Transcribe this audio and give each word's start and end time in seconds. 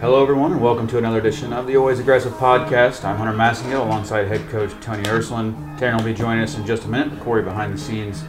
Hello, 0.00 0.22
everyone, 0.22 0.52
and 0.52 0.60
welcome 0.60 0.86
to 0.86 0.98
another 0.98 1.18
edition 1.18 1.52
of 1.52 1.66
the 1.66 1.76
Always 1.76 1.98
Aggressive 1.98 2.32
podcast. 2.34 3.02
I'm 3.02 3.16
Hunter 3.16 3.36
Massingill 3.36 3.80
alongside 3.80 4.28
head 4.28 4.48
coach 4.48 4.70
Tony 4.80 5.02
Ersland. 5.02 5.76
Taryn 5.76 5.96
will 5.96 6.04
be 6.04 6.14
joining 6.14 6.44
us 6.44 6.56
in 6.56 6.64
just 6.64 6.84
a 6.84 6.88
minute. 6.88 7.18
Corey 7.18 7.42
behind 7.42 7.74
the 7.74 7.78
scenes, 7.78 8.22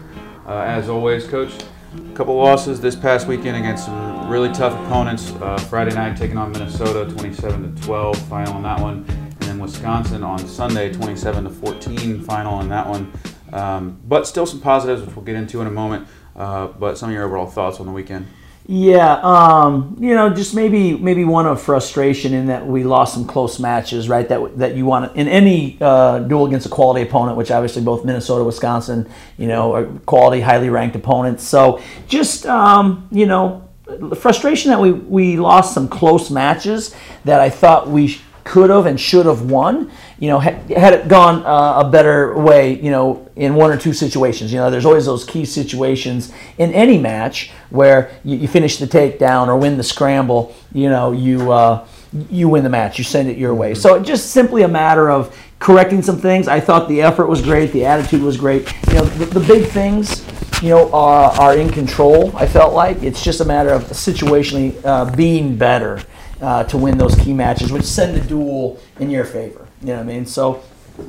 uh, 0.48 0.62
as 0.62 0.90
always, 0.90 1.28
coach. 1.28 1.54
A 1.96 2.16
couple 2.16 2.36
losses 2.36 2.82
this 2.82 2.96
past 2.96 3.28
weekend 3.28 3.56
against 3.56 3.86
some 3.86 4.28
really 4.28 4.52
tough 4.52 4.74
opponents. 4.84 5.32
Uh, 5.34 5.60
Friday 5.70 5.94
night 5.94 6.18
taking 6.18 6.38
on 6.38 6.52
Minnesota, 6.52 7.06
27 7.14 7.76
to 7.76 7.84
12, 7.84 8.18
final 8.28 8.58
in 8.58 8.64
that 8.64 8.80
one, 8.80 9.06
and 9.08 9.42
then 9.42 9.60
Wisconsin 9.60 10.24
on 10.24 10.40
Sunday, 10.40 10.92
27 10.92 11.44
to 11.44 11.52
14, 11.52 12.24
final 12.24 12.62
in 12.62 12.70
that 12.70 12.90
one. 12.90 13.14
Um, 13.54 14.02
but 14.08 14.26
still 14.26 14.48
some 14.48 14.60
positives, 14.60 15.04
which 15.04 15.16
we'll 15.16 15.24
get 15.24 15.36
into 15.36 15.62
in 15.62 15.68
a 15.68 15.72
moment. 15.72 16.08
Uh, 16.36 16.66
but 16.66 16.98
some 16.98 17.10
of 17.10 17.14
your 17.14 17.26
overall 17.26 17.46
thoughts 17.46 17.80
on 17.80 17.86
the 17.86 17.92
weekend. 17.92 18.26
Yeah, 18.72 19.20
um, 19.24 19.98
you 20.00 20.14
know, 20.14 20.30
just 20.30 20.54
maybe 20.54 20.96
maybe 20.96 21.26
one 21.26 21.48
of 21.48 21.60
frustration 21.60 22.36
in 22.36 22.46
that 22.48 22.68
we 22.68 22.84
lost 22.84 23.16
some 23.16 23.26
close 23.26 23.60
matches, 23.60 24.08
right? 24.08 24.30
That 24.30 24.60
that 24.60 24.76
you 24.76 24.86
want 24.86 25.16
in 25.16 25.28
any 25.28 25.80
uh, 25.82 26.20
duel 26.20 26.46
against 26.46 26.68
a 26.68 26.70
quality 26.70 27.02
opponent, 27.02 27.36
which 27.36 27.50
obviously 27.50 27.82
both 27.82 28.06
Minnesota, 28.06 28.44
Wisconsin, 28.44 29.10
you 29.40 29.48
know, 29.48 29.74
are 29.74 29.86
quality, 30.06 30.42
highly 30.42 30.70
ranked 30.70 30.96
opponents. 30.96 31.44
So 31.46 31.82
just 32.08 32.46
um, 32.46 33.08
you 33.12 33.26
know, 33.26 33.68
frustration 34.16 34.70
that 34.70 34.80
we 34.80 34.92
we 34.92 35.38
lost 35.38 35.74
some 35.74 35.88
close 35.88 36.30
matches 36.30 36.96
that 37.26 37.40
I 37.40 37.50
thought 37.50 37.90
we 37.90 38.22
could 38.44 38.70
have 38.70 38.86
and 38.86 39.00
should 39.00 39.26
have 39.26 39.50
won. 39.50 39.92
You 40.20 40.28
know, 40.28 40.40
had, 40.40 40.70
had 40.70 40.94
it 40.94 41.08
gone 41.08 41.46
uh, 41.46 41.88
a 41.88 41.90
better 41.90 42.38
way, 42.38 42.80
you 42.80 42.92
know, 42.92 43.30
in 43.36 43.56
one 43.56 43.72
or 43.72 43.78
two 43.78 43.94
situations. 43.94 44.52
You 44.52 44.60
know, 44.60 44.70
there's 44.70 44.86
always 44.86 45.06
those 45.06 45.24
key 45.24 45.46
situations 45.46 46.34
in 46.58 46.74
any 46.74 46.98
match 46.98 47.52
where 47.70 48.12
you, 48.24 48.38
you 48.38 48.48
finish 48.48 48.78
the 48.78 48.86
takedown 48.86 49.48
or 49.48 49.58
win 49.58 49.78
the 49.78 49.84
scramble. 49.84 50.54
You 50.74 50.90
know, 50.90 51.14
you 51.14 51.52
uh, 51.52 51.88
you 52.30 52.50
win 52.50 52.64
the 52.64 52.70
match. 52.70 52.98
You 52.98 53.04
send 53.04 53.30
it 53.30 53.38
your 53.38 53.54
way. 53.54 53.74
So 53.74 54.02
just 54.02 54.32
simply 54.32 54.64
a 54.64 54.68
matter 54.68 55.10
of 55.10 55.38
correcting 55.60 56.02
some 56.02 56.18
things. 56.18 56.48
I 56.48 56.60
thought 56.60 56.88
the 56.88 57.02
effort 57.02 57.28
was 57.28 57.42
great. 57.42 57.72
The 57.72 57.86
attitude 57.86 58.22
was 58.22 58.38
great. 58.38 58.74
You 58.88 58.96
know, 58.96 59.06
the, 59.06 59.26
the 59.26 59.46
big 59.46 59.68
things 59.68 60.26
you 60.62 60.70
know, 60.70 60.92
are, 60.92 61.32
are 61.40 61.58
in 61.58 61.70
control. 61.70 62.36
I 62.36 62.48
felt 62.48 62.74
like 62.74 63.02
it's 63.04 63.24
just 63.24 63.42
a 63.42 63.46
matter 63.46 63.70
of 63.70 63.84
situationally 63.86 64.80
uh, 64.84 65.14
being 65.16 65.58
better 65.58 66.02
uh, 66.42 66.64
to 66.66 66.78
win 66.78 66.98
those 66.98 67.16
key 67.16 67.34
matches, 67.34 67.72
which 67.72 67.84
send 67.84 68.16
the 68.16 68.26
duel 68.28 68.80
in 69.00 69.10
your 69.10 69.26
favor. 69.26 69.69
You 69.82 69.88
know 69.88 69.94
what 69.96 70.02
I 70.02 70.04
mean? 70.04 70.26
So, 70.26 70.62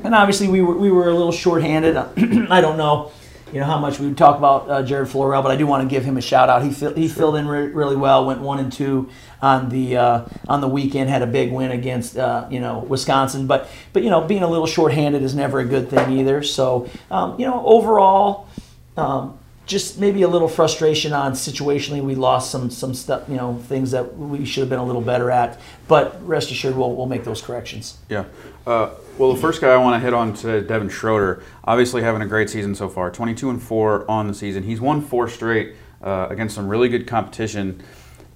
and 0.04 0.14
obviously 0.14 0.48
we 0.48 0.62
were 0.62 0.76
we 0.76 0.90
were 0.90 1.08
a 1.08 1.14
little 1.14 1.32
shorthanded. 1.32 1.96
I 2.50 2.60
don't 2.60 2.76
know, 2.76 3.10
you 3.52 3.58
know, 3.58 3.66
how 3.66 3.78
much 3.78 3.98
we 3.98 4.06
would 4.06 4.16
talk 4.16 4.38
about 4.38 4.70
uh, 4.70 4.82
Jared 4.84 5.08
Florell, 5.08 5.42
but 5.42 5.50
I 5.50 5.56
do 5.56 5.66
want 5.66 5.82
to 5.82 5.88
give 5.88 6.04
him 6.04 6.16
a 6.16 6.20
shout 6.20 6.48
out. 6.48 6.62
He 6.62 6.70
he 6.70 7.08
filled 7.08 7.34
in 7.36 7.48
re- 7.48 7.66
really 7.66 7.96
well. 7.96 8.24
Went 8.26 8.40
one 8.40 8.60
and 8.60 8.72
two 8.72 9.10
on 9.42 9.68
the 9.70 9.96
uh, 9.96 10.24
on 10.48 10.60
the 10.60 10.68
weekend. 10.68 11.10
Had 11.10 11.22
a 11.22 11.26
big 11.26 11.50
win 11.50 11.72
against 11.72 12.16
uh, 12.16 12.46
you 12.48 12.60
know 12.60 12.78
Wisconsin, 12.80 13.48
but 13.48 13.68
but 13.92 14.04
you 14.04 14.10
know 14.10 14.20
being 14.20 14.44
a 14.44 14.48
little 14.48 14.68
shorthanded 14.68 15.22
is 15.22 15.34
never 15.34 15.58
a 15.58 15.64
good 15.64 15.90
thing 15.90 16.18
either. 16.18 16.42
So 16.42 16.88
um, 17.10 17.38
you 17.38 17.46
know 17.46 17.64
overall. 17.66 18.46
Um, 18.96 19.39
just 19.70 19.98
maybe 19.98 20.22
a 20.22 20.28
little 20.28 20.48
frustration 20.48 21.12
on 21.12 21.32
situationally 21.32 22.02
we 22.02 22.14
lost 22.14 22.50
some 22.50 22.70
some 22.70 22.92
stuff 22.92 23.22
you 23.28 23.36
know 23.36 23.56
things 23.68 23.92
that 23.92 24.16
we 24.18 24.44
should 24.44 24.60
have 24.60 24.68
been 24.68 24.80
a 24.80 24.84
little 24.84 25.00
better 25.00 25.30
at 25.30 25.58
but 25.88 26.04
rest 26.26 26.50
assured 26.50 26.76
we'll, 26.76 26.94
we'll 26.94 27.06
make 27.06 27.24
those 27.24 27.40
corrections 27.40 27.98
Yeah. 28.08 28.24
Uh, 28.66 28.90
well, 29.18 29.32
the 29.34 29.40
first 29.40 29.60
guy 29.60 29.68
I 29.68 29.76
want 29.76 30.00
to 30.00 30.04
hit 30.04 30.14
on 30.14 30.32
today, 30.32 30.66
Devin 30.66 30.88
Schroder, 30.88 31.42
obviously 31.64 32.02
having 32.02 32.22
a 32.22 32.26
great 32.26 32.48
season 32.48 32.74
so 32.74 32.88
far. 32.88 33.10
22 33.10 33.50
and 33.50 33.62
four 33.62 34.10
on 34.10 34.28
the 34.28 34.34
season. 34.34 34.62
He's 34.62 34.80
won 34.80 35.00
four 35.00 35.28
straight 35.28 35.74
uh, 36.02 36.28
against 36.30 36.54
some 36.54 36.68
really 36.68 36.88
good 36.88 37.06
competition. 37.06 37.82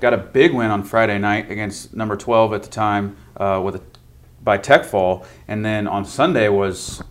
Got 0.01 0.13
a 0.13 0.19
big 0.19 0.53
win 0.53 0.71
on 0.71 0.83
Friday 0.83 1.19
night 1.19 1.51
against 1.51 1.95
number 1.95 2.17
12 2.17 2.53
at 2.53 2.63
the 2.63 2.69
time 2.69 3.17
uh, 3.37 3.61
with 3.65 3.77
a 3.77 3.81
by 4.43 4.59
Tech 4.59 4.85
Fall, 4.85 5.25
and 5.49 5.65
then 5.65 5.87
on 5.89 6.05
Sunday 6.05 6.51
was 6.51 7.03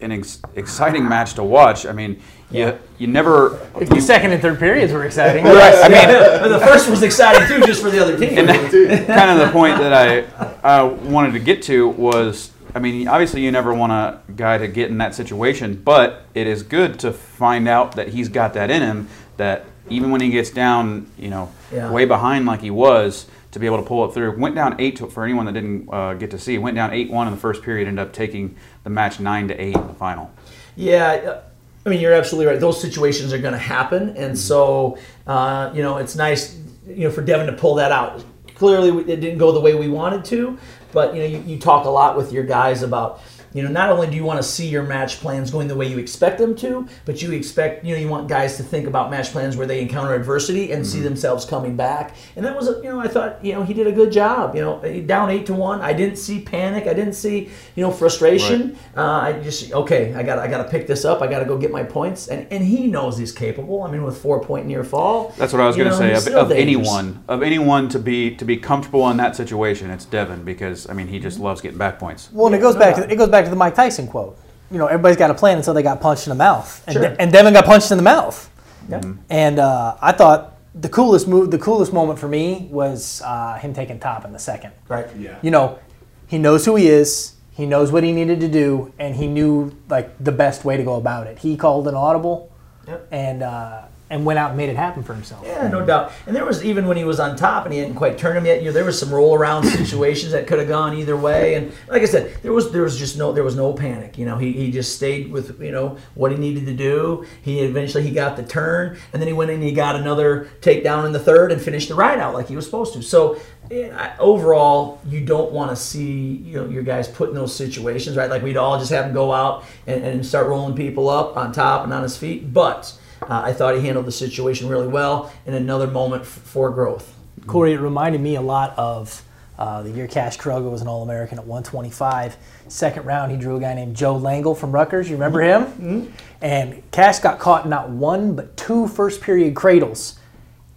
an 0.00 0.12
ex- 0.12 0.40
exciting 0.54 1.08
match 1.08 1.34
to 1.34 1.44
watch. 1.44 1.86
I 1.86 1.92
mean, 1.92 2.20
you 2.50 2.78
you 2.98 3.06
never 3.06 3.60
The 3.78 4.00
second 4.00 4.32
and 4.32 4.40
third 4.40 4.58
periods 4.58 4.92
were 4.92 5.04
exciting. 5.04 5.44
Right, 5.44 5.74
I 5.74 5.88
mean, 5.88 6.40
But 6.40 6.48
the 6.48 6.60
first 6.66 6.88
was 6.88 7.02
exciting 7.02 7.46
too 7.46 7.64
just 7.66 7.82
for 7.82 7.90
the 7.90 8.00
other 8.00 8.16
team 8.16 8.34
kind 9.06 9.30
of 9.30 9.46
the 9.46 9.50
point 9.52 9.78
that 9.78 9.92
I 9.92 10.20
uh, 10.62 10.88
wanted 10.88 11.32
to 11.32 11.38
get 11.40 11.62
to 11.64 11.88
was 11.88 12.52
I 12.74 12.80
mean, 12.80 13.08
obviously, 13.08 13.42
you 13.42 13.50
never 13.50 13.72
want 13.72 13.92
a 13.92 14.20
guy 14.36 14.58
to 14.58 14.68
get 14.68 14.90
in 14.90 14.98
that 14.98 15.14
situation, 15.14 15.80
but 15.82 16.26
it 16.34 16.46
is 16.46 16.62
good 16.62 16.98
to 17.00 17.12
find 17.12 17.66
out 17.66 17.92
that 17.96 18.08
he's 18.08 18.28
got 18.28 18.54
that 18.54 18.70
in 18.70 18.82
him. 18.82 19.08
That 19.38 19.64
even 19.88 20.10
when 20.10 20.20
he 20.20 20.30
gets 20.30 20.50
down, 20.50 21.10
you 21.18 21.30
know, 21.30 21.50
Yeah. 21.72 21.90
way 21.90 22.04
behind 22.04 22.44
like 22.44 22.60
he 22.60 22.70
was, 22.70 23.26
to 23.52 23.58
be 23.58 23.66
able 23.66 23.78
to 23.78 23.82
pull 23.82 24.04
it 24.04 24.12
through. 24.12 24.38
Went 24.38 24.54
down 24.54 24.76
eight 24.78 24.96
to, 24.96 25.06
for 25.06 25.24
anyone 25.24 25.46
that 25.46 25.52
didn't 25.52 25.88
uh, 25.90 26.14
get 26.14 26.30
to 26.32 26.38
see. 26.38 26.58
Went 26.58 26.76
down 26.76 26.92
eight 26.92 27.10
one 27.10 27.26
in 27.26 27.32
the 27.32 27.40
first 27.40 27.62
period. 27.62 27.88
Ended 27.88 28.06
up 28.06 28.12
taking 28.12 28.54
the 28.88 28.94
match 28.94 29.20
nine 29.20 29.48
to 29.48 29.62
eight 29.62 29.76
in 29.76 29.86
the 29.86 29.94
final. 29.94 30.30
Yeah, 30.74 31.40
I 31.84 31.88
mean 31.88 32.00
you're 32.00 32.14
absolutely 32.14 32.50
right. 32.50 32.60
Those 32.60 32.80
situations 32.80 33.32
are 33.32 33.38
going 33.38 33.52
to 33.52 33.58
happen, 33.58 34.16
and 34.16 34.36
so 34.36 34.98
uh, 35.26 35.70
you 35.74 35.82
know 35.82 35.98
it's 35.98 36.16
nice, 36.16 36.58
you 36.86 37.04
know, 37.04 37.10
for 37.10 37.22
Devin 37.22 37.46
to 37.46 37.52
pull 37.52 37.74
that 37.74 37.92
out. 37.92 38.24
Clearly, 38.54 38.88
it 39.12 39.20
didn't 39.20 39.38
go 39.38 39.52
the 39.52 39.60
way 39.60 39.74
we 39.74 39.88
wanted 39.88 40.24
to, 40.26 40.58
but 40.92 41.14
you 41.14 41.20
know, 41.20 41.26
you, 41.26 41.38
you 41.40 41.58
talk 41.58 41.84
a 41.84 41.90
lot 41.90 42.16
with 42.16 42.32
your 42.32 42.44
guys 42.44 42.82
about. 42.82 43.20
You 43.58 43.64
know, 43.64 43.70
not 43.70 43.90
only 43.90 44.06
do 44.06 44.14
you 44.14 44.22
want 44.22 44.40
to 44.40 44.48
see 44.48 44.68
your 44.68 44.84
match 44.84 45.18
plans 45.18 45.50
going 45.50 45.66
the 45.66 45.74
way 45.74 45.88
you 45.88 45.98
expect 45.98 46.38
them 46.38 46.54
to, 46.56 46.86
but 47.04 47.20
you 47.20 47.32
expect, 47.32 47.84
you 47.84 47.92
know, 47.92 48.00
you 48.00 48.06
want 48.06 48.28
guys 48.28 48.56
to 48.58 48.62
think 48.62 48.86
about 48.86 49.10
match 49.10 49.32
plans 49.32 49.56
where 49.56 49.66
they 49.66 49.80
encounter 49.80 50.14
adversity 50.14 50.70
and 50.70 50.86
see 50.86 50.98
mm-hmm. 50.98 51.06
themselves 51.06 51.44
coming 51.44 51.74
back. 51.74 52.14
And 52.36 52.46
that 52.46 52.54
was, 52.54 52.68
you 52.68 52.84
know, 52.84 53.00
I 53.00 53.08
thought, 53.08 53.44
you 53.44 53.54
know, 53.54 53.64
he 53.64 53.74
did 53.74 53.88
a 53.88 53.92
good 53.92 54.12
job. 54.12 54.54
You 54.54 54.60
know, 54.60 54.78
eh, 54.82 55.00
down 55.00 55.30
eight 55.30 55.46
to 55.46 55.54
one, 55.54 55.80
I 55.80 55.92
didn't 55.92 56.18
see 56.18 56.40
panic, 56.40 56.86
I 56.86 56.94
didn't 56.94 57.14
see, 57.14 57.50
you 57.74 57.82
know, 57.82 57.90
frustration. 57.90 58.78
Uh, 58.96 59.02
I 59.02 59.32
just 59.40 59.72
okay, 59.72 60.14
I 60.14 60.22
got 60.22 60.38
I 60.38 60.46
got 60.46 60.62
to 60.62 60.70
pick 60.70 60.86
this 60.86 61.04
up. 61.04 61.20
I 61.20 61.26
got 61.26 61.40
to 61.40 61.44
go 61.44 61.58
get 61.58 61.72
my 61.72 61.82
points, 61.82 62.28
and 62.28 62.46
and 62.52 62.64
he 62.64 62.86
knows 62.86 63.18
he's 63.18 63.32
capable. 63.32 63.82
I 63.82 63.90
mean, 63.90 64.04
with 64.04 64.22
four 64.22 64.40
point 64.40 64.66
near 64.66 64.84
fall. 64.84 65.34
That's 65.36 65.52
what 65.52 65.60
I 65.60 65.66
was 65.66 65.76
going 65.76 65.88
to 65.88 65.96
say. 65.96 66.14
Of, 66.14 66.28
of 66.28 66.52
anyone, 66.52 67.24
of 67.26 67.42
anyone 67.42 67.88
to 67.88 67.98
be 67.98 68.36
to 68.36 68.44
be 68.44 68.56
comfortable 68.56 69.10
in 69.10 69.16
that 69.16 69.34
situation, 69.34 69.90
it's 69.90 70.04
Devin 70.04 70.44
because 70.44 70.88
I 70.88 70.92
mean 70.92 71.08
he 71.08 71.18
just 71.18 71.36
mm-hmm. 71.36 71.46
loves 71.46 71.60
getting 71.60 71.78
back 71.78 71.98
points. 71.98 72.30
Well, 72.32 72.46
and 72.46 72.54
it 72.54 72.60
goes 72.60 72.76
oh, 72.76 72.78
back 72.78 72.94
to 72.96 73.10
it 73.10 73.16
goes 73.16 73.28
back 73.28 73.47
to 73.48 73.54
the 73.54 73.58
Mike 73.58 73.74
Tyson 73.74 74.06
quote. 74.06 74.38
You 74.70 74.78
know, 74.78 74.86
everybody's 74.86 75.16
got 75.16 75.30
a 75.30 75.34
plan 75.34 75.56
until 75.58 75.72
they 75.74 75.82
got 75.82 76.00
punched 76.00 76.26
in 76.26 76.30
the 76.30 76.34
mouth, 76.36 76.82
and, 76.86 76.92
Sure. 76.94 77.02
De- 77.02 77.20
and 77.20 77.32
Devin 77.32 77.54
got 77.54 77.64
punched 77.64 77.90
in 77.90 77.96
the 77.96 78.02
mouth. 78.04 78.50
Yep. 78.88 79.04
And 79.30 79.58
uh, 79.58 79.96
I 80.00 80.12
thought 80.12 80.56
the 80.74 80.88
coolest 80.88 81.26
move, 81.26 81.50
the 81.50 81.58
coolest 81.58 81.92
moment 81.92 82.18
for 82.18 82.28
me 82.28 82.68
was 82.70 83.22
uh, 83.24 83.54
him 83.58 83.72
taking 83.72 83.98
top 83.98 84.24
in 84.24 84.32
the 84.32 84.38
second. 84.38 84.72
Right. 84.88 85.06
Yeah. 85.16 85.38
You 85.42 85.50
know, 85.50 85.78
he 86.26 86.38
knows 86.38 86.64
who 86.66 86.76
he 86.76 86.88
is. 86.88 87.34
He 87.52 87.66
knows 87.66 87.90
what 87.90 88.04
he 88.04 88.12
needed 88.12 88.40
to 88.40 88.48
do, 88.48 88.92
and 88.98 89.16
he 89.16 89.26
knew 89.26 89.74
like 89.88 90.22
the 90.22 90.30
best 90.32 90.64
way 90.64 90.76
to 90.76 90.82
go 90.84 90.94
about 90.94 91.26
it. 91.26 91.38
He 91.38 91.56
called 91.56 91.88
an 91.88 91.94
audible, 91.94 92.52
Yep. 92.86 93.08
and 93.10 93.42
uh, 93.42 93.82
and 94.10 94.24
went 94.24 94.38
out 94.38 94.50
and 94.50 94.56
made 94.56 94.68
it 94.70 94.76
happen 94.76 95.02
for 95.02 95.12
himself. 95.14 95.44
Yeah, 95.46 95.68
no 95.68 95.84
doubt. 95.84 96.12
And 96.26 96.34
there 96.34 96.44
was 96.44 96.64
even 96.64 96.86
when 96.86 96.96
he 96.96 97.04
was 97.04 97.20
on 97.20 97.36
top 97.36 97.64
and 97.66 97.72
he 97.74 97.80
hadn't 97.80 97.96
quite 97.96 98.16
turned 98.16 98.38
him 98.38 98.46
yet. 98.46 98.60
You 98.60 98.66
know, 98.66 98.72
there 98.72 98.84
was 98.84 98.98
some 98.98 99.12
roll 99.12 99.34
around 99.34 99.64
situations 99.66 100.32
that 100.32 100.46
could 100.46 100.58
have 100.58 100.68
gone 100.68 100.94
either 100.96 101.16
way. 101.16 101.54
And 101.54 101.72
like 101.88 102.02
I 102.02 102.06
said, 102.06 102.36
there 102.42 102.52
was 102.52 102.70
there 102.72 102.82
was 102.82 102.96
just 102.98 103.18
no 103.18 103.32
there 103.32 103.44
was 103.44 103.56
no 103.56 103.72
panic. 103.72 104.16
You 104.16 104.24
know, 104.26 104.38
he, 104.38 104.52
he 104.52 104.70
just 104.70 104.96
stayed 104.96 105.30
with 105.30 105.60
you 105.60 105.72
know 105.72 105.98
what 106.14 106.32
he 106.32 106.38
needed 106.38 106.66
to 106.66 106.74
do. 106.74 107.26
He 107.42 107.60
eventually 107.60 108.02
he 108.02 108.10
got 108.10 108.36
the 108.36 108.42
turn, 108.44 108.96
and 109.12 109.20
then 109.20 109.26
he 109.26 109.34
went 109.34 109.50
in 109.50 109.56
and 109.56 109.64
he 109.64 109.72
got 109.72 109.96
another 109.96 110.48
takedown 110.60 111.04
in 111.06 111.12
the 111.12 111.18
third 111.18 111.52
and 111.52 111.60
finished 111.60 111.88
the 111.88 111.94
ride 111.94 112.18
out 112.18 112.32
like 112.34 112.48
he 112.48 112.56
was 112.56 112.64
supposed 112.64 112.94
to. 112.94 113.02
So. 113.02 113.38
I- 113.70 114.14
Overall, 114.18 114.98
you 115.06 115.20
don't 115.20 115.52
want 115.52 115.70
to 115.70 115.76
see 115.76 116.10
you 116.42 116.56
know 116.56 116.66
your 116.70 116.82
guys 116.82 117.06
put 117.06 117.28
in 117.28 117.34
those 117.34 117.54
situations, 117.54 118.16
right? 118.16 118.30
Like 118.30 118.42
we'd 118.42 118.56
all 118.56 118.78
just 118.78 118.90
have 118.90 119.04
him 119.06 119.12
go 119.12 119.30
out 119.30 119.62
and, 119.86 120.02
and 120.04 120.24
start 120.24 120.46
rolling 120.46 120.74
people 120.74 121.10
up 121.10 121.36
on 121.36 121.52
top 121.52 121.84
and 121.84 121.92
on 121.92 122.02
his 122.02 122.16
feet. 122.16 122.50
But 122.50 122.98
uh, 123.28 123.42
I 123.44 123.52
thought 123.52 123.74
he 123.76 123.82
handled 123.82 124.06
the 124.06 124.12
situation 124.12 124.68
really 124.68 124.88
well, 124.88 125.32
and 125.46 125.54
another 125.54 125.86
moment 125.86 126.22
f- 126.22 126.28
for 126.28 126.70
growth. 126.70 127.14
Corey, 127.46 127.72
it 127.74 127.80
reminded 127.80 128.20
me 128.20 128.36
a 128.36 128.40
lot 128.40 128.74
of 128.78 129.22
uh, 129.58 129.82
the 129.82 129.90
year 129.90 130.06
Cash 130.06 130.38
Kroger 130.38 130.70
was 130.70 130.82
an 130.82 130.88
All 130.88 131.02
American 131.02 131.38
at 131.38 131.44
125. 131.44 132.36
Second 132.68 133.04
round, 133.06 133.32
he 133.32 133.36
drew 133.38 133.56
a 133.56 133.60
guy 133.60 133.74
named 133.74 133.96
Joe 133.96 134.16
Langle 134.16 134.54
from 134.54 134.70
Rutgers. 134.72 135.08
You 135.10 135.16
remember 135.16 135.40
him? 135.40 136.12
And 136.40 136.82
Cash 136.92 137.18
got 137.20 137.38
caught 137.40 137.64
in 137.64 137.70
not 137.70 137.90
one 137.90 138.34
but 138.36 138.56
two 138.56 138.86
first 138.86 139.20
period 139.20 139.54
cradles. 139.56 140.18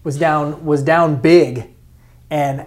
Was 0.04 0.18
down 0.18 0.66
was 0.66 0.82
down 0.82 1.18
big, 1.18 1.70
and 2.32 2.66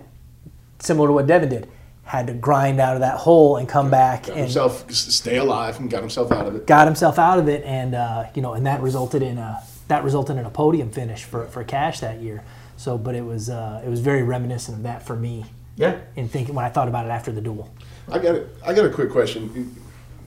similar 0.78 1.08
to 1.08 1.12
what 1.12 1.26
Devin 1.26 1.48
did, 1.48 1.68
had 2.04 2.28
to 2.28 2.32
grind 2.32 2.78
out 2.80 2.94
of 2.94 3.00
that 3.00 3.16
hole 3.18 3.56
and 3.56 3.68
come 3.68 3.90
back 3.90 4.28
and 4.28 4.36
himself 4.36 4.88
stay 4.92 5.38
alive 5.38 5.80
and 5.80 5.90
got 5.90 6.00
himself 6.00 6.30
out 6.30 6.46
of 6.46 6.54
it. 6.54 6.64
got 6.68 6.86
himself 6.86 7.18
out 7.18 7.40
of 7.40 7.48
it, 7.48 7.64
and 7.64 7.96
uh, 7.96 8.26
you 8.36 8.42
know, 8.42 8.52
and 8.54 8.66
that 8.66 8.80
resulted 8.82 9.20
in 9.20 9.36
a 9.38 9.60
that 9.88 10.04
resulted 10.04 10.36
in 10.36 10.44
a 10.46 10.50
podium 10.50 10.90
finish 10.90 11.24
for, 11.24 11.46
for 11.46 11.62
Cash 11.64 12.00
that 12.00 12.20
year. 12.20 12.42
So, 12.76 12.98
but 12.98 13.14
it 13.14 13.24
was 13.24 13.50
uh, 13.50 13.82
it 13.84 13.88
was 13.88 14.00
very 14.00 14.22
reminiscent 14.22 14.76
of 14.78 14.82
that 14.84 15.02
for 15.06 15.14
me 15.14 15.44
Yeah. 15.76 15.98
in 16.16 16.28
thinking 16.28 16.54
when 16.54 16.64
I 16.64 16.68
thought 16.70 16.88
about 16.88 17.06
it 17.06 17.10
after 17.10 17.30
the 17.32 17.40
duel. 17.40 17.72
I 18.10 18.18
got 18.18 18.34
it. 18.34 18.48
I 18.64 18.72
got 18.74 18.84
a 18.84 18.90
quick 18.90 19.10
question. 19.10 19.76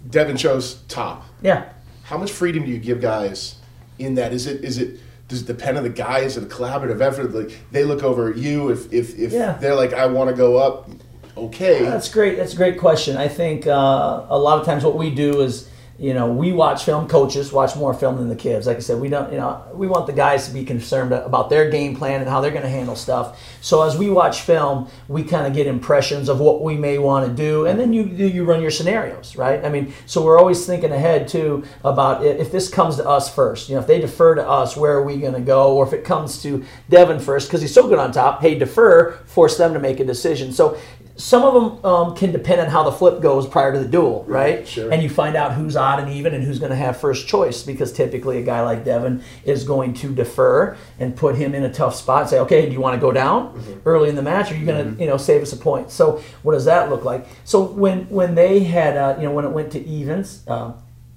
Devin 0.09 0.37
chose 0.37 0.75
top. 0.87 1.25
Yeah. 1.41 1.69
How 2.03 2.17
much 2.17 2.31
freedom 2.31 2.63
do 2.65 2.71
you 2.71 2.77
give 2.79 3.01
guys 3.01 3.55
in 3.99 4.15
that? 4.15 4.31
Is 4.31 4.47
it 4.47 4.63
is 4.63 4.77
it 4.77 4.99
does 5.27 5.41
it 5.41 5.45
depend 5.47 5.77
on 5.77 5.83
the 5.83 5.89
guys 5.89 6.37
and 6.37 6.49
a 6.49 6.55
collaborative 6.55 7.01
effort? 7.01 7.33
Like 7.33 7.57
they 7.71 7.83
look 7.83 8.03
over 8.03 8.31
at 8.31 8.37
you 8.37 8.69
if 8.69 8.91
if, 8.93 9.17
if 9.19 9.33
Yeah. 9.33 9.53
they're 9.59 9.75
like, 9.75 9.91
I 9.93 10.05
want 10.05 10.29
to 10.29 10.35
go 10.35 10.55
up. 10.57 10.89
Okay. 11.35 11.83
That's 11.83 12.09
great. 12.09 12.37
That's 12.37 12.53
a 12.53 12.55
great 12.57 12.79
question. 12.79 13.17
I 13.17 13.27
think 13.27 13.67
uh, 13.67 14.25
a 14.29 14.37
lot 14.39 14.59
of 14.59 14.65
times 14.65 14.83
what 14.85 14.95
we 14.97 15.13
do 15.13 15.41
is, 15.41 15.69
you 15.99 16.13
know, 16.13 16.31
we 16.31 16.51
watch 16.51 16.83
film. 16.83 17.07
Coaches 17.07 17.51
watch 17.51 17.75
more 17.75 17.91
film 17.91 18.17
than 18.17 18.29
the 18.29 18.35
kids. 18.35 18.67
Like 18.67 18.77
I 18.77 18.81
said, 18.81 18.99
we 18.99 19.09
don't. 19.09 19.31
You 19.31 19.39
know, 19.39 19.63
we 19.73 19.87
want 19.87 20.05
the 20.05 20.13
guys 20.13 20.47
to 20.47 20.53
be 20.53 20.63
concerned 20.63 21.11
about 21.11 21.49
their 21.49 21.71
game 21.71 21.95
plan 21.95 22.21
and 22.21 22.29
how 22.29 22.39
they're 22.39 22.51
going 22.51 22.63
to 22.63 22.69
handle 22.69 22.95
stuff. 22.95 23.41
So 23.61 23.81
as 23.81 23.97
we 23.97 24.09
watch 24.09 24.41
film, 24.41 24.89
we 25.07 25.23
kind 25.23 25.47
of 25.47 25.53
get 25.53 25.65
impressions 25.65 26.29
of 26.29 26.39
what 26.39 26.61
we 26.61 26.77
may 26.77 26.99
want 26.99 27.27
to 27.27 27.33
do, 27.33 27.65
and 27.65 27.79
then 27.79 27.93
you 27.93 28.03
you 28.03 28.45
run 28.45 28.61
your 28.61 28.69
scenarios, 28.69 29.35
right? 29.35 29.63
I 29.65 29.69
mean, 29.69 29.91
so 30.05 30.23
we're 30.23 30.37
always 30.37 30.67
thinking 30.67 30.91
ahead 30.91 31.27
too 31.27 31.63
about 31.83 32.23
if 32.23 32.51
this 32.51 32.69
comes 32.69 32.97
to 32.97 33.07
us 33.07 33.33
first. 33.33 33.67
You 33.67 33.75
know, 33.75 33.81
if 33.81 33.87
they 33.87 33.99
defer 33.99 34.35
to 34.35 34.47
us, 34.47 34.77
where 34.77 34.93
are 34.93 35.03
we 35.03 35.17
going 35.17 35.33
to 35.33 35.41
go? 35.41 35.75
Or 35.75 35.87
if 35.87 35.93
it 35.93 36.03
comes 36.03 36.43
to 36.43 36.63
Devin 36.89 37.19
first 37.19 37.47
because 37.47 37.61
he's 37.61 37.73
so 37.73 37.87
good 37.87 37.97
on 37.97 38.11
top, 38.11 38.41
hey, 38.41 38.53
defer, 38.53 39.13
force 39.25 39.57
them 39.57 39.73
to 39.73 39.79
make 39.79 39.99
a 39.99 40.05
decision. 40.05 40.53
So 40.53 40.77
some 41.17 41.43
of 41.43 41.53
them 41.53 41.85
um, 41.85 42.15
can 42.15 42.31
depend 42.31 42.61
on 42.61 42.67
how 42.67 42.83
the 42.83 42.91
flip 42.91 43.21
goes 43.21 43.47
prior 43.47 43.73
to 43.73 43.79
the 43.79 43.87
duel, 43.87 44.23
right? 44.27 44.67
sure. 44.67 44.91
And 44.91 45.01
you 45.01 45.09
find 45.09 45.35
out 45.35 45.53
who's 45.53 45.75
odd 45.75 45.99
and 45.99 46.11
even 46.11 46.35
and 46.35 46.43
who's 46.43 46.59
going 46.59 46.69
to 46.69 46.75
have 46.75 46.99
first 46.99 47.27
choice 47.27 47.63
because 47.63 47.91
typically 47.91 48.37
a 48.37 48.43
guy 48.43 48.61
like 48.61 48.85
Devin 48.85 49.23
is 49.43 49.63
going 49.63 49.95
to 49.95 50.13
defer 50.13 50.77
and 50.99 51.15
put 51.15 51.35
him 51.35 51.55
in 51.55 51.63
a 51.63 51.73
tough 51.73 51.95
spot 51.95 52.21
and 52.21 52.29
say, 52.29 52.39
okay, 52.39 52.67
do 52.67 52.71
you 52.71 52.79
want 52.79 52.93
to 52.95 53.01
go 53.01 53.11
down 53.11 53.81
early 53.85 54.09
in 54.09 54.15
the 54.15 54.21
match? 54.21 54.51
Or 54.51 54.53
are 54.53 54.57
you 54.57 54.65
going 54.65 54.95
to, 54.95 55.01
you 55.01 55.09
know, 55.09 55.17
save 55.17 55.41
us 55.41 55.53
a 55.53 55.57
point? 55.57 55.89
So 55.89 56.21
what 56.43 56.53
does 56.53 56.65
that 56.65 56.89
look 56.89 57.03
like? 57.03 57.25
So 57.45 57.63
when 57.63 58.07
when 58.09 58.35
they 58.35 58.59
had, 58.59 58.95
uh, 58.95 59.15
you 59.17 59.23
know, 59.23 59.31
when 59.31 59.45
it 59.45 59.51
went 59.51 59.71
to 59.71 59.85
evens, 59.85 60.43
uh, 60.47 60.73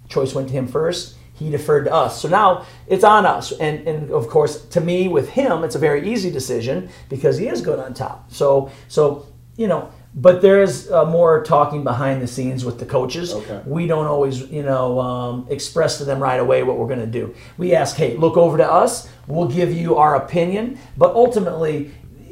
choice 0.08 0.34
went 0.34 0.48
to 0.48 0.54
him 0.54 0.66
first. 0.66 1.16
He 1.34 1.48
deferred 1.48 1.86
to 1.86 1.94
us. 1.94 2.20
So 2.20 2.28
now 2.28 2.66
it's 2.86 3.02
on 3.02 3.24
us. 3.24 3.52
And, 3.52 3.88
and 3.88 4.10
of 4.10 4.28
course, 4.28 4.66
to 4.66 4.80
me, 4.80 5.08
with 5.08 5.30
him, 5.30 5.64
it's 5.64 5.74
a 5.74 5.78
very 5.78 6.10
easy 6.10 6.30
decision 6.30 6.90
because 7.08 7.38
he 7.38 7.48
is 7.48 7.62
good 7.62 7.78
on 7.78 7.94
top. 7.94 8.30
So, 8.30 8.70
so 8.88 9.26
you 9.60 9.68
know, 9.68 9.92
but 10.14 10.40
there 10.40 10.62
is 10.62 10.90
uh, 10.90 11.04
more 11.04 11.44
talking 11.44 11.84
behind 11.84 12.22
the 12.22 12.26
scenes 12.26 12.64
with 12.64 12.78
the 12.78 12.86
coaches. 12.86 13.34
Okay. 13.34 13.60
We 13.66 13.86
don't 13.86 14.06
always, 14.06 14.40
you 14.50 14.62
know, 14.62 14.98
um, 14.98 15.46
express 15.50 15.98
to 15.98 16.04
them 16.06 16.18
right 16.18 16.40
away 16.40 16.62
what 16.62 16.78
we're 16.78 16.86
going 16.86 17.00
to 17.00 17.06
do. 17.06 17.34
We 17.58 17.74
ask, 17.74 17.94
hey, 17.94 18.16
look 18.16 18.38
over 18.38 18.56
to 18.56 18.66
us. 18.66 19.10
We'll 19.26 19.48
give 19.48 19.70
you 19.70 19.96
our 19.96 20.16
opinion. 20.16 20.78
But 20.96 21.14
ultimately, 21.14 21.90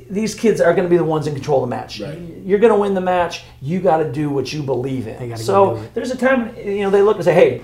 these 0.09 0.35
kids 0.35 0.63
are 0.63 0.73
going 0.73 0.85
to 0.85 0.91
be 0.91 0.97
the 0.97 1.05
ones 1.05 1.27
in 1.27 1.35
control 1.35 1.63
of 1.63 1.69
the 1.69 1.77
match. 1.77 2.01
Right. 2.01 2.19
You're 2.19 2.61
going 2.61 2.73
to 2.73 2.81
win 2.81 2.95
the 2.95 3.03
match. 3.03 3.45
You 3.61 3.79
got 3.79 3.99
to 3.99 4.11
do 4.11 4.31
what 4.31 4.51
you 4.51 4.63
believe 4.63 5.07
in. 5.07 5.37
so 5.37 5.87
there's 5.93 6.11
a 6.11 6.17
time, 6.17 6.57
you 6.57 6.81
know, 6.81 6.91
they 6.91 7.03
look 7.03 7.17
and 7.17 7.25
say, 7.27 7.35
hey, 7.35 7.63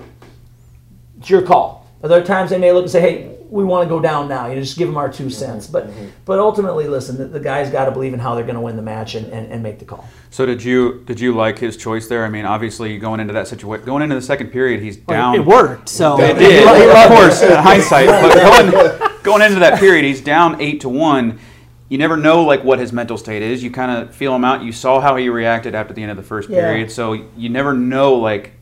it's 1.17 1.29
your 1.29 1.41
call. 1.41 1.89
Other 2.03 2.23
times 2.23 2.51
they 2.51 2.59
may 2.59 2.71
look 2.71 2.83
and 2.83 2.91
say, 2.91 3.01
"Hey, 3.01 3.34
we 3.49 3.63
want 3.63 3.83
to 3.87 3.89
go 3.89 3.99
down 3.99 4.27
now." 4.27 4.47
You 4.47 4.59
just 4.59 4.77
give 4.77 4.87
them 4.87 4.97
our 4.97 5.11
2 5.11 5.29
cents. 5.29 5.67
But 5.67 5.89
but 6.25 6.39
ultimately, 6.39 6.87
listen, 6.87 7.17
the, 7.17 7.25
the 7.25 7.39
guys 7.39 7.69
got 7.69 7.85
to 7.85 7.91
believe 7.91 8.13
in 8.13 8.19
how 8.19 8.35
they're 8.35 8.43
going 8.43 8.55
to 8.55 8.61
win 8.61 8.75
the 8.75 8.81
match 8.81 9.15
and, 9.15 9.25
and, 9.31 9.51
and 9.51 9.61
make 9.63 9.79
the 9.79 9.85
call. 9.85 10.07
So 10.29 10.45
did 10.45 10.63
you 10.63 11.03
did 11.05 11.19
you 11.19 11.33
like 11.35 11.59
his 11.59 11.77
choice 11.77 12.07
there? 12.07 12.25
I 12.25 12.29
mean, 12.29 12.45
obviously 12.45 12.97
going 12.97 13.19
into 13.19 13.33
that 13.33 13.47
situation, 13.47 13.85
going 13.85 14.01
into 14.03 14.15
the 14.15 14.21
second 14.21 14.47
period, 14.51 14.81
he's 14.81 14.97
down. 14.97 15.35
It 15.35 15.45
worked. 15.45 15.89
So 15.89 16.19
It 16.19 16.37
did, 16.37 16.67
of 16.67 17.07
course, 17.17 17.41
in 17.41 17.51
hindsight. 17.51 18.07
But 18.07 18.33
going, 18.71 19.13
going 19.23 19.41
into 19.41 19.59
that 19.59 19.79
period, 19.79 20.05
he's 20.05 20.21
down 20.21 20.59
eight 20.61 20.81
to 20.81 20.89
one. 20.89 21.39
You 21.87 21.99
never 21.99 22.17
know 22.17 22.43
like 22.43 22.63
what 22.63 22.79
his 22.79 22.91
mental 22.91 23.15
state 23.17 23.43
is. 23.43 23.63
You 23.63 23.69
kind 23.69 23.91
of 23.91 24.13
feel 24.15 24.35
him 24.35 24.43
out. 24.43 24.63
You 24.63 24.71
saw 24.71 24.99
how 24.99 25.15
he 25.17 25.29
reacted 25.29 25.75
after 25.75 25.93
the 25.93 26.01
end 26.01 26.09
of 26.11 26.17
the 26.17 26.23
first 26.23 26.49
Yeah. 26.49 26.61
period, 26.61 26.91
so 26.91 27.13
you 27.37 27.47
never 27.49 27.73
know 27.75 28.15
like, 28.15 28.53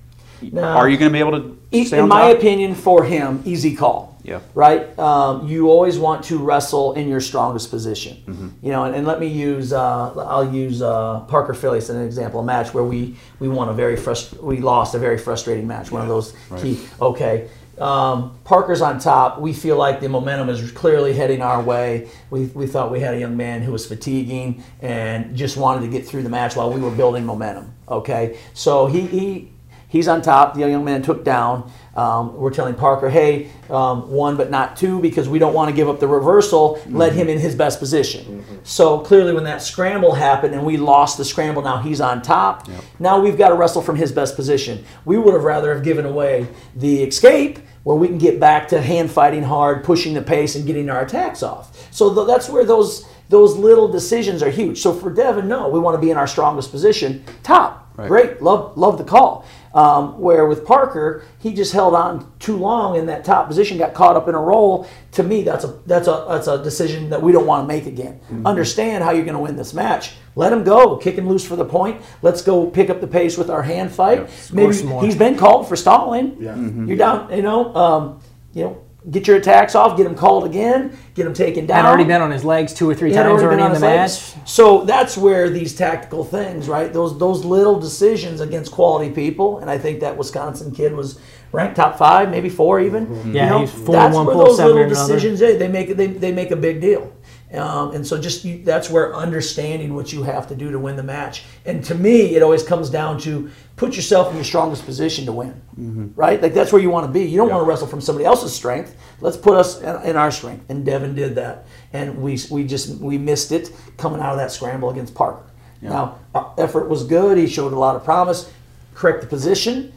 No. 0.52 0.62
are 0.64 0.90
you 0.90 0.98
going 0.98 1.10
to 1.10 1.14
be 1.14 1.20
able 1.20 1.40
to 1.40 1.58
E- 1.72 1.90
in 1.92 2.08
my 2.08 2.30
top? 2.32 2.38
opinion, 2.38 2.76
for 2.76 3.04
him, 3.04 3.42
easy 3.46 3.76
call. 3.76 4.12
Yeah. 4.24 4.40
Right. 4.56 4.98
Um, 4.98 5.48
you 5.48 5.70
always 5.70 6.00
want 6.00 6.24
to 6.26 6.38
wrestle 6.38 6.94
in 6.94 7.10
your 7.10 7.20
strongest 7.20 7.70
position. 7.70 8.24
Mm-hmm. 8.26 8.50
You 8.66 8.72
know, 8.72 8.86
and, 8.86 8.96
and 8.96 9.06
let 9.06 9.20
me 9.20 9.28
use. 9.28 9.74
Uh, 9.74 10.14
I'll 10.18 10.50
use 10.54 10.82
uh, 10.82 11.20
Parker 11.28 11.54
Philly 11.54 11.80
as 11.80 11.90
an 11.90 12.02
example. 12.02 12.40
A 12.40 12.44
match 12.44 12.74
where 12.74 12.86
we 12.86 13.18
we 13.40 13.50
won 13.50 13.68
a 13.68 13.74
very 13.74 13.98
frust- 13.98 14.42
We 14.42 14.60
lost 14.62 14.96
a 14.96 15.00
very 15.00 15.18
frustrating 15.18 15.68
match. 15.68 15.92
One 15.92 16.02
of 16.02 16.08
those 16.08 16.34
key. 16.62 16.80
Okay. 17.02 17.50
Um, 17.80 18.38
Parker's 18.44 18.82
on 18.82 19.00
top. 19.00 19.42
We 19.42 19.52
feel 19.52 19.78
like 19.78 20.00
the 20.00 20.08
momentum 20.08 20.48
is 20.48 20.72
clearly 20.72 21.12
heading 21.12 21.42
our 21.42 21.60
way. 21.62 22.08
We, 22.30 22.46
we 22.46 22.68
thought 22.68 22.92
we 22.92 23.00
had 23.00 23.16
a 23.16 23.20
young 23.20 23.36
man 23.36 23.64
who 23.64 23.72
was 23.72 23.88
fatiguing 23.88 24.64
and 24.82 25.36
just 25.36 25.58
wanted 25.58 25.82
to 25.82 25.88
get 25.88 26.06
through 26.08 26.22
the 26.22 26.30
match 26.30 26.56
while 26.56 26.72
we 26.72 26.80
were 26.80 26.92
building 26.92 27.26
momentum. 27.26 27.74
Okay, 27.90 28.38
so 28.54 28.86
he, 28.86 29.02
he 29.08 29.52
he's 29.94 30.08
on 30.10 30.22
top. 30.22 30.56
The 30.56 30.62
young 30.62 30.84
man 30.84 31.04
took 31.04 31.24
down. 31.24 31.72
Um, 31.96 32.36
we're 32.36 32.50
telling 32.50 32.74
Parker, 32.74 33.08
hey, 33.08 33.52
um, 33.70 34.10
one 34.10 34.36
but 34.36 34.50
not 34.50 34.76
two 34.76 35.00
because 35.00 35.30
we 35.30 35.38
don't 35.38 35.54
want 35.54 35.70
to 35.70 35.76
give 35.76 35.88
up 35.88 36.00
the 36.00 36.08
reversal. 36.08 36.82
Let 36.90 37.14
him 37.14 37.30
in 37.30 37.38
his 37.38 37.54
best 37.56 37.78
position. 37.80 38.44
So 38.64 39.00
clearly, 39.00 39.32
when 39.34 39.44
that 39.44 39.62
scramble 39.62 40.14
happened 40.14 40.56
and 40.56 40.66
we 40.66 40.76
lost 40.78 41.18
the 41.20 41.24
scramble, 41.24 41.62
now 41.62 41.78
he's 41.78 42.02
on 42.02 42.24
top. 42.24 42.68
Now 43.00 43.22
we've 43.22 43.38
got 43.38 43.50
to 43.50 43.56
wrestle 43.56 43.84
from 43.84 43.96
his 43.96 44.12
best 44.12 44.36
position. 44.36 44.84
We 45.06 45.18
would 45.20 45.36
have 45.36 45.44
rather 45.44 45.74
have 45.74 45.84
given 45.84 46.06
away 46.06 46.48
the 46.76 47.04
escape 47.04 47.60
where 47.84 47.96
we 47.96 48.08
can 48.08 48.18
get 48.18 48.40
back 48.40 48.70
to 48.70 48.82
hand 48.82 49.12
fighting 49.12 49.44
hard, 49.44 49.84
pushing 49.84 50.16
the 50.16 50.22
pace, 50.22 50.56
and 50.56 50.66
getting 50.66 50.90
our 50.90 51.02
attacks 51.04 51.44
off. 51.44 51.94
So 51.94 52.14
th- 52.16 52.26
that's 52.26 52.50
where 52.50 52.66
those 52.66 53.08
those 53.30 53.56
little 53.56 53.88
decisions 53.88 54.42
are 54.42 54.50
huge. 54.50 54.80
So 54.80 54.94
for 54.94 55.12
Devin, 55.12 55.48
no, 55.48 55.68
we 55.70 55.80
want 55.80 55.96
to 55.96 56.02
be 56.02 56.10
in 56.12 56.18
our 56.18 56.28
strongest 56.28 56.72
position, 56.72 57.24
top. 57.44 57.82
Right. 57.96 58.08
Great, 58.08 58.42
love 58.42 58.76
love 58.76 58.98
the 58.98 59.04
call. 59.04 59.46
Um, 59.74 60.20
where 60.20 60.46
with 60.46 60.66
Parker, 60.66 61.24
he 61.40 61.52
just 61.52 61.74
held 61.74 61.96
on 61.96 62.32
too 62.38 62.56
long 62.58 62.96
in 62.96 63.08
that 63.08 63.26
top 63.26 63.48
position, 63.48 63.80
got 63.80 63.96
caught 63.96 64.16
up 64.16 64.28
in 64.28 64.36
a 64.36 64.40
roll. 64.40 64.88
To 65.14 65.24
me, 65.24 65.42
that's 65.42 65.64
a 65.64 65.80
that's 65.88 66.08
a 66.08 66.26
that's 66.30 66.48
a 66.48 66.64
decision 66.64 67.10
that 67.10 67.20
we 67.24 67.32
don't 67.32 67.48
want 67.48 67.64
to 67.64 67.68
make 67.68 67.88
again. 67.88 68.20
Understand 68.46 69.04
how 69.04 69.10
you're 69.12 69.26
going 69.26 69.34
to 69.34 69.40
win 69.42 69.56
this 69.56 69.74
match. 69.74 70.14
Let 70.36 70.54
him 70.54 70.64
go, 70.64 70.98
kick 70.98 71.16
him 71.16 71.28
loose 71.28 71.44
for 71.44 71.56
the 71.56 71.66
point. 71.66 72.02
Let's 72.22 72.44
go 72.44 72.68
pick 72.68 72.92
up 72.92 73.02
the 73.02 73.08
pace 73.08 73.36
with 73.36 73.50
our 73.50 73.64
hand 73.64 73.92
fight. 73.92 74.20
Maybe 74.54 74.68
he's 75.06 75.16
been 75.16 75.38
called 75.38 75.68
for 75.68 75.76
stalling. 75.76 76.38
Yeah. 76.40 76.56
You're 76.56 76.98
down, 76.98 77.32
you 77.36 77.42
know, 77.42 77.74
um, 77.76 78.20
you 78.54 78.64
know, 78.66 78.83
get 79.10 79.28
your 79.28 79.38
attacks 79.38 79.76
off, 79.76 79.98
get 79.98 80.06
him 80.06 80.16
called 80.16 80.46
again, 80.46 80.98
get 81.14 81.26
him 81.26 81.34
taken 81.34 81.66
down. 81.66 81.84
Had 81.84 81.86
already 81.86 82.06
been 82.06 82.22
on 82.22 82.32
his 82.32 82.44
legs 82.44 82.74
two 82.74 82.90
or 82.90 82.96
three 82.96 83.12
times 83.12 83.42
already 83.42 83.62
already, 83.62 83.64
in 83.64 83.74
the 83.74 83.80
match. 83.80 84.10
legs. 84.10 84.36
So 84.46 84.84
that's 84.86 85.18
where 85.18 85.50
these 85.50 85.76
tactical 85.76 86.24
things, 86.24 86.68
right? 86.68 86.92
Those 86.92 87.18
those 87.18 87.44
little 87.44 87.80
decisions 87.80 88.42
against 88.42 88.72
quality 88.72 89.12
people, 89.12 89.60
and 89.60 89.70
I 89.70 89.78
think 89.78 90.00
that 90.02 90.18
Wisconsin 90.18 90.72
kid 90.72 90.94
was 90.94 91.20
ranked 91.52 91.76
top 91.76 91.98
five, 91.98 92.30
maybe 92.30 92.50
four 92.50 92.80
even. 92.80 93.08
Mm-hmm. 93.08 93.36
Yeah, 93.36 93.44
you 93.44 93.50
know, 93.50 93.60
he's 93.60 93.72
four 93.72 93.96
that's 93.96 94.16
one 94.16 94.26
where 94.26 94.36
those 94.36 94.60
little 94.60 94.88
decisions 94.88 95.40
they, 95.40 95.58
they 95.58 95.68
make 95.68 95.96
they, 95.96 96.08
they 96.08 96.32
make 96.32 96.52
a 96.52 96.56
big 96.56 96.82
deal. 96.82 97.14
Um, 97.54 97.92
and 97.94 98.06
so 98.06 98.20
just 98.20 98.44
you, 98.44 98.64
that's 98.64 98.90
where 98.90 99.16
understanding 99.16 99.94
what 99.94 100.12
you 100.12 100.24
have 100.24 100.48
to 100.48 100.56
do 100.56 100.72
to 100.72 100.80
win 100.80 100.96
the 100.96 101.04
match. 101.04 101.44
And 101.66 101.84
to 101.86 101.94
me, 101.96 102.36
it 102.36 102.42
always 102.42 102.64
comes 102.64 102.90
down 102.90 103.20
to 103.22 103.52
put 103.76 103.96
yourself 103.96 104.30
in 104.30 104.36
your 104.36 104.44
strongest 104.44 104.86
position 104.86 105.26
to 105.28 105.32
win, 105.32 105.62
Mm-hmm. 105.80 106.08
right? 106.16 106.42
Like 106.42 106.54
that's 106.56 106.72
where 106.74 106.82
you 106.82 106.90
want 106.90 107.06
to 107.06 107.12
be. 107.12 107.26
You 107.26 107.38
don't 107.38 107.50
want 107.50 107.62
to 107.64 107.68
wrestle 107.68 107.88
from 107.88 108.02
somebody 108.02 108.26
else's 108.26 108.54
strength. 108.56 108.96
Let's 109.22 109.38
put 109.38 109.54
us 109.56 109.82
in, 109.82 110.02
in 110.10 110.16
our 110.16 110.32
strength. 110.32 110.66
And 110.70 110.84
Devin 110.86 111.14
did 111.16 111.36
that, 111.36 111.66
and 111.94 112.18
we 112.22 112.40
we 112.50 112.64
just 112.66 113.00
we 113.00 113.18
missed 113.20 113.52
it 113.52 113.72
coming 113.98 114.20
out 114.20 114.32
of 114.32 114.38
that 114.38 114.52
scramble 114.52 114.90
against 114.90 115.14
Parker. 115.14 115.44
Now 115.82 116.20
our 116.34 116.54
effort 116.58 116.88
was 116.90 117.04
good. 117.04 117.38
He 117.38 117.48
showed 117.48 117.74
a 117.74 117.80
lot 117.80 117.96
of 117.96 118.04
promise. 118.04 118.52
Correct 118.96 119.22
the 119.22 119.28
position. 119.28 119.94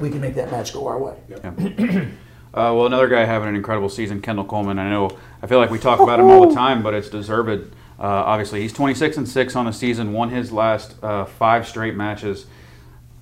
We 0.00 0.08
can 0.10 0.20
make 0.20 0.34
that 0.36 0.50
match 0.50 0.72
go 0.72 0.86
our 0.88 0.98
way. 0.98 1.16
Uh, 2.52 2.74
well, 2.74 2.86
another 2.86 3.08
guy 3.08 3.24
having 3.24 3.48
an 3.48 3.54
incredible 3.54 3.88
season, 3.88 4.20
Kendall 4.20 4.44
Coleman. 4.44 4.78
I 4.78 4.90
know 4.90 5.10
I 5.42 5.46
feel 5.46 5.58
like 5.58 5.70
we 5.70 5.78
talk 5.78 6.00
about 6.00 6.18
him 6.18 6.26
all 6.30 6.48
the 6.48 6.54
time, 6.54 6.82
but 6.82 6.94
it's 6.94 7.08
deserved. 7.08 7.72
Uh, 7.98 8.02
obviously, 8.02 8.60
he's 8.62 8.72
26 8.72 9.18
and 9.18 9.28
six 9.28 9.54
on 9.54 9.66
the 9.66 9.72
season. 9.72 10.12
Won 10.12 10.30
his 10.30 10.50
last 10.50 10.96
uh, 11.02 11.26
five 11.26 11.68
straight 11.68 11.94
matches. 11.94 12.46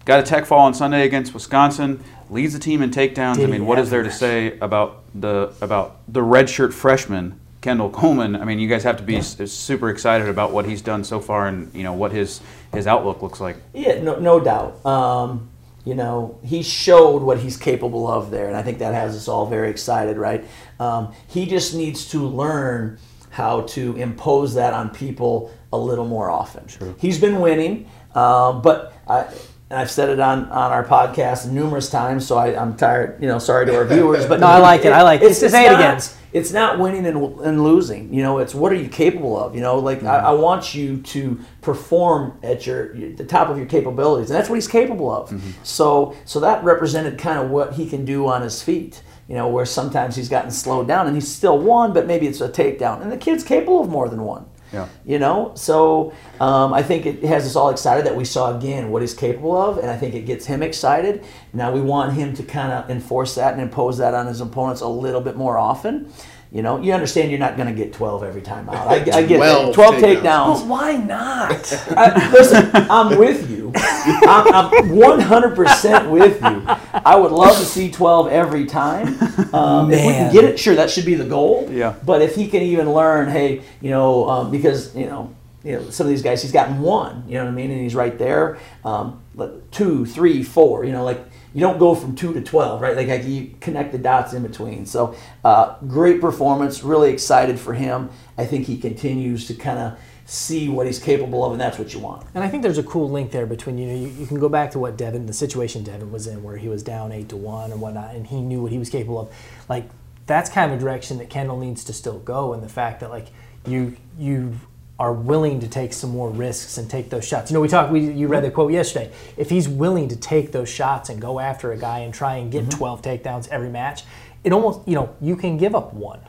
Got 0.05 0.21
a 0.21 0.23
tech 0.23 0.47
fall 0.47 0.61
on 0.61 0.73
Sunday 0.73 1.05
against 1.05 1.35
Wisconsin. 1.35 2.03
Leads 2.31 2.55
the 2.55 2.59
team 2.59 2.81
in 2.81 2.91
takedowns. 2.91 3.37
Did 3.37 3.49
I 3.49 3.53
mean, 3.53 3.67
what 3.67 3.79
is 3.79 3.91
there 3.91 4.03
to 4.03 4.11
say 4.11 4.59
about 4.61 5.03
the 5.15 5.53
about 5.61 5.99
the 6.09 6.21
redshirt 6.21 6.73
freshman 6.73 7.39
Kendall 7.61 7.91
Coleman? 7.91 8.35
I 8.37 8.45
mean, 8.45 8.59
you 8.59 8.69
guys 8.69 8.85
have 8.85 8.97
to 8.99 9.03
be 9.03 9.17
s- 9.17 9.37
super 9.51 9.91
excited 9.91 10.29
about 10.29 10.53
what 10.53 10.65
he's 10.65 10.81
done 10.81 11.05
so 11.05 11.21
far, 11.21 11.49
and 11.49 11.75
you 11.75 11.83
know 11.83 11.93
what 11.93 12.13
his 12.13 12.41
his 12.73 12.87
outlook 12.87 13.21
looks 13.21 13.41
like. 13.41 13.57
Yeah, 13.75 14.01
no, 14.01 14.19
no 14.19 14.41
doubt. 14.41 14.85
Um, 14.87 15.49
you 15.89 15.95
know, 15.95 16.39
he 16.45 16.63
showed 16.63 17.23
what 17.23 17.39
he's 17.39 17.57
capable 17.57 18.07
of 18.07 18.31
there, 18.31 18.47
and 18.47 18.55
I 18.55 18.63
think 18.63 18.79
that 18.81 18.93
has 18.93 19.17
us 19.17 19.27
all 19.27 19.47
very 19.47 19.71
excited, 19.71 20.19
right? 20.19 20.45
Um, 20.79 21.15
he 21.29 21.47
just 21.47 21.75
needs 21.75 22.11
to 22.11 22.27
learn 22.27 22.99
how 23.31 23.63
to 23.63 23.97
impose 23.97 24.53
that 24.53 24.75
on 24.75 24.91
people 24.91 25.51
a 25.73 25.79
little 25.79 26.05
more 26.07 26.29
often. 26.29 26.67
True. 26.67 26.95
He's 26.99 27.19
been 27.19 27.41
winning, 27.41 27.89
um, 28.15 28.61
but 28.61 28.93
I. 29.09 29.27
And 29.71 29.79
I've 29.79 29.91
said 29.91 30.09
it 30.09 30.19
on, 30.19 30.47
on 30.47 30.73
our 30.73 30.83
podcast 30.83 31.51
numerous 31.51 31.91
times, 31.91 32.27
so 32.27 32.39
I, 32.39 32.59
I'm 32.59 32.75
tired. 32.75 33.21
You 33.21 33.29
know, 33.29 33.39
sorry 33.39 33.67
to 33.67 33.77
our 33.77 33.85
viewers, 33.85 34.25
but 34.25 34.41
No, 34.41 34.47
I 34.47 34.61
like 34.61 34.87
it. 34.87 34.93
I 34.93 35.03
like 35.03 35.21
it. 35.21 35.35
Say 35.35 35.67
it 35.67 35.75
again. 35.75 36.01
It's 36.33 36.53
not 36.53 36.79
winning 36.79 37.07
and, 37.07 37.17
and 37.41 37.65
losing. 37.65 38.13
You 38.13 38.23
know, 38.23 38.39
it's 38.39 38.55
what 38.55 38.73
are 38.73 38.77
you 38.77 38.89
capable 38.89 39.39
of? 39.39 39.55
You 39.55 39.61
know, 39.61 39.79
like 39.79 40.03
I, 40.03 40.17
mm-hmm. 40.17 40.27
I 40.27 40.33
want 40.33 40.75
you 40.75 40.99
to 40.99 41.41
perform 41.61 42.39
at 42.43 42.67
your 42.67 42.95
the 42.95 43.25
top 43.25 43.49
of 43.49 43.57
your 43.57 43.67
capabilities, 43.67 44.31
and 44.31 44.39
that's 44.39 44.49
what 44.49 44.57
he's 44.57 44.69
capable 44.69 45.11
of. 45.11 45.31
Mm-hmm. 45.31 45.51
So, 45.63 46.17
so 46.25 46.41
that 46.41 46.63
represented 46.65 47.19
kind 47.19 47.39
of 47.39 47.51
what 47.51 47.75
he 47.75 47.89
can 47.89 48.05
do 48.05 48.27
on 48.27 48.43
his 48.43 48.63
feet. 48.63 49.03
You 49.29 49.35
know, 49.35 49.49
where 49.49 49.67
sometimes 49.67 50.17
he's 50.17 50.31
gotten 50.31 50.51
slowed 50.51 50.89
down 50.89 51.07
and 51.07 51.15
he's 51.15 51.29
still 51.29 51.59
one, 51.59 51.93
but 51.93 52.07
maybe 52.07 52.27
it's 52.27 52.41
a 52.41 52.49
takedown. 52.49 53.03
And 53.03 53.13
the 53.13 53.19
kid's 53.19 53.45
capable 53.45 53.83
of 53.83 53.91
more 53.91 54.09
than 54.09 54.23
one. 54.23 54.47
Yeah. 54.73 54.89
You 55.05 55.19
know, 55.19 55.53
so 55.55 56.13
um, 56.41 56.75
I 56.75 56.83
think 56.83 57.07
it 57.07 57.23
has 57.25 57.47
us 57.47 57.57
all 57.57 57.71
excited 57.71 58.05
that 58.05 58.15
we 58.15 58.25
saw 58.25 58.57
again 58.57 58.91
what 58.91 59.03
he's 59.03 59.15
capable 59.15 59.57
of, 59.57 59.79
and 59.79 59.91
I 59.91 59.97
think 59.97 60.15
it 60.15 60.27
gets 60.27 60.47
him 60.47 60.63
excited. 60.63 61.25
Now 61.53 61.73
we 61.73 61.81
want 61.81 62.13
him 62.13 62.35
to 62.35 62.43
kind 62.43 62.73
of 62.73 62.91
enforce 62.91 63.35
that 63.37 63.55
and 63.55 63.63
impose 63.63 63.97
that 63.99 64.15
on 64.15 64.27
his 64.27 64.41
opponents 64.41 64.83
a 64.83 64.89
little 64.89 65.23
bit 65.23 65.37
more 65.37 65.57
often. 65.57 66.13
You 66.51 66.63
know, 66.63 66.81
you 66.81 66.95
understand 66.95 67.31
you're 67.31 67.39
not 67.39 67.57
going 67.57 67.69
to 67.69 67.75
get 67.75 67.93
12 67.93 68.23
every 68.23 68.41
time 68.41 68.71
out. 68.71 68.87
I, 68.89 68.95
I 68.95 69.23
get 69.27 69.37
12 69.37 69.75
12 69.75 69.95
takedowns. 69.97 70.23
takedowns. 70.23 70.61
But 70.61 70.67
why 70.67 70.97
not? 70.97 71.73
I, 71.97 72.31
listen, 72.33 72.71
I'm 72.73 73.19
with 73.19 73.51
you. 73.51 73.71
I'm, 73.75 74.55
I'm 74.55 74.71
100% 74.89 76.11
with 76.11 76.43
you. 76.43 76.63
I 77.05 77.17
would 77.17 77.33
love 77.33 77.59
to 77.59 77.65
see 77.65 77.91
12 77.91 78.29
every 78.29 78.65
time. 78.65 79.09
Um, 79.55 79.91
if 79.91 80.05
we 80.05 80.13
can 80.13 80.33
get 80.33 80.45
it, 80.45 80.59
sure, 80.59 80.75
that 80.75 80.91
should 80.91 81.05
be 81.05 81.15
the 81.15 81.25
goal. 81.25 81.69
Yeah. 81.71 81.95
But 82.05 82.23
if 82.23 82.35
he 82.35 82.49
can 82.49 82.63
even 82.63 82.93
learn, 82.93 83.29
hey, 83.29 83.63
you 83.81 83.91
know, 83.91 84.29
um, 84.29 84.51
because 84.51 84.95
you 84.97 85.07
know, 85.07 85.35
you 85.65 85.73
know, 85.73 85.91
some 85.91 86.07
of 86.07 86.11
these 86.11 86.23
guys, 86.23 86.43
he's 86.43 86.53
gotten 86.53 86.81
one. 86.81 87.25
You 87.27 87.35
know 87.35 87.45
what 87.45 87.51
I 87.51 87.55
mean? 87.55 87.71
And 87.71 87.81
he's 87.81 87.95
right 87.95 88.17
there. 88.19 88.59
Um, 88.85 89.23
two, 89.71 90.07
three, 90.07 90.43
four. 90.43 90.85
You 90.85 90.93
know, 90.93 91.05
like 91.05 91.25
you 91.55 91.61
don't 91.61 91.79
go 91.79 91.95
from 91.95 92.15
two 92.15 92.33
to 92.35 92.41
12, 92.41 92.81
right? 92.81 92.97
Like, 92.97 93.09
like 93.09 93.25
you 93.25 93.55
connect 93.61 93.93
the 93.93 93.99
dots 93.99 94.33
in 94.33 94.43
between. 94.43 94.87
So, 94.87 95.15
uh, 95.45 95.77
great 95.87 96.21
performance. 96.21 96.83
Really 96.83 97.11
excited 97.11 97.59
for 97.59 97.75
him. 97.75 98.11
I 98.37 98.45
think 98.45 98.67
he 98.67 98.79
continues 98.79 99.47
to 99.49 99.55
kind 99.55 99.79
of 99.79 99.99
see 100.29 100.69
what 100.69 100.87
he's 100.87 100.99
capable 100.99 101.43
of, 101.43 101.53
and 101.53 101.61
that's 101.61 101.79
what 101.79 101.95
you 101.95 102.01
want. 102.01 102.27
And 102.35 102.45
I 102.45 102.49
think 102.49 102.63
there's 102.63 102.77
a 102.77 102.83
cool 102.83 103.09
link 103.09 103.31
there 103.31 103.47
between 103.47 103.79
you 103.79 103.87
know 103.87 103.95
you, 103.95 104.09
you 104.09 104.27
can 104.27 104.39
go 104.39 104.51
back 104.51 104.71
to 104.73 104.79
what 104.79 104.99
Devin 104.99 105.25
the 105.25 105.33
situation 105.33 105.83
Devin 105.83 106.13
was 106.13 106.27
in 106.27 106.43
where 106.43 106.59
he 106.59 106.69
was 106.69 106.83
down 106.83 107.13
eight 107.13 107.31
to 107.31 107.37
one 107.37 107.73
and 107.73 107.81
whatnot 107.81 108.15
and 108.15 108.27
he 108.27 108.43
knew 108.43 108.61
what 108.61 108.71
he 108.71 108.79
was 108.79 108.91
capable 108.91 109.21
of. 109.21 109.35
Like 109.71 109.89
that's 110.27 110.51
kind 110.51 110.71
of 110.71 110.79
a 110.79 110.81
direction 110.81 111.17
that 111.17 111.31
Kendall 111.31 111.59
needs 111.59 111.83
to 111.85 111.95
still 111.95 112.19
go 112.19 112.53
and 112.53 112.63
the 112.63 112.69
fact 112.69 113.01
that 113.01 113.09
like 113.09 113.29
you 113.67 113.97
you 114.19 114.55
are 114.99 115.13
willing 115.13 115.61
to 115.61 115.69
take 115.69 115.93
some 115.93 116.11
more 116.11 116.29
risks 116.31 116.77
and 116.77 116.91
take 116.91 117.09
those 117.09 117.27
shots. 117.27 117.51
You 117.51 117.55
know, 117.55 117.61
we 117.61 117.69
talked. 117.69 117.93
We 117.93 118.11
you 118.11 118.27
read 118.27 118.43
the 118.43 118.51
quote 118.51 118.73
yesterday. 118.73 119.13
If 119.37 119.51
he's 119.51 119.69
willing 119.69 120.09
to 120.09 120.17
take 120.17 120.53
those 120.53 120.69
shots 120.69 121.09
and 121.09 121.21
go 121.21 121.39
after 121.39 121.73
a 121.73 121.77
guy 121.77 122.01
and 122.01 122.13
try 122.13 122.37
and 122.37 122.51
get 122.51 122.65
mm-hmm. 122.65 122.79
12 122.79 123.03
takedowns 123.03 123.49
every 123.49 123.71
match, 123.71 124.03
it 124.43 124.53
almost 124.53 124.87
you 124.89 124.95
know 124.95 125.15
you 125.21 125.37
can 125.37 125.57
give 125.57 125.75
up 125.75 125.95
one 125.95 126.21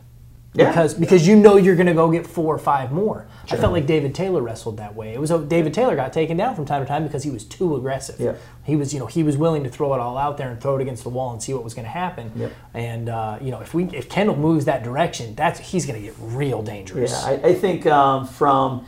Yeah. 0.53 0.69
because 0.69 0.95
because 0.95 1.27
you 1.27 1.35
know 1.35 1.57
you're 1.57 1.75
going 1.75 1.87
to 1.87 1.93
go 1.93 2.09
get 2.09 2.25
four 2.25 2.55
or 2.55 2.57
five 2.57 2.91
more. 2.91 3.27
I 3.51 3.55
felt 3.55 3.71
like 3.71 3.85
David 3.85 4.15
Taylor 4.15 4.41
wrestled 4.41 4.77
that 4.77 4.95
way. 4.95 5.13
It 5.13 5.19
was 5.19 5.29
David 5.29 5.73
Taylor 5.73 5.95
got 5.95 6.11
taken 6.11 6.37
down 6.37 6.55
from 6.55 6.65
time 6.65 6.81
to 6.81 6.87
time 6.87 7.03
because 7.03 7.23
he 7.23 7.29
was 7.29 7.43
too 7.43 7.75
aggressive. 7.75 8.19
Yeah. 8.19 8.33
He 8.63 8.75
was 8.75 8.93
you 8.93 8.99
know 8.99 9.05
he 9.05 9.21
was 9.21 9.37
willing 9.37 9.63
to 9.63 9.69
throw 9.69 9.93
it 9.93 9.99
all 9.99 10.17
out 10.17 10.37
there 10.37 10.49
and 10.49 10.59
throw 10.59 10.75
it 10.75 10.81
against 10.81 11.03
the 11.03 11.09
wall 11.09 11.31
and 11.33 11.41
see 11.41 11.53
what 11.53 11.63
was 11.63 11.73
going 11.73 11.85
to 11.85 11.91
happen. 11.91 12.31
Yep. 12.35 12.53
And 12.73 13.09
uh, 13.09 13.37
you 13.41 13.51
know 13.51 13.59
if 13.59 13.73
we 13.73 13.85
if 13.85 14.09
Kendall 14.09 14.35
moves 14.35 14.65
that 14.65 14.83
direction, 14.83 15.35
that's 15.35 15.59
he's 15.59 15.85
going 15.85 15.99
to 15.99 16.05
get 16.05 16.15
real 16.19 16.63
dangerous. 16.63 17.11
Yeah, 17.11 17.39
I, 17.43 17.49
I 17.49 17.53
think 17.53 17.85
um, 17.85 18.27
from 18.27 18.87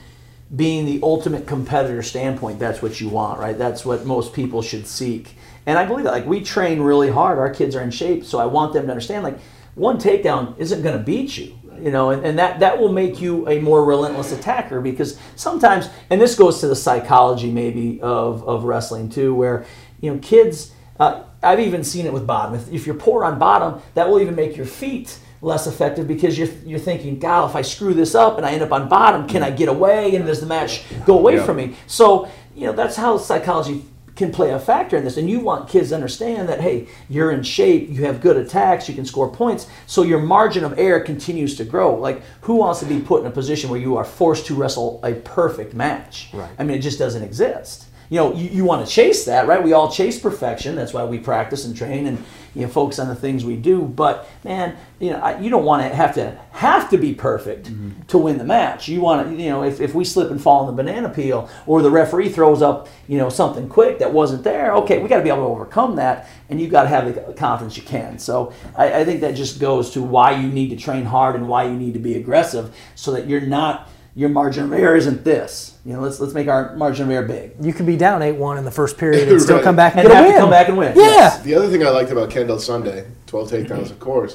being 0.55 0.85
the 0.85 0.99
ultimate 1.03 1.47
competitor 1.47 2.01
standpoint, 2.03 2.59
that's 2.59 2.81
what 2.81 2.99
you 2.99 3.07
want, 3.07 3.39
right? 3.39 3.57
That's 3.57 3.85
what 3.85 4.05
most 4.05 4.33
people 4.33 4.61
should 4.61 4.85
seek. 4.85 5.35
And 5.65 5.77
I 5.77 5.85
believe 5.85 6.05
that. 6.05 6.11
Like, 6.11 6.25
we 6.25 6.41
train 6.43 6.81
really 6.81 7.09
hard. 7.09 7.37
Our 7.37 7.53
kids 7.53 7.75
are 7.75 7.81
in 7.81 7.91
shape. 7.91 8.25
So 8.25 8.39
I 8.39 8.45
want 8.45 8.73
them 8.73 8.85
to 8.85 8.91
understand, 8.91 9.23
like, 9.23 9.37
one 9.75 9.97
takedown 9.97 10.57
isn't 10.57 10.81
going 10.81 10.97
to 10.97 11.03
beat 11.03 11.37
you. 11.37 11.57
You 11.79 11.89
know, 11.89 12.11
and, 12.11 12.23
and 12.23 12.37
that, 12.37 12.59
that 12.59 12.77
will 12.79 12.91
make 12.91 13.19
you 13.19 13.47
a 13.49 13.59
more 13.59 13.83
relentless 13.83 14.31
attacker 14.31 14.81
because 14.81 15.17
sometimes, 15.35 15.89
and 16.11 16.21
this 16.21 16.35
goes 16.35 16.59
to 16.59 16.67
the 16.67 16.75
psychology 16.75 17.49
maybe 17.49 17.99
of, 18.01 18.47
of 18.47 18.65
wrestling 18.65 19.09
too, 19.09 19.33
where, 19.33 19.65
you 19.99 20.13
know, 20.13 20.19
kids, 20.19 20.73
uh, 20.99 21.23
I've 21.41 21.59
even 21.59 21.83
seen 21.83 22.05
it 22.05 22.13
with 22.13 22.27
bottom. 22.27 22.53
If, 22.53 22.71
if 22.71 22.85
you're 22.85 22.93
poor 22.93 23.25
on 23.25 23.39
bottom, 23.39 23.81
that 23.95 24.07
will 24.07 24.21
even 24.21 24.35
make 24.35 24.55
your 24.55 24.67
feet 24.67 25.17
less 25.41 25.65
effective 25.65 26.07
because 26.07 26.37
you're, 26.37 26.49
you're 26.67 26.77
thinking, 26.77 27.17
God, 27.17 27.49
if 27.49 27.55
I 27.55 27.63
screw 27.63 27.95
this 27.95 28.13
up 28.13 28.37
and 28.37 28.45
I 28.45 28.51
end 28.51 28.61
up 28.61 28.71
on 28.71 28.87
bottom, 28.87 29.27
can 29.27 29.41
I 29.41 29.49
get 29.49 29.67
away? 29.67 30.15
And 30.15 30.27
does 30.27 30.39
the 30.39 30.45
match 30.45 30.83
go 31.07 31.17
away 31.17 31.37
Yeah. 31.37 31.45
from 31.47 31.57
me? 31.57 31.75
So, 31.87 32.29
you 32.55 32.67
know, 32.67 32.73
that's 32.73 32.95
how 32.95 33.17
psychology 33.17 33.85
can 34.15 34.31
play 34.31 34.51
a 34.51 34.59
factor 34.59 34.97
in 34.97 35.03
this. 35.03 35.17
And 35.17 35.29
you 35.29 35.39
want 35.39 35.69
kids 35.69 35.89
to 35.89 35.95
understand 35.95 36.49
that, 36.49 36.61
hey, 36.61 36.87
you're 37.09 37.31
in 37.31 37.43
shape, 37.43 37.89
you 37.89 38.05
have 38.05 38.21
good 38.21 38.37
attacks, 38.37 38.89
you 38.89 38.95
can 38.95 39.05
score 39.05 39.31
points, 39.31 39.67
so 39.87 40.03
your 40.03 40.19
margin 40.19 40.63
of 40.63 40.77
error 40.77 40.99
continues 40.99 41.55
to 41.57 41.63
grow. 41.63 41.95
Like, 41.95 42.21
who 42.41 42.55
wants 42.55 42.79
to 42.81 42.85
be 42.85 42.99
put 42.99 43.21
in 43.21 43.27
a 43.27 43.31
position 43.31 43.69
where 43.69 43.79
you 43.79 43.97
are 43.97 44.05
forced 44.05 44.45
to 44.47 44.55
wrestle 44.55 44.99
a 45.03 45.13
perfect 45.13 45.73
match? 45.73 46.29
Right. 46.33 46.51
I 46.59 46.63
mean, 46.63 46.77
it 46.77 46.81
just 46.81 46.99
doesn't 46.99 47.23
exist. 47.23 47.87
You 48.11 48.17
know, 48.17 48.33
you, 48.33 48.49
you 48.49 48.65
want 48.65 48.85
to 48.85 48.91
chase 48.91 49.23
that, 49.23 49.47
right? 49.47 49.63
We 49.63 49.71
all 49.71 49.89
chase 49.89 50.19
perfection. 50.19 50.75
That's 50.75 50.93
why 50.93 51.05
we 51.05 51.17
practice 51.17 51.63
and 51.63 51.73
train 51.73 52.07
and 52.07 52.21
you 52.53 52.63
know 52.63 52.67
focus 52.67 52.99
on 52.99 53.07
the 53.07 53.15
things 53.15 53.45
we 53.45 53.55
do. 53.55 53.83
But 53.83 54.27
man, 54.43 54.75
you 54.99 55.11
know, 55.11 55.19
I, 55.19 55.39
you 55.39 55.49
don't 55.49 55.63
want 55.63 55.81
to 55.83 55.95
have 55.95 56.13
to 56.15 56.37
have 56.51 56.89
to 56.89 56.97
be 56.97 57.13
perfect 57.13 57.67
mm-hmm. 57.67 58.01
to 58.07 58.17
win 58.17 58.37
the 58.37 58.43
match. 58.43 58.89
You 58.89 58.99
want 58.99 59.29
to, 59.29 59.41
you 59.41 59.49
know, 59.49 59.63
if, 59.63 59.79
if 59.79 59.95
we 59.95 60.03
slip 60.03 60.29
and 60.29 60.41
fall 60.41 60.67
in 60.67 60.75
the 60.75 60.83
banana 60.83 61.07
peel, 61.07 61.49
or 61.65 61.81
the 61.81 61.89
referee 61.89 62.27
throws 62.27 62.61
up, 62.61 62.89
you 63.07 63.17
know, 63.17 63.29
something 63.29 63.69
quick 63.69 63.99
that 63.99 64.11
wasn't 64.11 64.43
there. 64.43 64.73
Okay, 64.73 65.01
we 65.01 65.07
got 65.07 65.19
to 65.19 65.23
be 65.23 65.29
able 65.29 65.43
to 65.43 65.53
overcome 65.53 65.95
that, 65.95 66.27
and 66.49 66.59
you 66.59 66.67
got 66.67 66.83
to 66.83 66.89
have 66.89 67.15
the 67.15 67.33
confidence 67.35 67.77
you 67.77 67.83
can. 67.83 68.19
So 68.19 68.51
I, 68.75 68.93
I 68.93 69.05
think 69.05 69.21
that 69.21 69.35
just 69.35 69.61
goes 69.61 69.89
to 69.91 70.01
why 70.01 70.31
you 70.31 70.49
need 70.49 70.71
to 70.71 70.75
train 70.75 71.05
hard 71.05 71.35
and 71.37 71.47
why 71.47 71.63
you 71.63 71.77
need 71.77 71.93
to 71.93 71.99
be 71.99 72.17
aggressive, 72.17 72.75
so 72.93 73.13
that 73.13 73.29
you're 73.29 73.39
not 73.39 73.87
your 74.15 74.27
margin 74.27 74.65
of 74.65 74.73
error 74.73 74.97
isn't 74.97 75.23
this. 75.23 75.70
You 75.85 75.93
know, 75.93 76.01
let's 76.01 76.19
let's 76.19 76.33
make 76.33 76.47
our 76.47 76.75
margin 76.75 77.05
of 77.05 77.11
error 77.11 77.25
big. 77.27 77.53
You 77.59 77.73
could 77.73 77.85
be 77.87 77.97
down 77.97 78.21
eight 78.21 78.33
one 78.35 78.57
in 78.59 78.65
the 78.65 78.71
first 78.71 78.97
period 78.97 79.27
and 79.31 79.41
still 79.41 79.55
Right. 79.55 79.63
come 79.63 79.75
back 79.75 79.93
and, 79.95 80.01
And 80.01 80.09
get 80.09 80.21
to 80.21 80.27
win. 80.29 80.37
come 80.37 80.49
back 80.51 80.67
and 80.69 80.77
win. 80.77 80.93
Yeah. 80.95 81.03
Yes. 81.05 81.41
The 81.41 81.55
other 81.55 81.69
thing 81.69 81.83
I 81.85 81.89
liked 81.89 82.11
about 82.11 82.29
Kendall 82.29 82.59
Sunday, 82.59 83.07
12 83.27 83.49
takedowns, 83.51 83.89
of 83.89 83.99
course, 83.99 84.33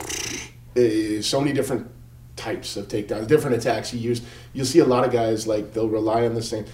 is 0.74 1.26
so 1.26 1.40
many 1.40 1.52
different 1.52 1.88
types 2.34 2.76
of 2.76 2.88
takedowns, 2.88 3.26
different 3.28 3.56
attacks 3.56 3.90
he 3.90 3.98
used. 3.98 4.24
You'll 4.52 4.66
see 4.66 4.80
a 4.80 4.84
lot 4.84 5.04
of 5.04 5.12
guys, 5.12 5.46
like, 5.46 5.72
they'll 5.72 5.88
rely 5.88 6.26
on 6.26 6.34
the 6.34 6.42
same. 6.42 6.64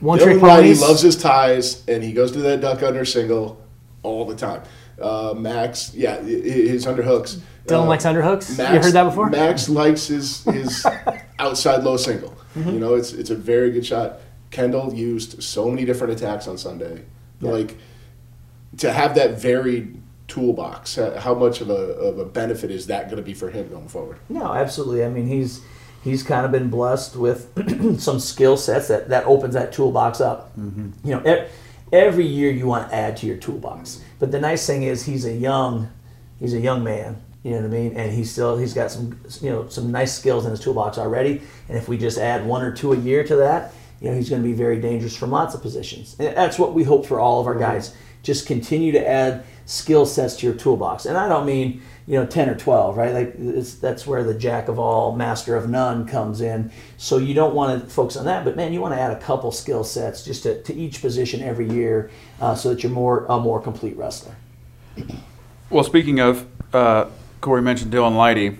One 0.00 0.18
Dylan 0.18 0.40
trick 0.40 0.64
he 0.64 0.74
loves 0.74 1.00
his 1.00 1.16
ties, 1.16 1.82
and 1.88 2.02
he 2.02 2.12
goes 2.12 2.32
to 2.32 2.38
that 2.40 2.60
duck 2.60 2.82
under 2.82 3.04
single 3.04 3.60
all 4.02 4.24
the 4.24 4.34
time. 4.36 4.62
Uh, 5.00 5.34
Max, 5.36 5.92
yeah, 5.94 6.14
i- 6.14 6.18
i- 6.20 6.68
his 6.68 6.86
underhooks. 6.86 7.38
Dylan 7.66 7.84
Uh, 7.84 7.86
likes 7.86 8.04
underhooks. 8.04 8.56
Max, 8.58 8.72
you 8.74 8.80
heard 8.80 8.92
that 8.94 9.04
before? 9.04 9.30
Max 9.30 9.68
likes 9.68 10.06
his 10.08 10.42
his 10.44 10.84
outside 11.38 11.84
low 11.84 11.96
single. 11.96 12.34
Mm-hmm. 12.58 12.70
You 12.70 12.80
know, 12.80 12.94
it's 12.94 13.12
it's 13.12 13.30
a 13.30 13.34
very 13.36 13.70
good 13.70 13.84
shot. 13.86 14.20
Kendall 14.50 14.94
used 14.94 15.42
so 15.42 15.70
many 15.70 15.84
different 15.84 16.12
attacks 16.14 16.48
on 16.48 16.56
Sunday. 16.58 17.02
Like 17.40 17.76
to 18.78 18.92
have 18.92 19.14
that 19.14 19.38
varied 19.40 20.00
toolbox. 20.26 20.98
uh, 20.98 21.20
How 21.20 21.34
much 21.34 21.60
of 21.60 21.70
a 21.70 21.74
of 21.74 22.18
a 22.18 22.24
benefit 22.24 22.70
is 22.70 22.86
that 22.88 23.04
going 23.06 23.16
to 23.16 23.22
be 23.22 23.34
for 23.34 23.50
him 23.50 23.68
going 23.68 23.88
forward? 23.88 24.18
No, 24.28 24.52
absolutely. 24.52 25.04
I 25.04 25.08
mean, 25.08 25.26
he's 25.26 25.60
he's 26.02 26.22
kind 26.22 26.44
of 26.46 26.52
been 26.52 26.68
blessed 26.70 27.16
with 27.16 27.48
some 28.00 28.18
skill 28.20 28.56
sets 28.56 28.88
that 28.88 29.08
that 29.10 29.24
opens 29.26 29.54
that 29.54 29.72
toolbox 29.72 30.20
up. 30.20 30.52
You 30.56 30.92
know, 31.04 31.22
e- 31.26 31.46
every 31.92 32.26
year 32.26 32.50
you 32.50 32.66
want 32.66 32.88
to 32.90 32.94
add 32.94 33.16
to 33.18 33.26
your 33.26 33.36
toolbox. 33.36 34.02
But 34.18 34.30
the 34.32 34.40
nice 34.40 34.66
thing 34.66 34.82
is 34.82 35.04
he's 35.06 35.24
a 35.24 35.32
young 35.34 35.88
he's 36.40 36.54
a 36.54 36.60
young 36.60 36.82
man. 36.84 37.22
You 37.48 37.54
know 37.54 37.62
what 37.62 37.76
I 37.76 37.80
mean? 37.80 37.96
And 37.96 38.12
he's 38.12 38.30
still 38.30 38.58
he's 38.58 38.74
got 38.74 38.90
some 38.90 39.18
you 39.40 39.48
know 39.48 39.68
some 39.68 39.90
nice 39.90 40.14
skills 40.14 40.44
in 40.44 40.50
his 40.50 40.60
toolbox 40.60 40.98
already. 40.98 41.40
And 41.68 41.78
if 41.78 41.88
we 41.88 41.96
just 41.96 42.18
add 42.18 42.46
one 42.46 42.62
or 42.62 42.72
two 42.72 42.92
a 42.92 42.96
year 42.96 43.24
to 43.24 43.36
that, 43.36 43.72
you 44.02 44.10
know, 44.10 44.16
he's 44.16 44.28
going 44.28 44.42
to 44.42 44.46
be 44.46 44.54
very 44.54 44.78
dangerous 44.78 45.16
from 45.16 45.30
lots 45.30 45.54
of 45.54 45.62
positions. 45.62 46.14
And 46.18 46.36
that's 46.36 46.58
what 46.58 46.74
we 46.74 46.84
hope 46.84 47.06
for 47.06 47.18
all 47.18 47.40
of 47.40 47.46
our 47.46 47.54
guys. 47.54 47.96
Just 48.22 48.46
continue 48.46 48.92
to 48.92 49.08
add 49.08 49.46
skill 49.64 50.04
sets 50.04 50.36
to 50.36 50.46
your 50.46 50.54
toolbox. 50.54 51.06
And 51.06 51.16
I 51.16 51.26
don't 51.26 51.46
mean 51.46 51.80
you 52.06 52.14
know 52.18 52.24
10 52.24 52.48
or 52.48 52.54
12 52.54 52.96
right 52.96 53.12
like 53.12 53.34
it's, 53.38 53.74
that's 53.74 54.06
where 54.06 54.24
the 54.24 54.32
jack 54.32 54.68
of 54.68 54.78
all 54.78 55.14
master 55.14 55.54
of 55.56 55.68
none 55.68 56.06
comes 56.06 56.40
in 56.40 56.72
so 56.96 57.18
you 57.18 57.34
don't 57.34 57.54
want 57.54 57.82
to 57.82 57.90
focus 57.90 58.16
on 58.16 58.24
that 58.24 58.46
but 58.46 58.56
man 58.56 58.72
you 58.72 58.80
want 58.80 58.94
to 58.94 58.98
add 58.98 59.10
a 59.10 59.20
couple 59.20 59.52
skill 59.52 59.84
sets 59.84 60.24
just 60.24 60.44
to, 60.44 60.62
to 60.62 60.72
each 60.72 61.02
position 61.02 61.42
every 61.42 61.68
year 61.68 62.10
uh, 62.40 62.54
so 62.54 62.70
that 62.70 62.82
you're 62.82 62.90
more 62.90 63.26
a 63.26 63.38
more 63.38 63.60
complete 63.60 63.94
wrestler 63.94 64.34
Well, 65.70 65.84
speaking 65.84 66.18
of, 66.18 66.46
uh, 66.72 67.06
Corey 67.40 67.62
mentioned 67.62 67.92
Dylan 67.92 68.12
Lighty. 68.12 68.56